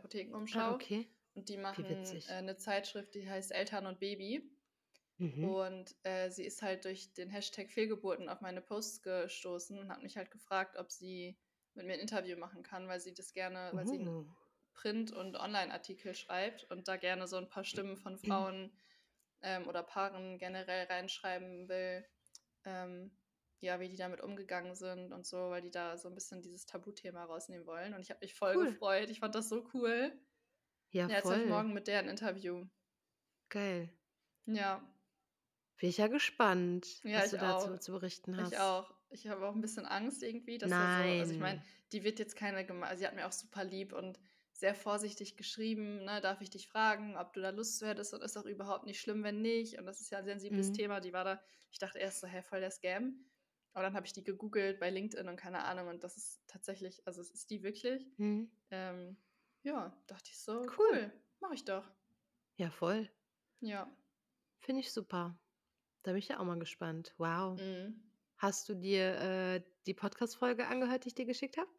Ah, 0.52 0.70
Apothekenumschau. 0.70 0.74
okay. 0.74 1.08
Und 1.34 1.48
die 1.48 1.56
machen 1.56 1.84
äh, 1.84 2.32
eine 2.32 2.56
Zeitschrift, 2.56 3.14
die 3.14 3.28
heißt 3.28 3.52
Eltern 3.52 3.86
und 3.86 4.00
Baby. 4.00 4.50
Mhm. 5.18 5.44
Und 5.44 5.96
äh, 6.04 6.30
sie 6.30 6.44
ist 6.44 6.62
halt 6.62 6.84
durch 6.84 7.12
den 7.14 7.30
Hashtag 7.30 7.70
Fehlgeburten 7.70 8.28
auf 8.28 8.40
meine 8.40 8.62
Posts 8.62 9.02
gestoßen 9.02 9.78
und 9.78 9.90
hat 9.90 10.02
mich 10.02 10.16
halt 10.16 10.30
gefragt, 10.30 10.76
ob 10.76 10.90
sie 10.92 11.38
mit 11.74 11.86
mir 11.86 11.94
ein 11.94 12.00
Interview 12.00 12.36
machen 12.38 12.62
kann, 12.62 12.88
weil 12.88 13.00
sie 13.00 13.14
das 13.14 13.32
gerne, 13.34 13.72
weil 13.74 13.86
sie 13.86 13.98
Oh. 13.98 14.24
Print- 14.76 15.12
und 15.12 15.36
Online-Artikel 15.36 16.14
schreibt 16.14 16.64
und 16.70 16.86
da 16.88 16.96
gerne 16.96 17.26
so 17.26 17.36
ein 17.38 17.48
paar 17.48 17.64
Stimmen 17.64 17.96
von 17.96 18.16
Frauen 18.18 18.70
ähm, 19.42 19.66
oder 19.66 19.82
Paaren 19.82 20.38
generell 20.38 20.86
reinschreiben 20.86 21.68
will, 21.68 22.04
ähm, 22.64 23.10
ja, 23.60 23.80
wie 23.80 23.88
die 23.88 23.96
damit 23.96 24.20
umgegangen 24.20 24.74
sind 24.74 25.12
und 25.12 25.26
so, 25.26 25.50
weil 25.50 25.62
die 25.62 25.70
da 25.70 25.96
so 25.96 26.08
ein 26.08 26.14
bisschen 26.14 26.42
dieses 26.42 26.66
Tabuthema 26.66 27.24
rausnehmen 27.24 27.66
wollen. 27.66 27.94
Und 27.94 28.02
ich 28.02 28.10
habe 28.10 28.20
mich 28.20 28.34
voll 28.34 28.54
Cool. 28.56 28.66
gefreut. 28.66 29.10
Ich 29.10 29.20
fand 29.20 29.34
das 29.34 29.48
so 29.48 29.66
cool. 29.74 30.12
Ja, 30.90 31.08
Ja, 31.08 31.16
jetzt 31.16 31.24
habe 31.24 31.36
ich 31.36 31.40
voll. 31.42 31.50
morgen 31.50 31.72
mit 31.72 31.88
der 31.88 31.98
ein 32.00 32.08
Interview. 32.08 32.66
Geil. 33.48 33.88
Ja, 34.46 34.80
Bin 35.80 35.88
ich 35.90 35.96
ja 35.98 36.06
gespannt, 36.06 37.02
ja, 37.04 37.18
was 37.18 37.30
du 37.30 37.36
ich 37.36 37.42
dazu 37.42 37.72
auch. 37.74 37.78
zu 37.80 37.92
berichten 37.92 38.34
Ich 38.34 38.40
hast. 38.40 38.60
auch. 38.60 38.94
Ich 39.10 39.26
habe 39.28 39.46
auch 39.46 39.54
ein 39.54 39.60
bisschen 39.60 39.86
Angst 39.86 40.22
irgendwie, 40.22 40.58
dass 40.58 40.70
da 40.70 41.02
so, 41.02 41.08
also 41.08 41.32
ich 41.32 41.38
meine, 41.38 41.58
Nein. 41.58 41.66
die 41.92 42.02
wird 42.04 42.18
jetzt 42.18 42.34
keine, 42.36 42.66
sie 42.96 43.06
hat 43.06 43.14
mir 43.14 43.26
auch 43.26 43.32
super 43.32 43.62
lieb 43.64 43.92
und 43.92 44.18
sehr 44.58 44.74
vorsichtig 44.74 45.36
geschrieben, 45.36 46.04
ne, 46.04 46.20
darf 46.20 46.40
ich 46.40 46.50
dich 46.50 46.68
fragen, 46.68 47.16
ob 47.16 47.32
du 47.32 47.40
da 47.40 47.50
Lust 47.50 47.78
zu 47.78 47.86
hättest 47.86 48.14
und 48.14 48.22
ist 48.22 48.36
auch 48.36 48.46
überhaupt 48.46 48.86
nicht 48.86 49.00
schlimm, 49.00 49.22
wenn 49.24 49.42
nicht. 49.42 49.78
Und 49.78 49.86
das 49.86 50.00
ist 50.00 50.10
ja 50.10 50.18
ein 50.18 50.24
sensibles 50.24 50.70
Mhm. 50.70 50.72
Thema, 50.72 51.00
die 51.00 51.12
war 51.12 51.24
da, 51.24 51.42
ich 51.70 51.78
dachte 51.78 51.98
erst 51.98 52.20
so, 52.20 52.26
hä, 52.26 52.42
voll 52.42 52.60
der 52.60 52.70
Scam. 52.70 53.26
Aber 53.72 53.84
dann 53.84 53.94
habe 53.94 54.06
ich 54.06 54.12
die 54.14 54.24
gegoogelt 54.24 54.80
bei 54.80 54.90
LinkedIn 54.90 55.28
und 55.28 55.36
keine 55.36 55.64
Ahnung 55.64 55.88
und 55.88 56.02
das 56.04 56.16
ist 56.16 56.42
tatsächlich, 56.46 57.06
also 57.06 57.20
es 57.20 57.30
ist 57.30 57.50
die 57.50 57.62
wirklich. 57.62 58.06
Mhm. 58.16 58.50
Ähm, 58.70 59.18
ja, 59.62 60.02
dachte 60.06 60.30
ich 60.32 60.38
so, 60.40 60.66
Cool. 60.78 60.78
cool, 60.78 61.12
mach 61.40 61.52
ich 61.52 61.64
doch. 61.64 61.92
Ja, 62.56 62.70
voll. 62.70 63.08
Ja. 63.60 63.86
Finde 64.58 64.80
ich 64.82 64.92
super. 64.92 65.38
Da 66.02 66.12
bin 66.12 66.18
ich 66.18 66.28
ja 66.28 66.40
auch 66.40 66.44
mal 66.44 66.58
gespannt. 66.58 67.14
Wow. 67.18 67.60
Mhm. 67.60 68.10
Hast 68.38 68.68
du 68.68 68.74
dir 68.74 69.16
äh, 69.20 69.62
die 69.86 69.94
Podcast-Folge 69.94 70.66
angehört, 70.68 71.04
die 71.04 71.08
ich 71.08 71.14
dir 71.14 71.26
geschickt 71.26 71.56
habe? 71.58 71.70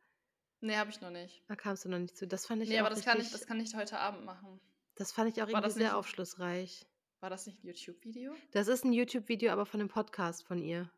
Nee, 0.61 0.75
habe 0.75 0.89
ich 0.89 1.01
noch 1.01 1.11
nicht. 1.11 1.43
Da 1.47 1.55
kamst 1.55 1.85
du 1.85 1.89
noch 1.89 1.99
nicht 1.99 2.17
zu. 2.17 2.27
Das 2.27 2.45
fand 2.45 2.61
ich 2.63 2.69
Nee, 2.69 2.77
auch 2.77 2.85
aber 2.85 2.89
das 2.89 3.03
kann 3.05 3.17
ich, 3.17 3.23
richtig, 3.25 3.39
das 3.39 3.47
kann 3.47 3.59
ich 3.59 3.75
heute 3.75 3.99
Abend 3.99 4.25
machen. 4.25 4.59
das 4.95 5.11
fand 5.11 5.29
ich 5.29 5.41
auch 5.41 5.47
War 5.51 5.61
irgendwie 5.61 5.69
sehr 5.71 5.83
nicht, 5.89 5.93
aufschlussreich. 5.93 6.85
war 7.19 7.29
das 7.29 7.45
nicht 7.45 7.63
ein 7.63 7.67
YouTube-Video? 7.67 8.33
Das 8.51 8.67
ist 8.67 8.83
ein 8.83 8.93
YouTube-Video, 8.93 9.51
aber 9.51 9.65
von 9.65 9.79
dem 9.79 9.89
Podcast 9.89 10.43
von 10.43 10.61
ihr. 10.61 10.89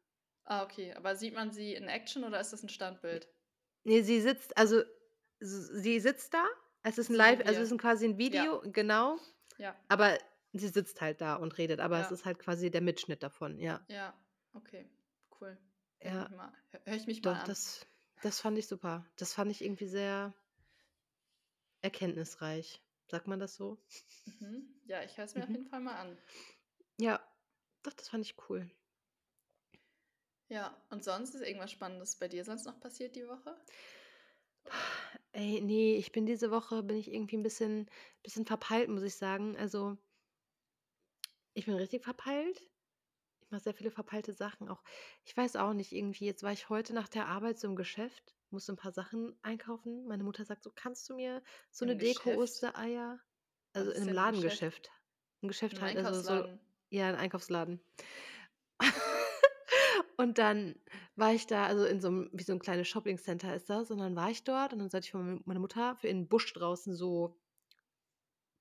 Ah, 0.45 0.63
okay. 0.63 0.93
Aber 0.93 1.15
sieht 1.15 1.33
man 1.35 1.51
sie 1.51 1.73
in 1.73 1.87
Action 1.87 2.23
oder 2.23 2.39
ist 2.39 2.53
das 2.53 2.63
ein 2.63 2.69
Standbild? 2.69 3.27
Nee, 3.83 4.01
sie 4.01 4.21
sitzt, 4.21 4.57
also 4.57 4.81
sie 5.39 5.99
sitzt 5.99 6.33
da. 6.33 6.45
Es 6.83 6.97
ist 6.97 7.09
ein 7.09 7.15
Live, 7.15 7.45
also 7.45 7.61
es 7.61 7.71
ist 7.71 7.77
quasi 7.77 8.05
ein 8.05 8.17
Ja, 8.19 8.29
genau. 8.29 8.61
Video, 8.61 8.71
genau. 8.71 9.17
ja, 9.57 9.75
Aber 9.89 10.17
sie 10.53 10.67
sitzt 10.69 11.01
halt 11.01 11.19
da 11.21 11.35
und 11.35 11.57
redet. 11.57 11.81
Aber 11.81 11.99
es 11.99 12.07
ja, 12.07 12.13
ist 12.13 12.25
halt 12.25 12.39
quasi 12.39 12.71
der 12.71 12.81
Mitschnitt 12.81 13.21
davon, 13.23 13.59
ja. 13.59 13.81
ja. 13.89 14.13
Okay, 14.53 14.89
cool. 15.39 15.57
Hör 15.99 16.09
ich 16.11 16.13
Ja, 16.15 16.21
mich 16.29 16.37
mal, 16.37 16.53
hör, 16.85 16.95
ich 16.95 17.07
mich 17.07 17.23
mal 17.23 17.33
doch, 17.33 17.39
an. 17.41 17.47
das, 17.47 17.85
das 18.21 18.39
fand 18.39 18.57
ich 18.57 18.67
super. 18.67 19.05
Das 19.17 19.33
fand 19.33 19.51
ich 19.51 19.63
irgendwie 19.63 19.87
sehr 19.87 20.33
erkenntnisreich. 21.81 22.81
Sagt 23.09 23.27
man 23.27 23.39
das 23.41 23.55
so? 23.55 23.77
Mhm. 24.39 24.63
Ja, 24.85 25.03
ich 25.03 25.17
höre 25.17 25.25
es 25.25 25.35
mir 25.35 25.43
auf 25.43 25.49
Mhm. 25.49 25.53
jeden 25.53 25.67
Fall 25.67 25.81
mal 25.81 25.95
an. 25.95 26.17
Ja, 26.99 27.19
doch, 27.83 27.93
das 27.93 28.09
fand 28.09 28.25
ich 28.25 28.35
cool. 28.49 28.69
Ja, 30.49 30.75
und 30.89 31.03
sonst 31.03 31.33
ist 31.35 31.41
irgendwas 31.41 31.71
Spannendes 31.71 32.15
bei 32.17 32.27
dir 32.27 32.43
sonst 32.43 32.65
noch 32.65 32.79
passiert 32.81 33.15
die 33.15 33.25
Woche? 33.27 33.55
Ey, 35.31 35.59
nee, 35.61 35.95
ich 35.97 36.11
bin 36.11 36.25
diese 36.27 36.51
Woche, 36.51 36.83
bin 36.83 36.97
ich 36.97 37.11
irgendwie 37.11 37.37
ein 37.37 37.43
bisschen, 37.43 37.89
bisschen 38.23 38.45
verpeilt, 38.45 38.89
muss 38.89 39.03
ich 39.03 39.15
sagen. 39.15 39.55
Also, 39.57 39.97
ich 41.53 41.65
bin 41.65 41.75
richtig 41.75 42.03
verpeilt. 42.03 42.59
Mache 43.51 43.61
sehr 43.61 43.73
viele 43.73 43.91
verpeilte 43.91 44.33
Sachen 44.33 44.69
auch. 44.69 44.83
Ich 45.23 45.35
weiß 45.35 45.55
auch 45.55 45.73
nicht, 45.73 45.91
irgendwie, 45.91 46.25
jetzt 46.25 46.43
war 46.43 46.51
ich 46.51 46.69
heute 46.69 46.93
nach 46.93 47.07
der 47.07 47.27
Arbeit 47.27 47.59
so 47.59 47.67
im 47.67 47.75
Geschäft, 47.75 48.35
musste 48.49 48.73
ein 48.73 48.77
paar 48.77 48.91
Sachen 48.91 49.37
einkaufen. 49.41 50.05
Meine 50.07 50.23
Mutter 50.23 50.45
sagt 50.45 50.63
so, 50.63 50.71
kannst 50.73 51.09
du 51.09 51.15
mir 51.15 51.41
so 51.71 51.85
Im 51.85 51.91
eine? 51.91 51.99
Deko-Ostereier? 51.99 53.19
Also 53.73 53.91
in 53.91 54.03
einem? 54.03 54.13
Ladengeschäft. 54.13 54.91
Ein 55.41 55.47
Geschäft 55.47 55.81
halt, 55.81 55.97
also 55.97 56.21
so, 56.21 56.59
ja, 56.89 57.07
ein 57.07 57.15
Einkaufsladen. 57.15 57.79
Und 60.17 60.37
dann 60.37 60.75
war 61.15 61.33
ich 61.33 61.47
da, 61.47 61.65
also 61.65 61.85
in 61.85 62.01
so 62.01 62.09
einem, 62.09 62.29
wie 62.33 62.43
so 62.43 62.51
ein 62.51 62.59
kleines 62.59 62.89
Shoppingcenter 62.89 63.55
ist 63.55 63.69
das, 63.69 63.89
und 63.89 63.99
dann 63.99 64.17
war 64.17 64.29
ich 64.29 64.43
dort 64.43 64.73
und 64.73 64.79
dann 64.79 64.89
sollte 64.89 65.05
ich 65.05 65.11
von 65.11 65.41
meine 65.45 65.61
Mutter 65.61 65.95
für 65.95 66.09
in 66.09 66.23
den 66.23 66.27
Busch 66.27 66.51
draußen 66.53 66.93
so 66.93 67.37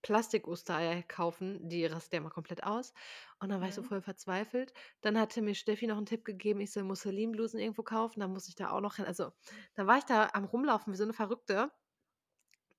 Plastik-Ostereier 0.09 1.03
kaufen, 1.03 1.69
die 1.69 1.85
rasten 1.87 2.17
ja 2.17 2.21
immer 2.21 2.31
komplett 2.31 2.65
aus. 2.65 2.93
Und 3.41 3.51
dann 3.51 3.61
war 3.61 3.69
ich 3.69 3.75
so 3.75 3.83
Mhm. 3.83 3.85
voll 3.85 4.01
verzweifelt. 4.03 4.73
Dann 5.03 5.19
hatte 5.19 5.43
mir 5.43 5.55
Steffi 5.55 5.87
noch 5.87 5.97
einen 5.99 6.07
Tipp 6.07 6.25
gegeben, 6.25 6.61
ich 6.61 6.73
soll 6.73 6.85
Musselinblusen 6.85 7.61
irgendwo 7.61 7.83
kaufen. 7.83 8.21
Dann 8.21 8.33
musste 8.33 8.51
ich 8.51 8.57
da 8.57 8.71
auch 8.71 8.81
noch 8.81 8.97
hin. 8.97 9.05
Also, 9.07 9.33
dann 9.75 9.87
war 9.87 9.99
ich 9.99 10.05
da 10.05 10.31
am 10.33 10.45
Rumlaufen 10.45 10.93
wie 10.93 10.97
so 10.97 11.05
eine 11.05 11.13
Verrückte. 11.15 11.71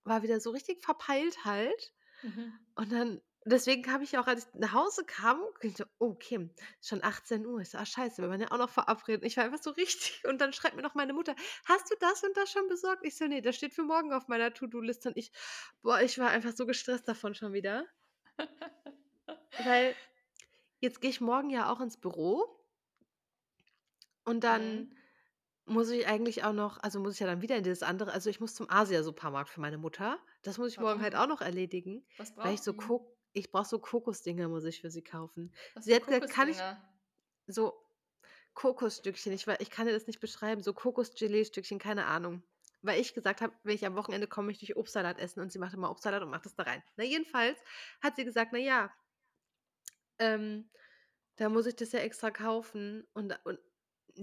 War 0.04 0.24
wieder 0.24 0.40
so 0.42 0.52
richtig 0.52 0.84
verpeilt 0.84 1.46
halt. 1.46 1.94
Mhm. 2.24 2.60
Und 2.76 2.92
dann 2.92 3.22
deswegen 3.46 3.82
kam 3.84 4.02
ich 4.02 4.18
auch, 4.18 4.28
als 4.28 4.48
ich 4.48 4.54
nach 4.60 4.74
Hause 4.74 5.04
kam, 5.06 5.42
so: 5.78 5.86
„Oh, 6.00 6.18
ist 6.20 6.88
schon 6.90 7.04
18:00.“ 7.04 7.62
Ich 7.62 7.70
so: 7.72 7.78
„Ah, 7.78 7.86
scheiße, 7.86 8.22
wir 8.22 8.30
waren 8.30 8.42
ja 8.42 8.52
auch 8.52 8.58
noch 8.58 8.70
verabredet.“ 8.70 9.26
Ich 9.26 9.38
war 9.38 9.46
einfach 9.46 9.62
so 9.62 9.72
richtig 9.78 10.24
und 10.28 10.40
dann 10.42 10.54
schreibt 10.54 10.76
mir 10.76 10.82
noch 10.84 10.96
meine 10.96 11.14
Mutter: 11.14 11.36
„Hast 11.66 11.90
du 11.92 11.96
das 12.00 12.24
und 12.24 12.36
das 12.38 12.52
schon 12.52 12.68
besorgt?“ 12.70 13.06
Ich 13.06 13.18
so: 13.18 13.26
„Ne, 13.28 13.42
das 13.42 13.56
steht 13.56 13.74
für 13.74 13.84
morgen 13.84 14.14
auf 14.14 14.28
meiner 14.28 14.54
To-do-Liste.“ 14.54 15.10
Und 15.10 15.18
ich 15.18 15.32
boah, 15.82 16.02
ich 16.02 16.18
war 16.20 16.30
einfach 16.30 16.54
so 16.56 16.66
gestresst 16.66 17.08
davon 17.08 17.36
schon 17.36 17.54
wieder. 17.54 17.86
Weil 19.58 19.96
jetzt 20.80 21.02
gehe 21.02 21.10
ich 21.12 21.22
morgen 21.22 21.50
ja 21.50 21.72
auch 21.72 21.82
ins 21.82 21.98
Büro 21.98 22.66
und 24.26 24.44
dann 24.44 24.88
Mhm. 24.88 25.00
muss 25.66 25.90
ich 25.92 26.08
eigentlich 26.08 26.44
auch 26.46 26.54
noch 26.54 26.80
also, 26.84 27.00
muss 27.00 27.16
ich 27.16 27.20
ja 27.22 27.28
dann 27.28 27.42
wieder 27.44 27.58
in 27.58 27.64
dieses 27.64 27.84
andere 27.84 28.14
also, 28.14 28.30
ich 28.30 28.40
muss 28.42 28.56
zum 28.56 28.70
Asia-Supermarkt 28.70 29.50
für 29.50 29.62
meine 29.62 29.78
Mutter. 29.80 30.20
Das 30.44 30.58
muss 30.60 30.74
ich 30.74 30.80
morgen 30.80 31.02
halt 31.02 31.16
Warum? 31.16 31.18
auch 31.18 31.28
noch 31.28 31.42
erledigen, 31.42 32.06
Was 32.18 32.36
weil 32.42 32.56
ich 32.56 32.62
so 32.64 32.74
die? 32.74 32.94
Ich 33.34 33.52
brauche 33.52 33.66
so 33.66 33.80
Kokosdinger 33.80 34.48
muss 34.50 34.66
ich 34.66 34.82
für 34.82 34.90
sie 34.92 35.04
kaufen. 35.04 35.54
Was 35.74 35.86
Sie 35.86 35.94
hat 35.96 36.06
gesagt: 36.06 36.30
„Kann 36.30 36.50
ich“ 36.50 36.60
Kokosdinger? 36.60 37.00
so 37.48 37.86
Kokosstückchen, 38.56 39.34
ich 39.34 39.48
ich 39.48 39.70
kann 39.72 39.88
dir 39.88 39.94
das 39.94 40.08
nicht 40.08 40.20
beschreiben, 40.22 40.64
so 40.64 40.74
Kokosgelee-Stückchen, 40.74 41.80
keine 41.80 42.06
Ahnung. 42.08 42.44
Weil 42.84 43.02
ich 43.02 43.14
gesagt 43.16 43.42
habe, 43.42 43.56
wenn 43.64 43.76
ich 43.76 43.86
am 43.88 43.96
Wochenende 43.96 44.28
komme, 44.28 44.48
möchte 44.50 44.66
ich 44.66 44.78
Obstsalat 44.78 45.20
essen 45.20 45.42
und 45.42 45.52
sie 45.52 45.60
macht 45.60 45.74
immer 45.76 45.92
Obstsalat 45.92 46.24
und 46.24 46.30
macht 46.32 46.46
das 46.46 46.56
da 46.56 46.64
rein. 46.64 46.84
Na, 46.98 47.04
jedenfalls 47.06 47.60
hat 48.02 48.16
sie 48.18 48.26
gesagt: 48.26 48.52
„Na 48.54 48.60
ja, 48.60 48.92
ähm, 50.20 50.70
da 51.38 51.50
muss 51.50 51.66
ich 51.68 51.76
das 51.76 51.92
ja 51.92 52.00
extra 52.00 52.32
kaufen 52.32 53.08
und 53.14 53.40
und 53.46 53.60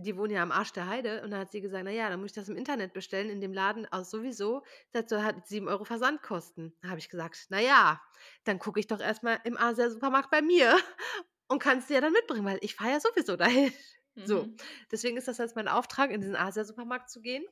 die 0.03 0.17
wohnen 0.17 0.33
ja 0.33 0.43
am 0.43 0.53
Arsch 0.53 0.73
der 0.73 0.87
Heide 0.89 1.23
und 1.23 1.31
dann 1.31 1.41
hat 1.41 1.53
sie 1.53 1.61
gesagt: 1.61 1.85
„Na 1.85 1.91
ja, 1.91 2.09
dann 2.11 2.21
muss 2.21 2.31
ich 2.31 2.35
das 2.35 2.49
im 2.49 2.57
Internet 2.57 2.93
bestellen, 2.93 3.31
in 3.31 3.41
dem 3.41 3.53
Laden 3.53 3.87
aus 3.93 4.11
sowieso.“ 4.11 4.63
Sagt 4.93 5.11
so: 5.11 5.23
„Hat 5.23 5.47
7 5.47 5.69
€ 5.69 5.85
Versandkosten.“ 5.85 6.75
Da 6.83 6.89
habe 6.89 6.99
ich 6.99 7.09
gesagt: 7.09 7.47
„Na 7.51 7.61
ja, 7.61 8.01
dann 8.45 8.59
gucke 8.59 8.81
ich 8.81 8.87
doch 8.87 9.01
erst 9.01 9.23
mal 9.23 9.39
im 9.45 9.57
Asia-Supermarkt 9.57 10.31
bei 10.31 10.43
mir 10.43 10.77
und 11.49 11.61
kann's 11.63 11.87
dir 11.89 11.95
ja 11.95 12.01
dann 12.01 12.13
mitbringen, 12.13 12.45
weil 12.45 12.59
ich 12.63 12.75
fahre 12.77 12.93
ja 12.93 13.01
sowieso 13.01 13.37
dahin.“ 13.37 13.73
So, 14.29 14.49
Mhm. 14.49 14.61
deswegen 14.91 15.17
ist 15.19 15.29
das 15.29 15.39
jetzt 15.39 15.55
mein 15.57 15.69
Auftrag, 15.69 16.11
in 16.11 16.21
diesen 16.21 16.35
Asia-Supermarkt 16.37 17.11
zu 17.11 17.21
gehen 17.21 17.45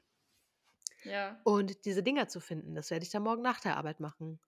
Ja. 1.04 1.44
und 1.44 1.84
diese 1.84 2.02
Dinger 2.02 2.28
zu 2.28 2.40
finden. 2.40 2.74
Das 2.74 2.90
werde 2.90 3.04
ich 3.04 3.10
dann 3.10 3.22
morgen 3.22 3.42
nach 3.42 3.60
der 3.60 3.76
Arbeit 3.76 4.00
machen. 4.00 4.40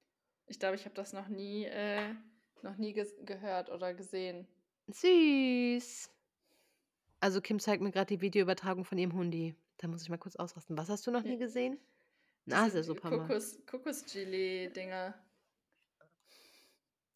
Ich 0.46 0.58
glaube, 0.58 0.74
ich 0.76 0.84
habe 0.84 0.94
das 0.96 1.12
noch 1.12 1.28
nie 1.28 1.64
äh, 1.66 2.14
noch 2.62 2.76
nie 2.76 2.92
ges 2.92 3.14
gehört 3.24 3.70
oder 3.70 3.94
gesehen. 3.94 4.48
Süß. 4.98 6.08
Also, 7.22 7.40
Kim 7.40 7.58
zeigt 7.58 7.82
mir 7.82 7.90
grad 7.92 8.10
die 8.10 8.20
Videoübertragung 8.20 8.84
von 8.84 8.98
ihrem 8.98 9.14
Hundi. 9.14 9.54
Da 9.78 9.88
muss 9.88 10.02
ich 10.02 10.08
mal 10.10 10.18
kurz 10.18 10.36
ausrasten. 10.36 10.76
Was 10.76 10.88
hast 10.90 11.06
du 11.06 11.10
noch 11.10 11.24
nie 11.24 11.38
J 11.38 11.38
gesehen? 11.38 11.78
'N 12.46 12.52
diese 12.64 12.82
G 12.82 13.00
Asia-Supermarkt. 13.04 13.36
Kokos 13.36 13.64
Kokosgelee-Dinger. 13.66 15.14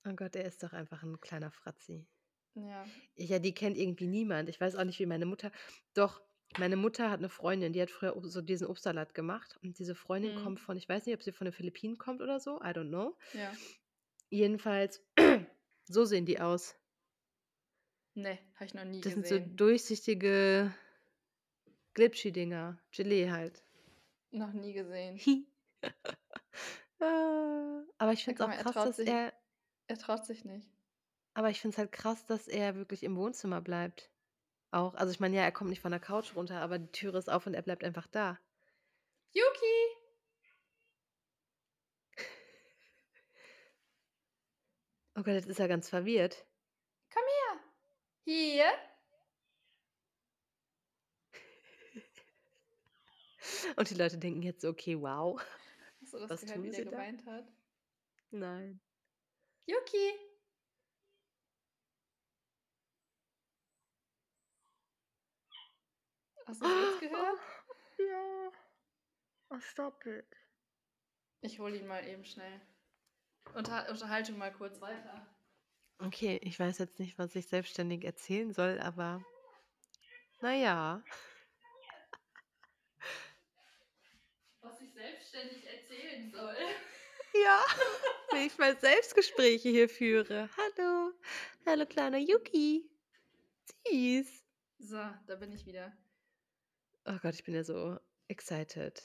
Oh 0.06 0.14
Gott, 0.14 0.34
er 0.34 0.46
ist 0.46 0.62
doch 0.62 0.72
einfach 0.72 1.02
'n 1.02 1.20
kleiner 1.20 1.50
Fratzi. 1.50 2.06
Ja. 2.56 3.00
Ja, 3.18 3.38
die 3.38 3.54
kennt 3.54 3.76
irgendwie 3.76 4.06
niemand. 4.06 4.48
Ich 4.48 4.60
weiß 4.60 4.76
auch 4.76 4.84
nicht, 4.84 4.98
wie 4.98 5.06
meine 5.06 5.26
Mutter 5.26 5.50
doch, 5.94 6.22
meine 6.56 6.76
Mutter 6.76 7.10
hat 7.10 7.20
'ne 7.20 7.28
Freundin, 7.28 7.72
die 7.72 7.80
hat 7.82 7.90
früher 7.90 8.14
so 8.24 8.40
diesen 8.40 8.66
Obstsalat 8.66 9.14
gemacht 9.14 9.58
und 9.62 9.78
diese 9.78 9.94
Freundin 9.94 10.34
kommt 10.34 10.58
Mhm. 10.58 10.60
von 10.60 10.76
ich 10.76 10.88
weiß 10.88 11.06
nicht, 11.06 11.14
ob 11.14 11.22
sie 11.22 11.32
von 11.32 11.44
den 11.46 11.52
Philippinen 11.52 11.98
kommt 11.98 12.20
oder 12.22 12.40
so, 12.40 12.58
I 12.60 12.66
don't 12.72 12.88
know. 12.88 13.16
Ja. 13.34 13.60
Jedenfalls, 14.32 15.02
so 15.84 16.04
sehen 16.04 16.24
die 16.24 16.40
aus. 16.40 16.76
Ne, 18.14 18.38
habe 18.54 18.64
ich 18.66 18.74
noch 18.74 18.84
nie 18.84 19.00
Das 19.00 19.12
sind 19.14 19.26
so 19.26 19.36
gesehen. 19.36 19.56
durchsichtige 19.56 20.74
Glitchy-Dinger, 21.94 22.78
Gelee 22.92 23.30
halt. 23.30 23.62
Noch 24.30 24.52
nie 24.52 24.72
gesehen. 24.72 25.20
Ah, 27.02 27.82
aber 27.96 28.12
ich 28.12 28.24
finde 28.24 28.42
es 28.42 28.44
auch 28.44 28.48
mal, 28.48 28.58
krass, 28.58 28.74
dass 28.74 28.96
sich 28.96 29.08
er 29.08 29.32
er 29.86 29.96
traut 29.98 30.26
sich 30.26 30.44
nicht. 30.44 30.68
aber 31.34 31.48
ich 31.48 31.60
finde 31.60 31.74
es 31.74 31.78
halt 31.78 31.92
krass, 31.92 32.26
dass 32.26 32.46
er 32.46 32.74
wirklich 32.76 33.02
im 33.04 33.16
Wohnzimmer 33.16 33.60
bleibt 33.62 34.10
auch. 34.70 34.94
Also, 34.94 35.10
ich 35.12 35.18
meine, 35.20 35.36
ja, 35.36 35.42
er 35.42 35.52
kommt 35.52 35.70
nicht 35.70 35.80
von 35.80 35.92
der 35.92 36.00
Couch 36.00 36.34
runter, 36.36 36.60
aber 36.60 36.78
die 36.78 36.92
Türe 36.92 37.16
ist 37.18 37.30
auf 37.30 37.46
und 37.46 37.54
er 37.54 37.62
bleibt 37.62 37.84
einfach 37.84 38.06
da. 38.06 38.38
Yuki! 39.32 39.96
Oh 45.16 45.22
Gott, 45.22 45.34
jetzt 45.34 45.48
ist 45.48 45.60
er 45.60 45.68
ganz 45.68 45.88
verwirrt. 45.88 46.46
Hier. 48.26 48.66
Und 53.76 53.90
die 53.90 53.94
Leute 53.94 54.18
denken 54.18 54.42
jetzt 54.42 54.64
„Okay, 54.64 55.00
wow, 55.00 55.40
Hast 56.02 56.14
du 56.14 56.18
das 56.18 56.30
was 56.30 56.40
gehört, 56.40 56.62
wie 56.62 56.70
der 56.70 56.72
sie 56.72 56.84
da?“ 56.84 56.90
geweint 56.90 57.24
hat? 57.26 57.44
Nein. 58.32 58.80
Yuki. 59.66 60.12
Hast 66.46 66.60
du 66.60 66.64
das 66.66 66.72
Oh, 66.72 66.98
gehört? 67.00 67.38
ja. 67.98 68.50
Oh, 69.50 69.60
stop 69.60 70.04
it. 70.06 70.26
Ich 71.42 71.58
hole 71.58 71.76
ihn 71.76 71.86
mal 71.86 72.06
eben 72.06 72.24
schnell. 72.24 72.60
Unter 73.54 73.88
Unterhaltung 73.90 74.38
mal 74.38 74.52
kurz 74.52 74.80
weiter. 74.80 75.26
Okay, 76.02 76.40
ich 76.42 76.58
weiß 76.58 76.78
jetzt 76.78 76.98
nicht, 76.98 77.18
was 77.18 77.34
ich 77.36 77.46
selbstständig 77.46 78.04
erzählen 78.04 78.52
soll, 78.54 78.80
aber 78.80 79.22
na 80.40 80.54
ja. 80.54 81.04
Was 84.62 84.80
ich 84.80 84.92
selbstständig 84.94 85.66
erzählen 85.66 86.30
soll. 86.30 86.56
Ja, 87.44 87.60
wenn 88.32 88.46
ich 88.46 88.56
mal 88.56 88.78
Selbstgespräche 88.78 89.68
hier 89.68 89.88
führe. 89.90 90.48
Hallo, 90.56 91.12
hallo 91.66 91.84
kleiner 91.84 92.18
Yuki. 92.18 92.90
Süß. 93.86 94.26
So, 94.78 94.96
da 95.26 95.36
bin 95.36 95.52
ich 95.52 95.66
wieder. 95.66 95.92
Oh 97.04 97.18
Gott, 97.22 97.34
ich 97.34 97.44
bin 97.44 97.54
ja 97.54 97.62
so 97.62 97.98
excited. 98.28 99.02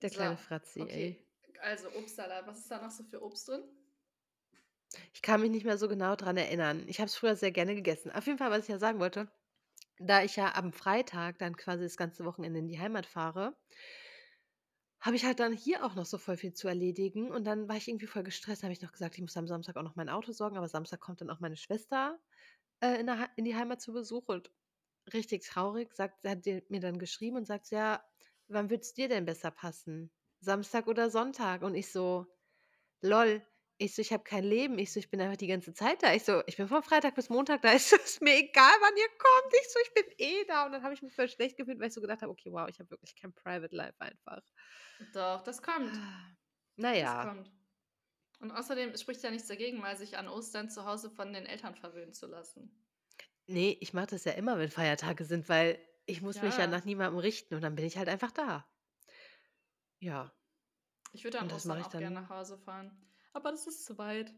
Der 0.00 0.08
So, 0.08 0.16
kleine 0.16 0.36
Fratzi, 0.38 0.80
ey. 0.80 0.84
okay. 0.86 1.26
Also 1.60 1.88
Obstsalat. 1.96 2.46
Was 2.46 2.60
ist 2.60 2.70
da 2.70 2.80
noch 2.80 2.90
so 2.90 3.04
für 3.04 3.22
Obst 3.22 3.48
drin? 3.48 3.62
Ich 5.12 5.22
kann 5.22 5.40
mich 5.40 5.50
nicht 5.50 5.64
mehr 5.64 5.78
so 5.78 5.88
genau 5.88 6.16
dran 6.16 6.36
erinnern. 6.36 6.84
Ich 6.88 6.98
habe 7.00 7.06
es 7.06 7.16
früher 7.16 7.36
sehr 7.36 7.52
gerne 7.52 7.74
gegessen. 7.74 8.10
Auf 8.12 8.26
jeden 8.26 8.38
Fall, 8.38 8.50
was 8.50 8.64
ich 8.64 8.68
ja 8.68 8.78
sagen 8.78 9.00
wollte, 9.00 9.30
da 9.98 10.22
ich 10.24 10.36
ja 10.36 10.54
am 10.56 10.72
Freitag 10.72 11.38
dann 11.38 11.56
quasi 11.56 11.84
das 11.84 11.96
ganze 11.98 12.24
Wochenende 12.26 12.60
in 12.60 12.68
die 12.68 12.80
Heimat 12.80 13.06
fahre 13.06 13.56
habe 15.00 15.16
ich 15.16 15.24
halt 15.24 15.38
dann 15.40 15.52
hier 15.52 15.84
auch 15.84 15.94
noch 15.94 16.06
so 16.06 16.18
voll 16.18 16.36
viel 16.36 16.54
zu 16.54 16.66
erledigen 16.68 17.30
und 17.30 17.44
dann 17.44 17.68
war 17.68 17.76
ich 17.76 17.88
irgendwie 17.88 18.06
voll 18.06 18.22
gestresst. 18.22 18.62
Dann 18.62 18.68
habe 18.68 18.72
ich 18.74 18.82
noch 18.82 18.92
gesagt, 18.92 19.14
ich 19.16 19.20
muss 19.20 19.36
am 19.36 19.46
Samstag 19.46 19.76
auch 19.76 19.82
noch 19.82 19.96
mein 19.96 20.08
Auto 20.08 20.32
sorgen, 20.32 20.56
aber 20.56 20.68
Samstag 20.68 21.00
kommt 21.00 21.20
dann 21.20 21.30
auch 21.30 21.40
meine 21.40 21.56
Schwester, 21.56 22.18
äh, 22.80 23.00
in 23.00 23.08
in 23.36 23.44
die 23.44 23.56
Heimat 23.56 23.80
zu 23.82 23.92
Besuch 23.92 24.28
und 24.28 24.52
richtig 25.14 25.46
traurig 25.46 25.94
sagt 25.94 26.24
hat 26.26 26.46
mir 26.46 26.80
dann 26.80 26.98
geschrieben 26.98 27.36
und 27.38 27.46
sagt 27.46 27.70
„Ja, 27.70 28.04
wann 28.48 28.70
wird's 28.70 28.94
dir 28.94 29.08
denn 29.08 29.26
besser 29.26 29.50
passen? 29.50 30.12
Samstag 30.40 30.86
oder 30.88 31.10
Sonntag?“ 31.10 31.62
Und 31.62 31.74
ich 31.76 31.90
so: 31.92 32.26
„Lol.“ 33.02 33.46
Ich 33.78 33.94
so: 33.94 34.02
„Ich 34.02 34.12
habe 34.12 34.22
kein 34.24 34.44
Leben.“ 34.44 34.78
Ich 34.78 34.92
so: 34.92 35.00
„Ich 35.00 35.10
bin 35.10 35.20
einfach 35.20 35.36
die 35.36 35.46
ganze 35.48 35.74
Zeit 35.74 36.02
da.“ 36.02 36.14
Ich 36.14 36.24
so: 36.24 36.42
„Ich 36.46 36.56
bin 36.56 36.68
von 36.68 36.82
Freitag 36.82 37.14
bis 37.14 37.28
Montag 37.28 37.62
da.“ 37.62 37.72
Ich 37.74 37.82
so: 37.86 37.96
„Ist 37.96 38.20
mir 38.22 38.36
egal, 38.36 38.72
wann 38.80 38.96
ihr 38.96 39.08
kommt.“ 39.18 39.54
Ich 39.60 39.68
so: 39.72 39.78
„Ich 39.84 39.94
bin 39.94 40.04
eh 40.18 40.44
da.“ 40.46 40.66
Und 40.66 40.72
dann 40.72 40.82
habe 40.82 40.94
ich 40.94 41.02
mich 41.02 41.14
voll 41.14 41.28
schlecht 41.28 41.56
gefühlt, 41.56 41.78
weil 41.80 41.88
ich 41.88 41.94
so 41.94 42.00
gedacht 42.00 42.22
habe: 42.22 42.32
„Okay, 42.32 42.50
wow, 42.52 42.68
ich 42.68 42.78
habe 42.80 42.90
wirklich 42.90 43.14
kein 43.16 43.32
Private 43.34 43.74
Life 43.74 44.00
einfach.“ 44.00 44.42
Doch, 45.12 45.42
das 45.42 45.62
kommt. 45.62 46.00
Na 46.76 46.92
Das 46.98 47.16
ja. 47.16 47.16
kommt. 47.18 47.52
Und 48.40 48.52
außerdem 48.52 48.96
spricht 48.98 49.22
ja 49.24 49.30
nichts 49.30 49.48
dagegen, 49.48 49.78
mal 49.80 49.96
sich 49.96 50.18
an 50.18 50.28
Ostern 50.28 50.70
zu 50.70 50.84
Hause 50.86 51.10
von 51.10 51.32
den 51.34 51.46
Eltern 51.46 51.74
verwöhnen 51.76 52.14
zu 52.14 52.26
lassen. 52.26 52.84
Ne, 53.46 53.72
ich 53.80 53.92
mache 53.94 54.08
das 54.08 54.24
ja 54.24 54.32
immer, 54.32 54.58
wenn 54.58 54.70
Feiertage 54.70 55.24
sind, 55.24 55.48
weil 55.48 55.78
ich 56.06 56.20
muss 56.22 56.40
mich 56.42 56.56
ja 56.58 56.66
Ja. 56.66 56.66
nach 56.66 56.84
niemandem 56.84 57.18
richten 57.18 57.54
und 57.54 57.62
dann 57.62 57.74
bin 57.74 57.84
ich 57.86 57.96
halt 57.98 58.08
einfach 58.08 58.30
da. 58.32 58.66
Ja. 60.00 60.34
Ich 61.12 61.24
würde 61.24 61.38
das 61.38 61.48
Ostern 61.48 61.80
auch 61.80 61.96
gern 61.96 62.12
nach 62.12 62.28
Hause 62.28 62.58
fahren, 62.58 62.92
aber 63.34 63.50
das 63.50 63.66
ist 63.66 63.84
zu 63.84 63.98
weit. 63.98 64.34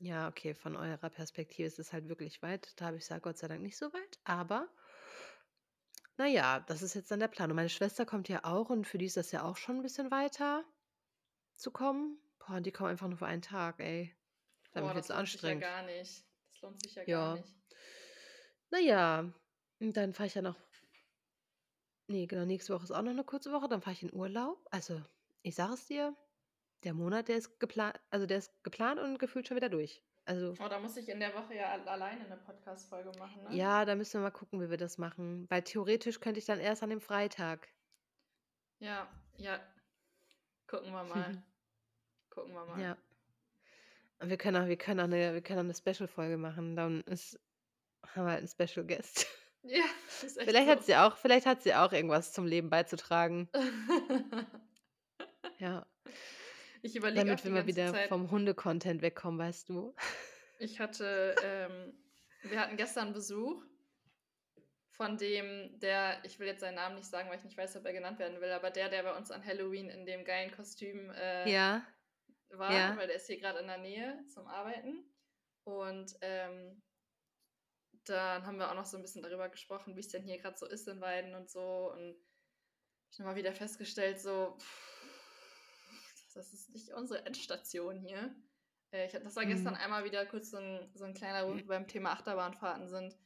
Ja, 0.00 0.28
okay, 0.28 0.54
von 0.54 0.76
eurer 0.76 1.08
Perspektive 1.10 1.66
ist 1.66 1.78
es 1.78 1.92
halt 1.94 2.08
wirklich 2.08 2.42
weit. 2.42 2.78
Da 2.80 2.86
habe 2.86 2.96
ich 2.96 3.02
gesagt: 3.04 3.22
„Gott 3.22 3.38
sei 3.38 3.48
Dank 3.48 3.62
nicht 3.62 3.76
so 3.78 3.92
weit“, 3.92 4.18
aber 4.24 4.68
na 6.16 6.26
ja, 6.26 6.58
das 6.60 6.80
ist 6.82 6.94
jetzt 6.94 7.10
dann 7.10 7.20
der 7.20 7.28
Plan. 7.28 7.50
Und 7.50 7.56
meine 7.56 7.68
Schwester 7.68 8.06
kommt 8.06 8.28
ja 8.28 8.44
auch 8.44 8.70
und 8.70 8.86
für 8.86 8.96
die 8.98 9.04
ist 9.06 9.16
das 9.18 9.30
ja 9.32 9.42
auch 9.44 9.56
schon 9.58 9.76
'n 9.76 9.82
bisschen 9.82 10.10
weiter 10.10 10.64
zu 11.54 11.70
kommen. 11.72 12.18
Boah, 12.38 12.56
und 12.56 12.66
die 12.66 12.72
kommen 12.72 12.90
einfach 12.90 13.08
nur 13.08 13.18
für 13.18 13.26
einen 13.26 13.42
Tag, 13.42 13.80
ey. 13.80 14.14
Oh, 14.74 14.92
viel 14.92 14.92
das 14.92 15.10
lohnt 15.12 15.30
sich 15.30 15.44
ja 15.46 15.54
anstrengend. 15.54 15.54
gar 15.54 15.82
nicht. 15.82 16.24
Das 16.50 16.60
lohnt 16.60 16.80
sich 16.80 16.94
ja 16.94 17.04
gar 17.06 17.26
Ja. 17.26 17.38
nicht. 17.38 17.54
Na 18.70 18.78
ja, 18.80 19.32
und 19.80 19.96
dann 19.96 20.14
fahre 20.14 20.26
ich 20.26 20.34
ja 20.34 20.42
noch 20.42 20.56
ne, 22.08 22.26
genau, 22.26 22.44
nächste 22.44 22.74
Woche 22.74 22.84
ist 22.84 22.90
auch 22.92 23.02
noch 23.02 23.12
'ne 23.12 23.24
kurze 23.24 23.52
Woche, 23.52 23.68
dann 23.68 23.82
fahre 23.82 23.94
ich 23.94 24.02
in 24.02 24.12
Urlaub. 24.14 24.66
Also, 24.70 25.02
ich 25.42 25.54
sage 25.54 25.74
es 25.74 25.86
dir 25.86 26.16
Der 26.84 26.94
Monat, 26.94 27.28
der 27.28 27.36
ist 27.36 27.60
geplant, 27.60 27.98
also 28.10 28.26
der 28.26 28.38
ist 28.38 28.52
geplant 28.64 28.98
und 29.00 29.18
gefühlt 29.18 29.46
schon 29.46 29.56
wieder 29.56 29.68
durch. 29.68 30.02
Also, 30.24 30.54
Oh, 30.64 30.68
da 30.68 30.78
muss 30.78 30.96
ich 30.96 31.08
in 31.08 31.18
der 31.20 31.34
Woche 31.34 31.54
ja 31.54 31.72
al- 31.72 31.88
alleine 31.88 32.24
eine 32.24 32.36
Podcast-Folge 32.36 33.10
machen, 33.18 33.42
ne? 33.44 33.56
ja, 33.56 33.84
da 33.84 33.94
müssen 33.96 34.14
wir 34.14 34.20
mal 34.22 34.30
gucken, 34.30 34.60
wie 34.60 34.70
wir 34.70 34.76
das 34.76 34.96
machen. 34.98 35.46
Weil 35.50 35.62
theoretisch 35.62 36.20
könnte 36.20 36.38
ich 36.38 36.44
dann 36.46 36.60
erst 36.60 36.82
an 36.82 36.90
dem 36.90 37.00
Freitag. 37.00 37.68
Ja, 38.78 39.08
ja. 39.36 39.60
Gucken 40.68 40.92
wir 40.92 41.02
mal. 41.04 41.42
Gucken 42.30 42.52
wir 42.54 42.64
mal. 42.64 42.80
Ja. 42.80 42.96
Und 44.20 44.28
wir 44.30 44.36
können 44.36 44.62
auch, 44.62 44.68
wir 44.68 44.76
können 44.78 45.00
auch 45.00 45.04
eine, 45.04 45.34
wir 45.34 45.42
können 45.42 45.58
auch 45.58 45.64
eine 45.64 45.74
Special-Folge 45.74 46.36
machen. 46.36 46.76
Dann 46.76 47.00
ist, 47.02 47.38
haben 48.06 48.26
wir 48.26 48.32
halt 48.32 48.38
einen 48.38 48.48
Special 48.68 48.86
Guest. 48.86 49.26
Ja, 49.64 49.84
ist 50.24 50.38
echt 50.38 50.48
Vielleicht 50.48 50.66
so. 50.66 50.72
hat 50.72 50.82
sie 50.84 50.96
auch, 50.96 51.16
vielleicht 51.16 51.46
hat 51.46 51.62
sie 51.62 51.72
auch 51.72 51.92
irgendwas 51.92 52.32
zum 52.32 52.46
Leben 52.46 52.68
beizutragen. 52.68 53.48
Ja. 55.58 55.86
Ich 56.82 56.96
überlege 56.96 57.20
auch 57.20 57.26
Damit 57.26 57.44
wir 57.44 57.50
mal 57.52 57.66
wieder 57.66 57.92
Zeit. 57.92 58.08
vom 58.08 58.30
Hunde-Content 58.30 59.02
wegkommen, 59.02 59.38
weißt 59.38 59.68
du. 59.68 59.94
Ich 60.58 60.78
hatte, 60.78 61.34
ähm, 61.42 61.92
wir 62.42 62.60
hatten 62.60 62.76
gestern 62.76 63.12
Besuch 63.12 63.64
von 64.90 65.16
dem, 65.16 65.80
der, 65.80 66.24
ich 66.24 66.38
will 66.38 66.46
jetzt 66.46 66.60
seinen 66.60 66.76
Namen 66.76 66.94
nicht 66.94 67.08
sagen, 67.08 67.28
weil 67.28 67.38
ich 67.38 67.42
nicht 67.44 67.56
weiß, 67.56 67.74
ob 67.78 67.84
er 67.84 67.92
genannt 67.92 68.20
werden 68.20 68.40
will, 68.40 68.50
aber 68.52 68.70
der, 68.70 68.88
der 68.88 69.02
bei 69.02 69.16
uns 69.16 69.32
an 69.32 69.44
Halloween 69.44 69.88
in 69.88 70.06
dem 70.06 70.24
geilen 70.24 70.52
Kostüm 70.52 71.10
äh, 71.10 71.50
Ja. 71.50 71.84
war, 72.50 72.72
Ja. 72.72 72.96
weil 72.96 73.08
der 73.08 73.16
ist 73.16 73.26
hier 73.26 73.40
gerade 73.40 73.58
in 73.58 73.66
der 73.66 73.78
Nähe 73.78 74.24
zum 74.28 74.46
Arbeiten. 74.46 75.04
Und 75.64 76.14
ähm, 76.20 76.80
dann 78.04 78.46
haben 78.46 78.58
wir 78.58 78.70
auch 78.70 78.76
noch 78.76 78.86
so 78.86 78.96
ein 78.96 79.02
bisschen 79.02 79.22
darüber 79.22 79.48
gesprochen, 79.48 79.96
wie 79.96 80.00
es 80.00 80.10
denn 80.10 80.22
hier 80.22 80.38
gerade 80.38 80.56
so 80.58 80.66
ist 80.66 80.86
in 80.86 81.00
Weiden 81.00 81.34
und 81.34 81.50
so. 81.50 81.90
Und 81.92 82.16
ich 83.10 83.18
nochmal 83.18 83.34
wieder 83.36 83.52
festgestellt, 83.52 84.20
so, 84.20 84.56
das 86.36 86.52
ist 86.52 86.70
nicht 86.70 86.90
unsere 86.92 87.24
Endstation 87.26 87.98
hier. 87.98 88.34
Äh, 88.92 89.06
ich, 89.06 89.12
das 89.12 89.36
war 89.36 89.46
gestern 89.46 89.74
Mhm. 89.74 89.80
einmal 89.80 90.04
wieder 90.04 90.26
kurz 90.26 90.50
so 90.50 90.58
ein, 90.58 90.90
so 90.94 91.04
ein 91.04 91.14
kleiner, 91.14 91.48
wo 91.48 91.56
wir 91.56 91.66
beim 91.66 91.88
Thema 91.88 92.12
Achterbahnfahrten 92.12 92.88
sind, 92.88 93.16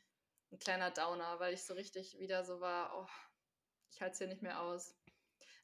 ein 0.52 0.59
kleiner 0.59 0.90
Downer, 0.90 1.38
weil 1.40 1.54
ich 1.54 1.64
so 1.64 1.74
richtig 1.74 2.18
wieder 2.18 2.44
so 2.44 2.61
war, 2.61 2.92
oh, 2.98 3.09
ich 3.90 4.00
halte 4.00 4.12
es 4.12 4.18
hier 4.18 4.28
nicht 4.28 4.42
mehr 4.42 4.61
aus. 4.62 4.96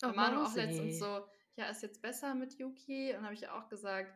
Oh, 0.05 0.09
Manu 0.13 0.43
auch 0.43 0.55
letztens 0.55 0.99
so, 0.99 1.27
ja, 1.57 1.67
ist 1.67 1.83
jetzt 1.83 2.03
besser 2.03 2.35
mit 2.35 2.55
Yuki? 2.59 3.15
Und 3.15 3.25
habe 3.25 3.35
ich 3.35 3.49
auch 3.49 3.69
gesagt, 3.69 4.13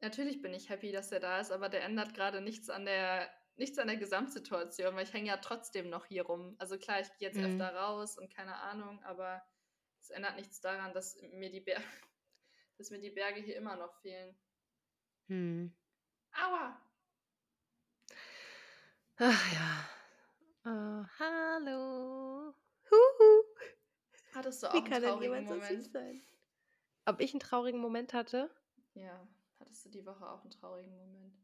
natürlich 0.00 0.42
bin 0.42 0.54
ich 0.54 0.68
happy, 0.68 0.92
dass 0.92 1.12
er 1.12 1.20
da 1.20 1.40
ist, 1.40 1.50
aber 1.52 1.68
der 1.68 1.84
ändert 1.84 2.14
gerade 2.14 2.40
nichts 2.40 2.70
an 2.70 2.84
der 2.84 3.30
nichts 3.56 3.78
an 3.78 3.88
der 3.88 3.98
Gesamtsituation, 3.98 4.94
weil 4.96 5.04
ich 5.04 5.12
hänge 5.12 5.28
ja 5.28 5.36
trotzdem 5.36 5.90
noch 5.90 6.06
hier 6.06 6.24
rum. 6.24 6.56
Also 6.58 6.78
klar, 6.78 7.00
ich 7.00 7.08
gehe 7.18 7.28
jetzt 7.28 7.38
Mhm. 7.38 7.44
öfter 7.44 7.74
raus 7.74 8.16
und 8.18 8.34
keine 8.34 8.56
Ahnung, 8.56 9.02
aber 9.04 9.42
es 10.00 10.10
ändert 10.10 10.36
nichts 10.36 10.60
daran, 10.60 10.94
dass 10.94 11.16
mir 11.20 11.50
die 11.50 11.60
Berge, 11.60 11.82
dass 12.80 12.90
mir 12.90 12.98
die 12.98 13.10
Berge 13.10 13.40
hier 13.42 13.56
immer 13.56 13.76
noch 13.76 13.94
fehlen. 14.00 14.34
Hm. 15.28 15.70
Aua! 16.32 16.80
Ach 19.18 19.52
ja. 19.52 19.88
Oh, 20.64 21.04
hallo. 21.18 22.54
Huhu. 22.90 23.44
Hattest 24.34 24.62
du 24.62 24.68
auch 24.68 24.72
Wie 24.72 24.78
einen 24.78 25.02
traurigen 25.02 25.22
jemand 25.22 25.48
so 25.48 25.54
Moment? 25.54 25.82
süß 25.82 25.92
sein? 25.92 26.22
Ob 27.04 27.20
ich 27.20 27.32
einen 27.32 27.40
traurigen 27.40 27.80
Moment 27.80 28.14
hatte? 28.14 28.50
Ja, 28.94 29.28
hattest 29.58 29.84
du 29.84 29.90
die 29.90 30.06
Woche 30.06 30.26
auch 30.26 30.40
einen 30.40 30.50
traurigen 30.50 30.96
Moment? 30.96 31.34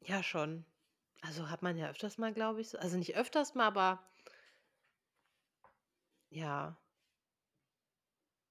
Ja, 0.00 0.22
schon. 0.22 0.66
Also 1.22 1.48
hat 1.48 1.62
man 1.62 1.78
ja 1.78 1.88
öfters 1.88 2.18
mal, 2.18 2.34
glaube 2.34 2.60
ich. 2.60 2.68
So. 2.68 2.78
Also 2.78 2.98
nicht 2.98 3.16
öfters 3.16 3.54
mal, 3.54 3.66
aber 3.66 4.06
ja, 6.30 6.76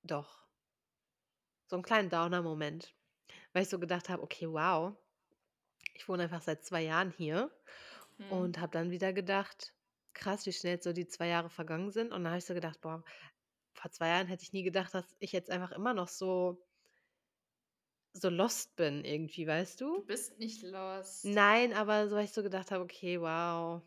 doch. 0.03 0.44
So 1.67 1.75
einen 1.75 1.83
kleinen 1.83 2.09
Downer-Moment. 2.09 2.93
Weil 3.53 3.63
ich 3.63 3.69
so 3.69 3.79
gedacht 3.79 4.09
habe, 4.09 4.23
okay, 4.23 4.47
wow, 4.49 4.95
ich 5.93 6.07
wohne 6.09 6.23
einfach 6.23 6.41
seit 6.41 6.63
zwei 6.65 6.83
Jahren 6.83 7.11
hier 7.11 7.51
Hm. 8.19 8.27
und 8.31 8.59
habe 8.59 8.71
dann 8.71 8.91
wieder 8.91 9.13
gedacht, 9.13 9.73
krass, 10.13 10.45
wie 10.45 10.53
schnell 10.53 10.81
so 10.81 10.93
die 10.93 11.07
zwei 11.07 11.27
Jahre 11.27 11.49
vergangen 11.49 11.91
sind. 11.91 12.11
Und 12.13 12.23
dann 12.23 12.29
habe 12.31 12.39
ich 12.39 12.45
so 12.45 12.53
gedacht, 12.53 12.81
boah, 12.81 13.03
vor 13.73 13.91
zwei 13.91 14.09
Jahren 14.09 14.27
hätte 14.27 14.43
ich 14.43 14.53
nie 14.53 14.63
gedacht, 14.63 14.93
dass 14.93 15.15
ich 15.19 15.31
jetzt 15.31 15.49
einfach 15.51 15.71
immer 15.71 15.93
noch 15.93 16.07
so, 16.07 16.63
so 18.13 18.29
lost 18.29 18.75
bin 18.75 19.03
irgendwie, 19.05 19.45
weißt 19.47 19.79
Du 19.93 20.01
du? 20.01 20.05
bist 20.05 20.37
nicht 20.37 20.61
lost. 20.63 21.25
Nein, 21.25 21.73
aber 21.73 22.07
so, 22.07 22.15
weil 22.15 22.25
ich 22.25 22.31
so 22.31 22.43
gedacht 22.43 22.71
habe, 22.71 22.83
okay, 22.83 23.19
wow. 23.19 23.81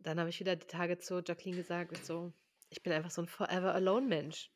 Dann 0.00 0.18
habe 0.20 0.30
ich 0.30 0.40
wieder 0.40 0.56
die 0.56 0.66
Tage 0.66 0.98
zu 0.98 1.22
Jacqueline 1.26 1.56
gesagt, 1.58 1.92
ich 1.92 2.04
so, 2.04 2.32
ich 2.70 2.82
bin 2.82 2.92
einfach 2.92 3.10
so 3.10 3.22
ein 3.22 3.28
Forever 3.28 3.74
Alone 3.74 4.06
Mensch. 4.06 4.50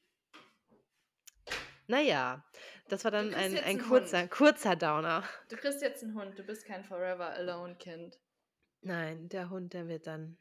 Naja, 1.91 2.45
das 2.89 3.03
war 3.03 3.11
dann 3.11 3.35
ein, 3.35 3.59
ein 3.59 3.83
kurzer, 3.83 4.21
Hund. 4.23 4.31
kurzer 4.31 4.77
Downer. 4.77 5.25
Du 5.49 5.57
kriegst 5.57 5.83
jetzt 5.83 6.05
einen 6.05 6.15
Hund, 6.15 6.39
du 6.39 6.45
bist 6.45 6.65
kein 6.65 6.85
Forever 6.85 7.31
Alone 7.31 7.75
Kind. 7.75 8.17
Nein, 8.83 9.29
der 9.29 9.51
Hund, 9.51 9.75
der 9.75 9.89
wird 9.89 10.07
dann, 10.07 10.39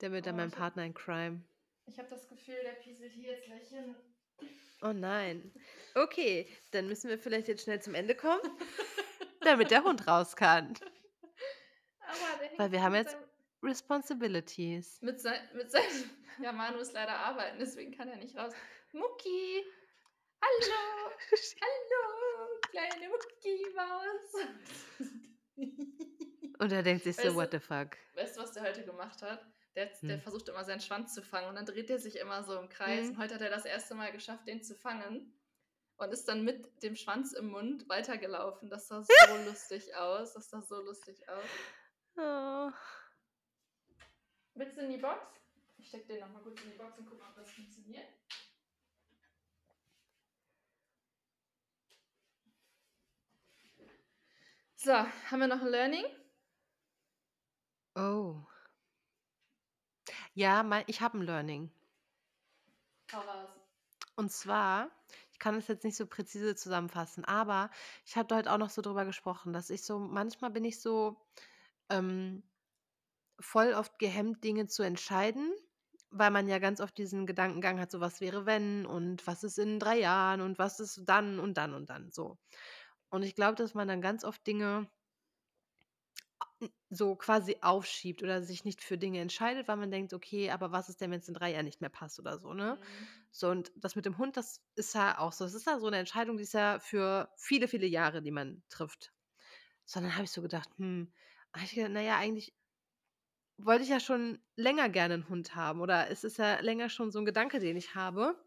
der 0.00 0.12
wird 0.12 0.26
dann 0.26 0.34
Oh, 0.34 0.36
mein 0.36 0.48
ich 0.48 0.54
hab- 0.54 0.60
Partner 0.60 0.84
in 0.84 0.94
Crime. 0.94 1.42
Ich 1.86 1.98
habe 1.98 2.08
das 2.08 2.28
Gefühl, 2.28 2.54
der 2.62 2.74
pieselt 2.80 3.12
hier 3.12 3.32
jetzt 3.32 3.44
gleich 3.44 3.68
hin. 3.68 3.96
Oh 4.82 4.92
nein. 4.92 5.52
Okay, 5.96 6.48
dann 6.70 6.86
müssen 6.86 7.10
wir 7.10 7.18
vielleicht 7.18 7.48
jetzt 7.48 7.64
schnell 7.64 7.82
zum 7.82 7.94
Ende 7.96 8.14
kommen, 8.14 8.40
damit 9.40 9.72
der 9.72 9.82
Hund 9.82 10.06
raus 10.06 10.36
kann. 10.36 10.74
Hängt 12.38 12.58
Weil 12.58 12.70
wir 12.70 12.82
haben 12.84 12.94
jetzt 12.94 13.16
Responsibilities. 13.64 15.02
Mit, 15.02 15.20
sein, 15.20 15.40
mit 15.54 15.72
seinem. 15.72 15.84
Ja, 16.40 16.50
Manu 16.52 16.78
ist 16.78 16.92
leider 16.92 17.14
arbeiten, 17.16 17.58
deswegen 17.60 17.96
kann 17.96 18.08
er 18.08 18.16
nicht 18.16 18.36
raus. 18.36 18.52
Mucki! 18.92 19.62
Hallo! 20.44 21.10
Hallo! 21.62 22.60
Kleine 22.70 23.08
Mucki-Maus! 23.08 24.28
Und 26.58 26.72
er 26.72 26.82
denkt 26.82 27.04
sich 27.04 27.16
so, 27.16 27.22
Weißt 27.24 27.34
what 27.36 27.50
the 27.52 27.58
fuck. 27.58 27.96
Weißt 28.14 28.36
du, 28.36 28.42
was 28.42 28.52
der 28.52 28.62
heute 28.64 28.84
gemacht 28.84 29.22
hat? 29.22 29.44
Der, 29.74 29.86
der 30.02 30.16
Hm. 30.16 30.20
versucht 30.20 30.48
immer 30.48 30.62
seinen 30.64 30.80
Schwanz 30.80 31.14
zu 31.14 31.22
fangen 31.22 31.48
und 31.48 31.56
dann 31.56 31.66
dreht 31.66 31.90
er 31.90 31.98
sich 31.98 32.16
immer 32.20 32.44
so 32.44 32.56
im 32.58 32.68
Kreis. 32.68 33.06
Mhm. 33.06 33.10
Und 33.12 33.18
heute 33.18 33.34
hat 33.34 33.40
er 33.40 33.50
das 33.50 33.64
erste 33.64 33.94
Mal 33.94 34.12
geschafft, 34.12 34.46
den 34.46 34.62
zu 34.62 34.74
fangen. 34.74 35.32
Und 35.96 36.12
ist 36.12 36.28
dann 36.28 36.44
mit 36.44 36.82
dem 36.82 36.94
Schwanz 36.94 37.32
im 37.32 37.46
Mund 37.48 37.88
weitergelaufen. 37.88 38.68
Das 38.68 38.88
sah 38.88 39.02
so 39.02 39.08
lustig 39.46 39.94
aus. 39.96 40.34
Das 40.34 40.50
sah 40.50 40.60
so 40.62 40.80
lustig 40.82 41.28
aus. 41.28 41.44
Oh. 42.16 42.70
Willst 44.54 44.76
du 44.76 44.82
in 44.82 44.90
die 44.90 44.98
Box? 44.98 45.26
Ich 45.78 45.88
steck 45.88 46.06
den 46.06 46.20
nochmal 46.20 46.42
kurz 46.42 46.60
in 46.62 46.70
die 46.70 46.76
Box 46.76 46.98
und 46.98 47.06
guck 47.06 47.18
mal, 47.18 47.30
ob 47.30 47.36
das 47.36 47.50
funktioniert. 47.50 48.06
So, 54.84 54.92
haben 54.92 55.40
wir 55.40 55.46
noch 55.46 55.62
ein 55.62 55.68
Learning? 55.68 56.04
Oh. 57.96 58.44
Ja, 60.34 60.62
mein, 60.62 60.84
ich 60.88 61.00
habe 61.00 61.16
ein 61.18 61.22
Learning. 61.22 61.70
Hau 63.10 63.20
raus. 63.20 63.58
Und 64.16 64.30
zwar, 64.30 64.90
ich 65.32 65.38
kann 65.38 65.54
es 65.54 65.68
jetzt 65.68 65.84
nicht 65.84 65.96
so 65.96 66.06
präzise 66.06 66.54
zusammenfassen, 66.54 67.24
aber 67.24 67.70
ich 68.04 68.16
habe 68.18 68.34
heute 68.34 68.52
auch 68.52 68.58
noch 68.58 68.68
so 68.68 68.82
drüber 68.82 69.06
gesprochen, 69.06 69.54
dass 69.54 69.70
ich 69.70 69.84
so, 69.84 69.98
manchmal 69.98 70.50
bin 70.50 70.66
ich 70.66 70.82
so 70.82 71.16
ähm, 71.88 72.42
voll 73.40 73.72
oft 73.72 73.98
gehemmt, 73.98 74.44
Dinge 74.44 74.66
zu 74.66 74.82
entscheiden, 74.82 75.54
weil 76.10 76.30
man 76.30 76.46
ja 76.46 76.58
ganz 76.58 76.80
oft 76.82 76.98
diesen 76.98 77.26
Gedankengang 77.26 77.80
hat, 77.80 77.90
so 77.90 78.00
was 78.00 78.20
wäre 78.20 78.44
wenn 78.44 78.84
und 78.84 79.26
was 79.26 79.44
ist 79.44 79.58
in 79.58 79.80
drei 79.80 79.98
Jahren 79.98 80.42
und 80.42 80.58
was 80.58 80.78
ist 80.78 81.04
dann 81.06 81.40
und 81.40 81.54
dann 81.54 81.72
und 81.72 81.88
dann 81.88 82.10
so. 82.10 82.38
Und 83.10 83.22
ich 83.22 83.34
glaube, 83.34 83.56
dass 83.56 83.74
man 83.74 83.88
dann 83.88 84.00
ganz 84.02 84.24
oft 84.24 84.46
Dinge 84.46 84.90
so 86.90 87.16
quasi 87.16 87.56
aufschiebt 87.62 88.22
oder 88.22 88.42
sich 88.42 88.64
nicht 88.64 88.82
für 88.82 88.98
Dinge 88.98 89.20
entscheidet, 89.20 89.68
weil 89.68 89.76
man 89.76 89.90
denkt, 89.90 90.12
okay, 90.12 90.50
aber 90.50 90.72
was 90.72 90.88
ist 90.88 91.00
denn, 91.00 91.10
wenn 91.10 91.20
es 91.20 91.28
in 91.28 91.34
drei 91.34 91.52
Jahren 91.52 91.64
nicht 91.64 91.80
mehr 91.80 91.90
passt 91.90 92.18
oder 92.18 92.38
so, 92.38 92.54
ne? 92.54 92.78
Mhm. 92.80 93.24
So, 93.30 93.48
und 93.50 93.72
das 93.76 93.96
mit 93.96 94.06
dem 94.06 94.18
Hund, 94.18 94.36
das 94.36 94.62
ist 94.76 94.94
ja 94.94 95.18
auch 95.18 95.32
so. 95.32 95.44
Es 95.44 95.54
ist 95.54 95.66
ja 95.66 95.78
so 95.80 95.86
eine 95.88 95.98
Entscheidung, 95.98 96.36
die 96.36 96.44
ist 96.44 96.54
ja 96.54 96.78
für 96.78 97.30
viele, 97.36 97.68
viele 97.68 97.86
Jahre, 97.86 98.22
die 98.22 98.30
man 98.30 98.62
trifft. 98.68 99.12
So, 99.84 100.00
dann 100.00 100.14
habe 100.14 100.24
ich 100.24 100.30
so 100.32 100.42
gedacht, 100.42 100.70
hm, 100.78 101.12
habe 101.54 101.66
ich 101.66 101.72
gedacht, 101.74 101.92
naja, 101.92 102.18
eigentlich 102.18 102.56
wollte 103.56 103.82
ich 103.84 103.90
ja 103.90 103.98
schon 104.00 104.38
länger 104.56 104.88
gerne 104.88 105.14
einen 105.14 105.28
Hund 105.28 105.54
haben 105.56 105.80
oder 105.80 106.08
es 106.10 106.22
ist 106.24 106.38
ja 106.38 106.60
länger 106.60 106.88
schon 106.88 107.10
so 107.10 107.18
ein 107.20 107.24
Gedanke, 107.24 107.58
den 107.60 107.76
ich 107.76 107.94
habe. 107.94 108.44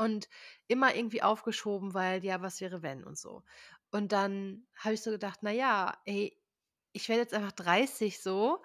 Und 0.00 0.28
immer 0.68 0.94
irgendwie 0.96 1.22
aufgeschoben, 1.22 1.94
weil, 1.94 2.24
ja, 2.24 2.42
was 2.42 2.60
wäre 2.60 2.82
wenn 2.82 3.04
und 3.04 3.18
so. 3.18 3.44
Und 3.92 4.12
dann 4.12 4.66
habe 4.76 4.94
ich 4.94 5.02
so 5.02 5.10
gedacht, 5.12 5.42
naja, 5.42 5.94
ey, 6.06 6.36
ich 6.92 7.08
werde 7.08 7.22
jetzt 7.22 7.34
einfach 7.34 7.52
30 7.52 8.20
so. 8.22 8.62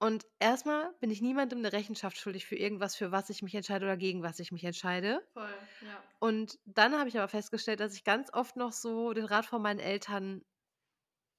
Und 0.00 0.26
erstmal 0.40 0.92
bin 1.00 1.10
ich 1.10 1.22
niemandem 1.22 1.60
eine 1.60 1.72
Rechenschaft 1.72 2.18
schuldig 2.18 2.46
für 2.46 2.56
irgendwas, 2.56 2.96
für 2.96 3.12
was 3.12 3.30
ich 3.30 3.42
mich 3.42 3.54
entscheide 3.54 3.86
oder 3.86 3.96
gegen 3.96 4.22
was 4.22 4.40
ich 4.40 4.52
mich 4.52 4.64
entscheide. 4.64 5.26
Voll, 5.32 5.68
ja. 5.80 6.02
Und 6.20 6.58
dann 6.64 6.98
habe 6.98 7.08
ich 7.08 7.16
aber 7.18 7.28
festgestellt, 7.28 7.80
dass 7.80 7.94
ich 7.94 8.04
ganz 8.04 8.32
oft 8.32 8.56
noch 8.56 8.72
so 8.72 9.12
den 9.12 9.24
Rat 9.26 9.46
von 9.46 9.62
meinen 9.62 9.80
Eltern 9.80 10.44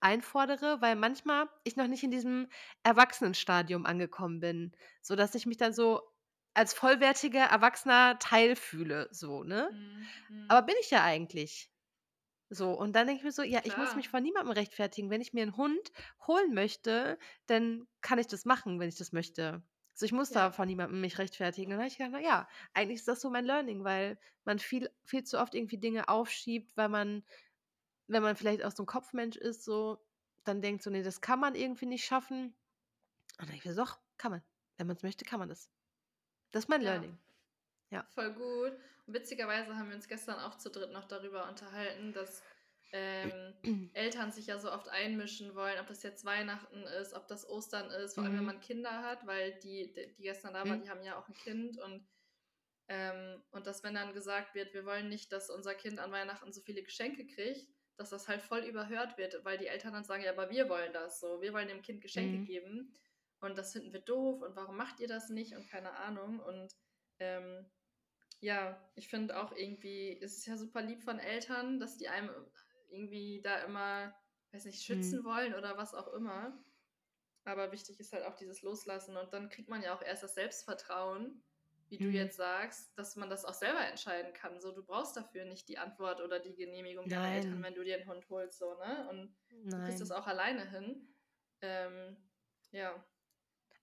einfordere, 0.01 0.81
weil 0.81 0.95
manchmal 0.95 1.49
ich 1.63 1.75
noch 1.77 1.87
nicht 1.87 2.03
in 2.03 2.11
diesem 2.11 2.47
Erwachsenenstadium 2.83 3.85
angekommen 3.85 4.39
bin, 4.39 4.71
so 5.01 5.15
dass 5.15 5.35
ich 5.35 5.45
mich 5.45 5.57
dann 5.57 5.73
so 5.73 6.01
als 6.55 6.73
vollwertiger 6.73 7.45
erwachsener 7.45 8.19
Teil 8.19 8.55
fühle, 8.55 9.09
so, 9.11 9.43
ne? 9.43 9.69
Mhm, 9.69 10.13
mhm. 10.29 10.49
Aber 10.49 10.63
bin 10.67 10.75
ich 10.81 10.91
ja 10.91 11.03
eigentlich. 11.03 11.71
So, 12.49 12.71
und 12.73 12.93
dann 12.95 13.07
denke 13.07 13.19
ich 13.21 13.25
mir 13.25 13.31
so: 13.33 13.43
„Ja, 13.43 13.61
ich 13.65 13.77
muss 13.77 13.95
mich 13.95 14.09
Klar. 14.09 14.11
vor 14.11 14.21
niemandem 14.21 14.53
rechtfertigen. 14.53 15.09
Wenn 15.11 15.21
ich 15.21 15.33
mir 15.33 15.43
'n 15.43 15.57
Hund 15.57 15.91
holen 16.27 16.53
möchte, 16.55 17.19
dann 17.47 17.87
kann 18.01 18.19
ich 18.19 18.27
das 18.27 18.45
machen, 18.45 18.79
wenn 18.79 18.89
ich 18.89 18.97
das 18.97 19.11
möchte.“ 19.13 19.63
So, 19.95 20.05
ich 20.05 20.11
muss 20.13 20.31
da 20.31 20.51
Ja. 20.51 20.53
vor 20.53 20.65
niemandem 20.67 21.01
mich 21.01 21.17
rechtfertigen. 21.19 21.67
Und 21.73 21.79
dann 21.79 21.81
habe 21.81 21.89
ich 21.89 21.97
gedacht: 21.97 22.13
„Na 22.13 22.21
ja, 22.21 22.47
eigentlich 22.73 22.99
ist 22.99 23.07
das 23.09 23.21
so 23.21 23.29
mein 23.31 23.45
Learning“, 23.45 23.83
weil 23.85 24.19
man 24.45 24.59
viel 24.59 24.91
viel 25.05 25.23
zu 25.25 25.39
oft 25.39 25.55
irgendwie 25.55 25.79
Dinge 25.79 26.09
aufschiebt, 26.09 26.77
weil 26.77 26.89
man 26.89 27.23
wenn 28.07 28.23
man 28.23 28.35
vielleicht 28.37 28.63
auch 28.65 28.71
so 28.73 28.83
'n 28.83 28.87
Kopfmensch 28.87 29.37
ist 29.37 29.63
so, 29.65 29.99
dann 30.45 30.61
denkt 30.61 30.83
so: 30.83 30.89
„Ne, 30.91 31.03
das 31.03 31.21
kann 31.21 31.39
man 31.41 31.55
irgendwie 31.55 31.87
nicht 31.87 32.05
schaffen.“ 32.05 32.47
Und 32.47 32.55
dann 33.39 33.47
denke 33.49 33.59
ich 33.59 33.65
mir 33.67 33.73
so: 33.75 33.83
„Doch, 33.85 33.99
kann 34.17 34.31
man. 34.33 34.43
Wenn 34.77 34.87
man's 34.87 35.03
möchte, 35.03 35.25
kann 35.25 35.39
man 35.39 35.49
das.“ 35.49 35.67
Das 36.55 36.63
ist 36.63 36.69
mein 36.69 36.81
Ja. 36.81 36.83
Learning. 36.83 37.17
Ja. 37.91 38.07
Voll 38.13 38.33
gut. 38.33 38.73
Und 39.07 39.13
witzigerweise 39.13 39.75
haben 39.77 39.89
wir 39.89 39.95
uns 39.95 40.07
gestern 40.07 40.39
auch 40.39 40.57
zu 40.57 40.69
dritt 40.69 40.91
noch 40.91 41.05
darüber 41.05 41.49
unterhalten, 41.49 42.13
dass, 42.13 42.43
ähm, 42.91 43.53
Eltern 43.91 44.31
sich 44.31 44.47
ja 44.47 44.59
so 44.59 44.71
oft 44.71 44.89
einmischen 44.89 45.55
wollen, 45.55 45.79
ob 45.79 45.87
das 45.87 46.03
jetzt 46.03 46.25
Weihnachten 46.25 46.83
ist, 46.83 47.13
ob 47.13 47.27
das 47.27 47.47
Ostern 47.49 47.89
ist, 47.91 48.15
vor 48.15 48.25
allem 48.25 48.35
wenn 48.35 48.43
Mhm. 48.43 48.55
man 48.55 48.59
Kinder 48.59 49.03
hat, 49.03 49.25
weil 49.25 49.59
die 49.59 49.91
d 49.93 50.13
die 50.17 50.23
gestern 50.23 50.53
da 50.53 50.67
waren, 50.67 50.79
Mhm. 50.79 50.85
die 50.85 50.89
haben 50.89 51.03
ja 51.03 51.17
auch 51.17 51.27
'n 51.29 51.33
Kind 51.33 51.77
und 51.79 52.07
ähm, 52.89 53.43
und 53.51 53.67
dass 53.67 53.83
wenn 53.83 53.95
dann 53.95 54.13
gesagt 54.13 54.55
wird: 54.55 54.73
„Wir 54.73 54.85
wollen 54.85 55.09
nicht, 55.09 55.31
dass 55.31 55.49
unser 55.49 55.75
Kind 55.75 55.99
an 55.99 56.11
Weihnachten 56.11 56.53
so 56.53 56.61
viele 56.61 56.83
Geschenke 56.83 57.27
kriegt“, 57.27 57.69
dass 57.97 58.09
das 58.11 58.27
halt 58.29 58.41
voll 58.43 58.61
überhört 58.65 59.17
wird, 59.17 59.45
weil 59.45 59.57
die 59.59 59.67
Eltern 59.67 59.93
dann 59.93 60.05
sagen: 60.05 60.23
„Ja, 60.23 60.31
aber 60.33 60.49
wir 60.51 60.69
wollen 60.69 60.93
das 60.93 61.19
so. 61.21 61.41
Wir 61.41 61.53
wollen 61.53 61.69
dem 61.69 61.81
Kind 61.83 62.01
Geschenke 62.01 62.39
Mhm. 62.39 62.45
geben 62.45 62.93
und 63.41 63.57
das 63.57 63.73
finden 63.73 63.93
wir 63.93 64.01
doof 64.01 64.41
und 64.41 64.55
warum 64.55 64.77
macht 64.77 64.99
ihr 64.99 65.07
das 65.07 65.29
nicht?“ 65.29 65.55
und 65.55 65.67
keine 65.67 65.93
Ahnung. 65.97 66.39
Und, 66.39 66.73
ähm, 67.19 67.71
ja, 68.41 68.91
ich 68.95 69.09
finde 69.09 69.41
auch 69.41 69.53
irgendwie 69.53 70.09
ist 70.13 70.37
es 70.37 70.45
ja 70.47 70.57
super 70.57 70.81
lieb 70.83 71.03
von 71.03 71.19
Eltern, 71.19 71.79
dass 71.79 71.97
die 71.97 72.09
einem 72.09 72.31
irgendwie 72.89 73.41
da 73.43 73.59
immer, 73.59 74.15
weiß 74.53 74.65
nicht, 74.65 74.83
Mhm. 74.89 75.21
schützen 75.21 75.25
wollen 75.25 75.55
oder 75.55 75.77
was 75.77 75.93
auch 75.95 76.09
immer. 76.13 76.65
Aber 77.45 77.71
wichtig 77.71 77.99
ist 77.99 78.13
halt 78.13 78.25
auch 78.25 78.35
dieses 78.35 78.61
Loslassen 78.63 79.17
und 79.17 79.33
dann 79.33 79.49
kriegt 79.49 79.69
man 79.69 79.81
ja 79.83 79.95
auch 79.95 80.01
erst 80.01 80.23
das 80.23 80.35
Selbstvertrauen, 80.35 81.43
wie 81.89 81.99
du 81.99 82.09
Mhm. 82.09 82.09
jetzt 82.09 82.37
sagst, 82.37 82.97
dass 82.97 83.15
man 83.15 83.29
das 83.29 83.45
auch 83.45 83.53
selber 83.53 83.81
entscheiden 83.87 84.33
kann. 84.33 84.59
So, 84.61 84.71
du 84.73 84.83
brauchst 84.85 85.15
dafür 85.17 85.45
nicht 85.45 85.69
die 85.69 85.77
Antwort 85.77 86.21
oder 86.21 86.39
die 86.39 86.55
Genehmigung 86.55 87.09
deiner 87.09 87.31
Eltern, 87.33 87.61
Nein. 87.61 87.63
wenn 87.63 87.75
du 87.75 87.83
dir 87.83 87.97
'n 88.01 88.07
Hund 88.07 88.29
holst 88.29 88.59
so, 88.59 88.75
ne? 88.75 89.07
Und 89.09 89.37
du 89.75 89.81
kriegst 89.81 90.01
das 90.01 90.09
Nein. 90.09 90.11
auch 90.11 90.27
alleine 90.27 90.69
hin. 90.71 91.15
Ähm, 91.61 92.31
ja. 92.71 93.05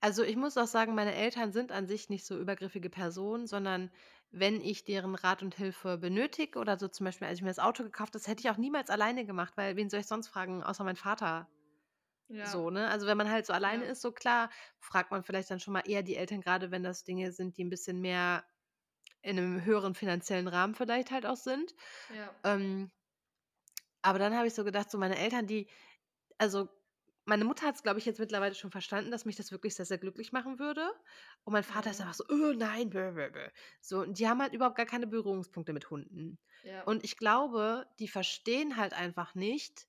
Also, 0.05 0.24
ich 0.24 0.34
muss 0.34 0.57
auch 0.59 0.66
sagen, 0.66 0.96
meine 0.96 1.14
Eltern 1.14 1.53
sind 1.53 1.70
an 1.70 1.86
sich 1.86 2.09
nicht 2.09 2.26
so 2.26 2.36
übergriffige 2.36 2.90
Personen, 2.90 3.46
sondern 3.46 3.92
wenn 4.32 4.61
ich 4.61 4.82
deren 4.82 5.14
Rat 5.14 5.44
und 5.44 5.55
Hilfe 5.55 5.96
benötige 5.96 6.59
oder 6.59 6.76
so 6.76 6.88
zum 6.88 7.05
Beispiel, 7.05 7.28
als 7.28 7.38
ich 7.38 7.42
mir 7.42 7.50
das 7.50 7.61
Auto 7.61 7.84
gekauft 7.84 8.16
das 8.16 8.26
hätte 8.26 8.40
ich 8.40 8.50
auch 8.50 8.57
niemals 8.57 8.90
alleine 8.90 9.24
gemacht, 9.24 9.53
weil 9.57 9.76
wen 9.76 9.88
soll 9.90 10.00
ich 10.00 10.09
sonst 10.09 10.26
fragen, 10.26 10.64
außer 10.64 10.82
meinen 10.82 10.96
Vater? 10.96 11.53
Ja. 12.30 12.62
So, 12.62 12.70
ne? 12.70 12.88
Also, 12.90 13.07
wenn 13.07 13.18
man 13.18 13.30
halt 13.30 13.46
so 13.46 13.53
alleine 13.55 13.84
Ja. 13.84 13.86
ist, 13.86 14.03
so 14.03 14.12
klar, 14.12 14.50
fragt 14.80 15.11
man 15.12 15.24
vielleicht 15.24 15.50
dann 15.50 15.61
schon 15.61 15.74
mal 15.74 15.82
eher 15.86 16.03
die 16.03 16.16
Eltern, 16.16 16.40
grade 16.42 16.70
wenn 16.72 16.82
das 16.84 17.05
Dinge 17.05 17.32
sind, 17.32 17.59
die 17.59 17.62
'n 17.64 17.70
bisschen 17.70 18.00
mehr 18.00 18.44
in 19.22 19.36
'nem 19.36 19.64
höheren 19.64 19.94
finanziellen 19.94 20.48
Rahmen 20.48 20.74
vielleicht 20.76 21.11
halt 21.12 21.26
auch 21.26 21.36
sind. 21.36 21.74
Ja. 22.11 22.42
Ähm 22.44 22.90
aber 24.05 24.18
dann 24.18 24.34
habe 24.36 24.46
ich 24.48 24.55
so 24.55 24.64
gedacht, 24.64 24.90
so 24.90 24.98
meine 24.98 25.16
Eltern, 25.18 25.46
die 25.46 25.68
also, 26.38 26.68
meine 27.25 27.45
Mutter 27.45 27.66
hat's, 27.66 27.83
glaube 27.83 27.99
ich, 27.99 28.07
jetzt 28.07 28.18
mittlerweile 28.20 28.55
schon 28.55 28.70
verstanden, 28.70 29.11
dass 29.11 29.25
mich 29.25 29.37
das 29.37 29.53
wirklich 29.53 29.75
sehr, 29.75 29.85
sehr 29.87 29.99
glücklich 29.99 30.33
machen 30.33 30.59
würde. 30.59 30.91
Und 31.45 31.53
mein 31.53 31.62
Vater 31.64 31.91
ist 31.91 32.01
Mhm. 32.01 32.03
einfach 32.03 32.14
so: 32.14 32.25
„Öh, 32.31 32.55
nein, 32.57 32.91
bäh.“ 32.91 33.51
So, 33.81 34.01
und 34.01 34.18
die 34.18 34.29
haben 34.29 34.41
halt 34.43 34.53
überhaupt 34.55 34.77
gar 34.77 34.87
keine 34.87 35.07
Berührungspunkte 35.07 35.73
mit 35.73 35.91
Hunden. 35.91 36.39
Ja. 36.62 36.87
Und 36.87 37.05
ich 37.05 37.16
glaube, 37.16 37.87
die 38.01 38.09
verstehen 38.09 38.77
halt 38.77 38.93
einfach 38.95 39.35
nicht 39.35 39.87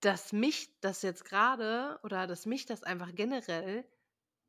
dass 0.00 0.32
mich 0.32 0.80
das 0.80 1.02
jetzt 1.02 1.24
grade 1.24 1.98
oder 2.02 2.26
dass 2.26 2.44
mich 2.46 2.66
das 2.66 2.82
einfach 2.82 3.14
generell 3.14 3.88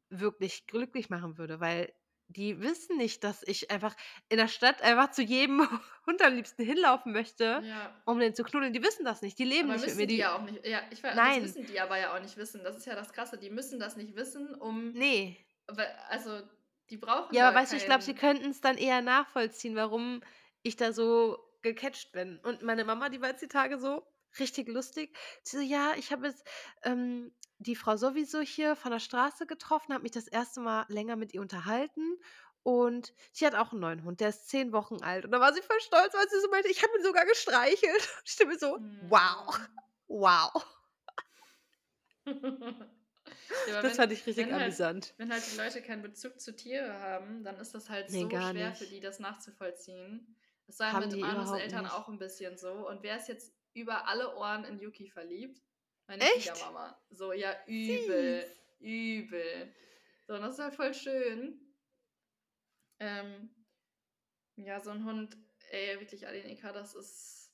wirklich 0.09 0.67
glücklich 0.67 1.09
machen 1.09 1.37
würde, 1.37 1.59
weil 1.59 1.93
die 2.27 2.59
wissen 2.61 2.97
nicht, 2.97 3.23
dass 3.23 3.43
ich 3.43 3.69
einfach 3.71 3.95
in 4.29 4.37
der 4.37 4.47
Stadt 4.47 4.81
einfach 4.81 5.11
zu 5.11 5.21
jedem 5.21 5.59
Hund 6.07 6.21
am 6.21 6.33
liebsten 6.35 6.63
hinlaufen 6.63 7.11
möchte, 7.11 7.61
Ja. 7.63 8.01
um 8.05 8.19
den 8.19 8.33
zu 8.33 8.43
knuddeln. 8.43 8.73
Die 8.73 8.81
wissen 8.83 9.05
das 9.05 9.21
nicht. 9.21 9.37
Die 9.37 9.43
leben 9.43 9.69
Aber 9.69 9.79
nicht 9.79 9.87
mit 9.87 9.95
mir. 9.97 10.07
die 10.07 10.13
Die 10.15 10.19
ja 10.21 10.35
auch 10.35 10.41
nicht. 10.41 10.65
Ja, 10.65 10.81
ich 10.91 11.03
wei 11.03 11.09
das 11.09 11.15
nein. 11.17 11.41
müssen 11.41 11.65
die 11.65 11.79
aber 11.79 11.97
ja 11.99 12.15
auch 12.15 12.21
nicht 12.21 12.37
wissen. 12.37 12.63
Das 12.63 12.75
ist 12.77 12.85
ja 12.85 12.95
das 12.95 13.13
Krasse. 13.13 13.37
Die 13.37 13.49
müssen 13.49 13.79
das 13.79 13.95
nicht 13.97 14.15
wissen, 14.15 14.53
um 14.55 14.91
Ne. 14.93 15.37
we 15.67 15.85
also, 16.09 16.41
die 16.89 16.97
brauchen 16.97 17.33
Ja, 17.35 17.47
aber 17.49 17.57
weißt 17.59 17.73
du, 17.73 17.77
ich 17.77 17.85
glaube, 17.85 18.01
sie 18.03 18.13
kein 18.15 18.35
könnten's 18.37 18.61
dann 18.61 18.77
eher 18.77 19.01
nachvollziehen, 19.01 19.75
warum 19.75 20.21
ich 20.63 20.75
da 20.75 20.91
so 20.93 21.37
gecatcht 21.61 22.11
bin. 22.11 22.39
Und 22.39 22.61
meine 22.63 22.83
Mama, 22.83 23.09
die 23.09 23.21
war 23.21 23.29
jetzt 23.29 23.41
die 23.41 23.47
Tage 23.47 23.77
so 23.79 24.05
richtig 24.39 24.67
lustig. 24.69 25.17
Sie 25.43 25.57
so: 25.57 25.63
„Ja, 25.63 25.93
ich 25.97 26.11
habe 26.11 26.27
jetzt, 26.27 26.43
ähm, 26.83 27.35
die 27.59 27.75
Frau 27.75 27.95
sowieso 27.97 28.41
hier 28.41 28.75
von 28.75 28.91
der 28.91 28.99
Straße 28.99 29.45
getroffen, 29.47 29.93
habe 29.93 30.03
mich 30.03 30.11
das 30.11 30.27
1. 30.27 30.59
Mal 30.61 30.85
länger 30.89 31.15
mit 31.15 31.33
ihr 31.33 31.41
unterhalten 31.41 32.17
und 32.63 33.13
die 33.39 33.45
hat 33.45 33.55
auch 33.55 33.73
'n 33.73 33.79
neuen 33.79 34.03
Hund, 34.03 34.19
der 34.21 34.29
ist 34.29 34.49
10 34.49 34.73
Wochen 34.73 35.01
alt.“ 35.03 35.25
Und 35.25 35.31
dann 35.31 35.41
war 35.41 35.53
sie 35.53 35.61
voll 35.61 35.79
stolz, 35.81 36.13
weil 36.13 36.29
sie 36.29 36.39
so 36.41 36.49
meinte: 36.49 36.69
„Ich 36.69 36.83
habe 36.83 36.93
ihn 36.97 37.03
sogar 37.03 37.25
gestreichelt.“ 37.25 38.09
Ich 38.25 38.45
mir 38.45 38.57
so: 38.59 38.79
„Wow, 38.99 39.59
Mhm. 39.59 39.83
wow.“ 40.07 40.51
Ja, 43.65 43.83
Das 43.83 43.95
wenn 43.95 43.97
fand 43.97 44.11
ich 44.13 44.25
richtig 44.25 44.51
wenn 44.51 44.57
halt 44.57 44.75
amüsant. 44.93 45.15
wenn 45.17 45.31
halt 45.31 45.47
die 45.47 45.55
Leute 45.55 45.81
keinen 45.83 46.01
Bezug 46.01 46.41
zu 46.41 46.55
Tiere 46.55 46.93
haben, 46.99 47.43
dann 47.43 47.57
ist 47.57 47.75
das 47.75 47.89
halt 47.89 48.09
Ne, 48.09 48.25
so 48.31 48.39
schwer 48.39 48.73
für 48.73 48.87
nicht. 48.87 48.87
die, 48.87 48.99
das 48.99 49.19
nachzuvollziehen. 49.19 50.35
Das 50.67 50.79
war 50.79 50.93
Haben 50.93 51.11
mit 51.11 51.13
überhaupt 51.23 51.53
Eltern 51.57 51.85
nicht. 51.85 52.03
auch 52.03 52.09
'n 52.09 52.19
bisschen 52.19 52.57
so. 52.57 52.87
Und 52.89 53.03
wer 53.03 53.17
ist 53.17 53.27
jetzt 53.29 53.53
über 53.73 54.07
alle 54.07 54.35
Ohren 54.35 54.63
in 54.65 54.79
Yuki 54.79 55.09
verliebt? 55.09 55.61
Meine 56.07 56.25
Echt? 56.25 56.27
Schwiegermama. 56.27 56.97
So, 57.09 57.33
ja, 57.33 57.55
übel, 57.67 58.45
Süß. 58.45 58.59
übel. 58.79 59.73
So, 60.27 60.35
und 60.35 60.41
das 60.41 60.55
ist 60.55 60.59
halt 60.63 60.75
voll 60.75 60.93
schön. 60.93 61.75
Ähm, 62.99 63.49
ja, 64.57 64.79
so 64.81 64.91
'n 64.91 65.05
Hund, 65.05 65.37
ey, 65.71 65.99
wirklich 65.99 66.27
Adenika, 66.27 66.73
das 66.73 66.95
ist 66.95 67.47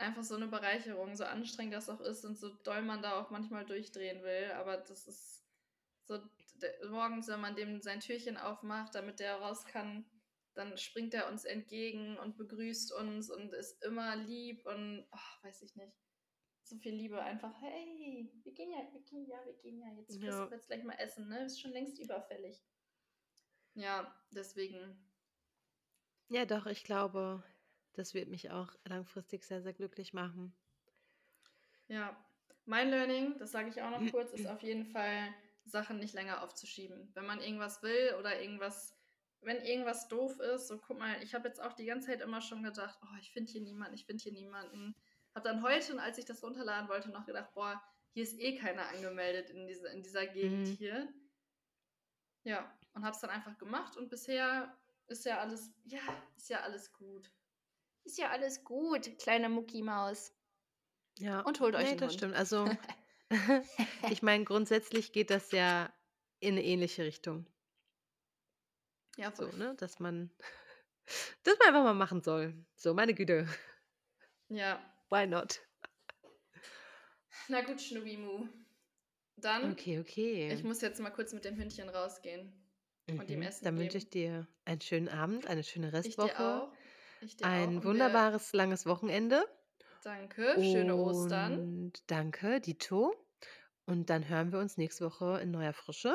einfach 0.00 0.22
so 0.24 0.36
'ne 0.36 0.48
Bereicherung, 0.48 1.14
so 1.16 1.24
anstrengend 1.24 1.74
das 1.74 1.88
auch 1.88 2.00
ist 2.00 2.24
und 2.24 2.36
so 2.38 2.50
doll 2.50 2.82
man 2.82 3.02
da 3.02 3.20
auch 3.20 3.30
manchmal 3.30 3.64
durchdrehen 3.64 4.22
will. 4.22 4.52
Aber 4.52 4.76
das 4.78 5.06
ist 5.06 5.46
so 6.04 6.20
morgens, 6.90 7.28
wenn 7.28 7.40
man 7.40 7.56
dem 7.56 7.80
sein 7.82 8.00
Türchen 8.00 8.36
aufmacht, 8.38 8.94
damit 8.94 9.20
der 9.20 9.36
raus 9.36 9.66
kann, 9.66 10.06
dann 10.54 10.78
springt 10.78 11.14
er 11.14 11.28
uns 11.30 11.44
entgegen 11.44 12.18
und 12.18 12.36
begrüßt 12.36 12.92
uns 12.94 13.30
und 13.30 13.52
ist 13.54 13.82
immer 13.84 14.16
lieb 14.16 14.66
und, 14.66 15.06
ach, 15.10 15.42
weiß 15.44 15.62
ich 15.62 15.76
nicht. 15.76 15.96
So 16.64 16.76
viel 16.78 16.94
Liebe 16.94 17.22
einfach: 17.22 17.54
„Hey, 17.60 18.30
wir 18.44 18.52
gehen 18.54 18.72
ja 18.72 18.78
wir 18.92 19.02
gehen 19.02 19.26
ja 19.28 19.44
wir 19.46 19.54
gehen 19.54 19.80
ja 19.80 19.88
jetzt 19.98 20.26
doch 20.26 20.34
Ja. 20.34 20.50
jetzt 20.50 20.68
gleich 20.68 20.84
mal 20.84 20.94
Essen, 20.96 21.28
ne? 21.28 21.44
Ist 21.46 21.60
schon 21.60 21.72
längst 21.72 21.98
überfällig.“ 22.00 22.64
Ja, 23.74 24.14
deswegen. 24.30 25.12
Ja, 26.30 26.46
doch, 26.46 26.66
ich 26.66 26.82
glaube, 26.82 27.44
das 27.92 28.12
wird 28.14 28.28
mich 28.28 28.50
auch 28.50 28.74
langfristig 28.84 29.44
sehr, 29.44 29.62
sehr 29.62 29.72
glücklich 29.72 30.12
machen. 30.12 30.52
Ja. 31.88 32.24
Mein 32.64 32.90
Learning, 32.90 33.38
das 33.38 33.50
sage 33.52 33.68
ich 33.70 33.82
auch 33.82 33.90
noch 33.90 34.08
kurz, 34.10 34.32
ist 34.32 34.46
auf 34.46 34.62
jeden 34.62 34.86
Fall, 34.86 35.34
Sachen 35.64 35.98
nicht 36.00 36.14
länger 36.14 36.42
aufzuschieben. 36.42 37.10
Wenn 37.14 37.26
man 37.26 37.40
irgendwas 37.40 37.82
will 37.82 38.14
oder 38.18 38.40
irgendwas 38.40 39.01
wenn 39.42 39.60
irgendwas 39.62 40.08
doof 40.08 40.38
ist, 40.40 40.68
so 40.68 40.78
guck 40.78 40.98
mal, 40.98 41.22
ich 41.22 41.34
habe 41.34 41.48
jetzt 41.48 41.60
auch 41.62 41.72
die 41.74 41.84
ganze 41.86 42.08
Zeit 42.08 42.20
immer 42.20 42.40
schon 42.40 42.62
gedacht: 42.62 42.98
„Oh, 43.02 43.16
ich 43.20 43.32
finde 43.32 43.50
hier 43.52 43.62
niemanden, 43.62 43.94
ich 43.94 44.06
finde 44.06 44.22
hier 44.22 44.32
niemanden.“ 44.32 44.94
Habe 45.34 45.48
dann 45.48 45.62
heute, 45.62 46.00
als 46.00 46.18
ich 46.18 46.24
das 46.26 46.42
runterladen 46.42 46.88
wollte, 46.88 47.10
noch 47.10 47.26
gedacht: 47.26 47.52
„Boah, 47.54 47.82
hier 48.14 48.22
ist 48.24 48.38
eh 48.38 48.56
keiner 48.56 48.88
angemeldet 48.88 49.50
in 49.50 49.66
dieser 49.66 49.90
in 49.92 50.02
dieser 50.02 50.26
Gegend 50.26 50.66
Mhm. 50.66 50.78
hier.“ 50.78 51.12
Ja, 52.44 52.78
und 52.94 53.02
habe 53.04 53.14
es 53.14 53.20
dann 53.20 53.30
einfach 53.30 53.58
gemacht 53.58 53.96
und 53.96 54.08
bisher 54.08 54.78
ist 55.06 55.24
ja 55.24 55.38
alles 55.40 55.74
ja, 55.84 56.00
ist 56.36 56.48
ja 56.48 56.60
alles 56.60 56.92
gut. 56.92 57.32
Ist 58.04 58.18
ja 58.18 58.30
alles 58.30 58.64
gut, 58.64 59.18
kleine 59.18 59.48
Muckimaus. 59.50 60.34
Ja, 61.18 61.44
Und 61.44 61.60
holt 61.60 61.74
euch 61.76 61.92
ne, 61.92 61.96
'n 61.96 62.00
das 62.00 62.12
Hund. 62.12 62.14
stimmt. 62.14 62.34
Also, 62.34 62.76
ich 64.08 64.22
meine, 64.22 64.44
grundsätzlich 64.44 65.12
geht 65.12 65.30
das 65.30 65.52
ja 65.52 65.92
in 66.40 66.54
'ne 66.56 66.64
ähnliche 66.64 67.04
Richtung. 67.04 67.46
Ja, 69.16 69.30
So, 69.32 69.46
voll. 69.46 69.52
ne, 69.52 69.74
dass 69.76 69.98
man 70.00 70.30
das 71.44 71.58
man 71.58 71.68
einfach 71.68 71.84
mal 71.84 71.94
machen 71.94 72.22
soll. 72.22 72.54
So, 72.76 72.94
meine 72.94 73.14
Güte. 73.14 73.46
Ja. 74.48 74.80
Why 75.10 75.26
not? 75.26 75.60
Na 77.48 77.60
gut, 77.62 77.80
Schnuckimu. 77.80 78.48
Dann 79.36 79.72
Okay, 79.72 80.00
ich 80.48 80.62
okay. 80.62 80.62
muss 80.64 80.80
jetzt 80.80 81.00
mal 81.00 81.10
kurz 81.10 81.32
mit 81.32 81.44
dem 81.44 81.56
Hündchen 81.56 81.88
rausgehen 81.88 82.52
und 83.16 83.30
ihm 83.30 83.40
Mhm. 83.40 83.42
Essen 83.42 83.64
Dann 83.64 83.78
wünsche 83.78 83.98
ich 83.98 84.10
dir 84.10 84.46
einen 84.64 84.80
schönen 84.80 85.08
Abend, 85.08 85.46
eine 85.46 85.64
schöne 85.64 85.92
Ich 86.02 86.18
dir 86.18 86.34
Restwoche, 86.34 86.38
auch. 86.38 86.72
Ich 87.20 87.36
dir 87.36 87.50
auch 87.50 87.50
ein 87.50 87.76
und 87.76 87.84
wir 87.84 87.84
wunderbares 87.84 88.52
langes 88.52 88.86
Wochenende. 88.86 89.44
Danke, 90.02 90.58
schöne 90.60 90.96
Ostern. 90.96 91.58
Und 91.58 92.10
danke, 92.10 92.60
dito. 92.60 93.14
Und 93.86 94.10
dann 94.10 94.28
hören 94.28 94.52
wir 94.52 94.58
uns 94.58 94.76
nächste 94.76 95.04
Woche 95.06 95.40
in 95.40 95.50
neuer 95.50 95.72
Frische. 95.72 96.14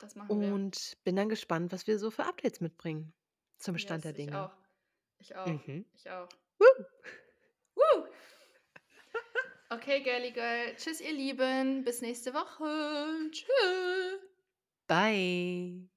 Das 0.00 0.14
machen 0.14 0.40
wir. 0.40 0.52
Und 0.52 0.96
bin 1.04 1.16
dann 1.16 1.28
gespannt, 1.28 1.72
was 1.72 1.86
wir 1.86 1.98
so 1.98 2.10
für 2.10 2.24
Updates 2.24 2.60
mitbringen 2.60 3.12
zum 3.58 3.78
Stand 3.78 4.04
Yes, 4.04 4.14
der 4.14 4.18
ich 4.24 4.26
Dinge. 4.30 4.44
auch. 4.44 4.56
Ich 5.18 5.36
auch. 5.36 5.46
Mhm. 5.46 5.84
Ich 5.94 6.10
auch. 6.10 6.28
Woo! 6.58 6.84
Woo! 7.74 8.06
Okay, 9.70 10.02
Girly 10.02 10.30
Girl. 10.30 10.74
Tschüss, 10.76 10.98
ihr 11.02 11.12
Lieben. 11.12 11.84
Bis 11.84 12.00
nächste 12.00 12.32
Woche. 12.32 13.30
Tschüss. 13.30 14.20
Bye. 14.86 15.88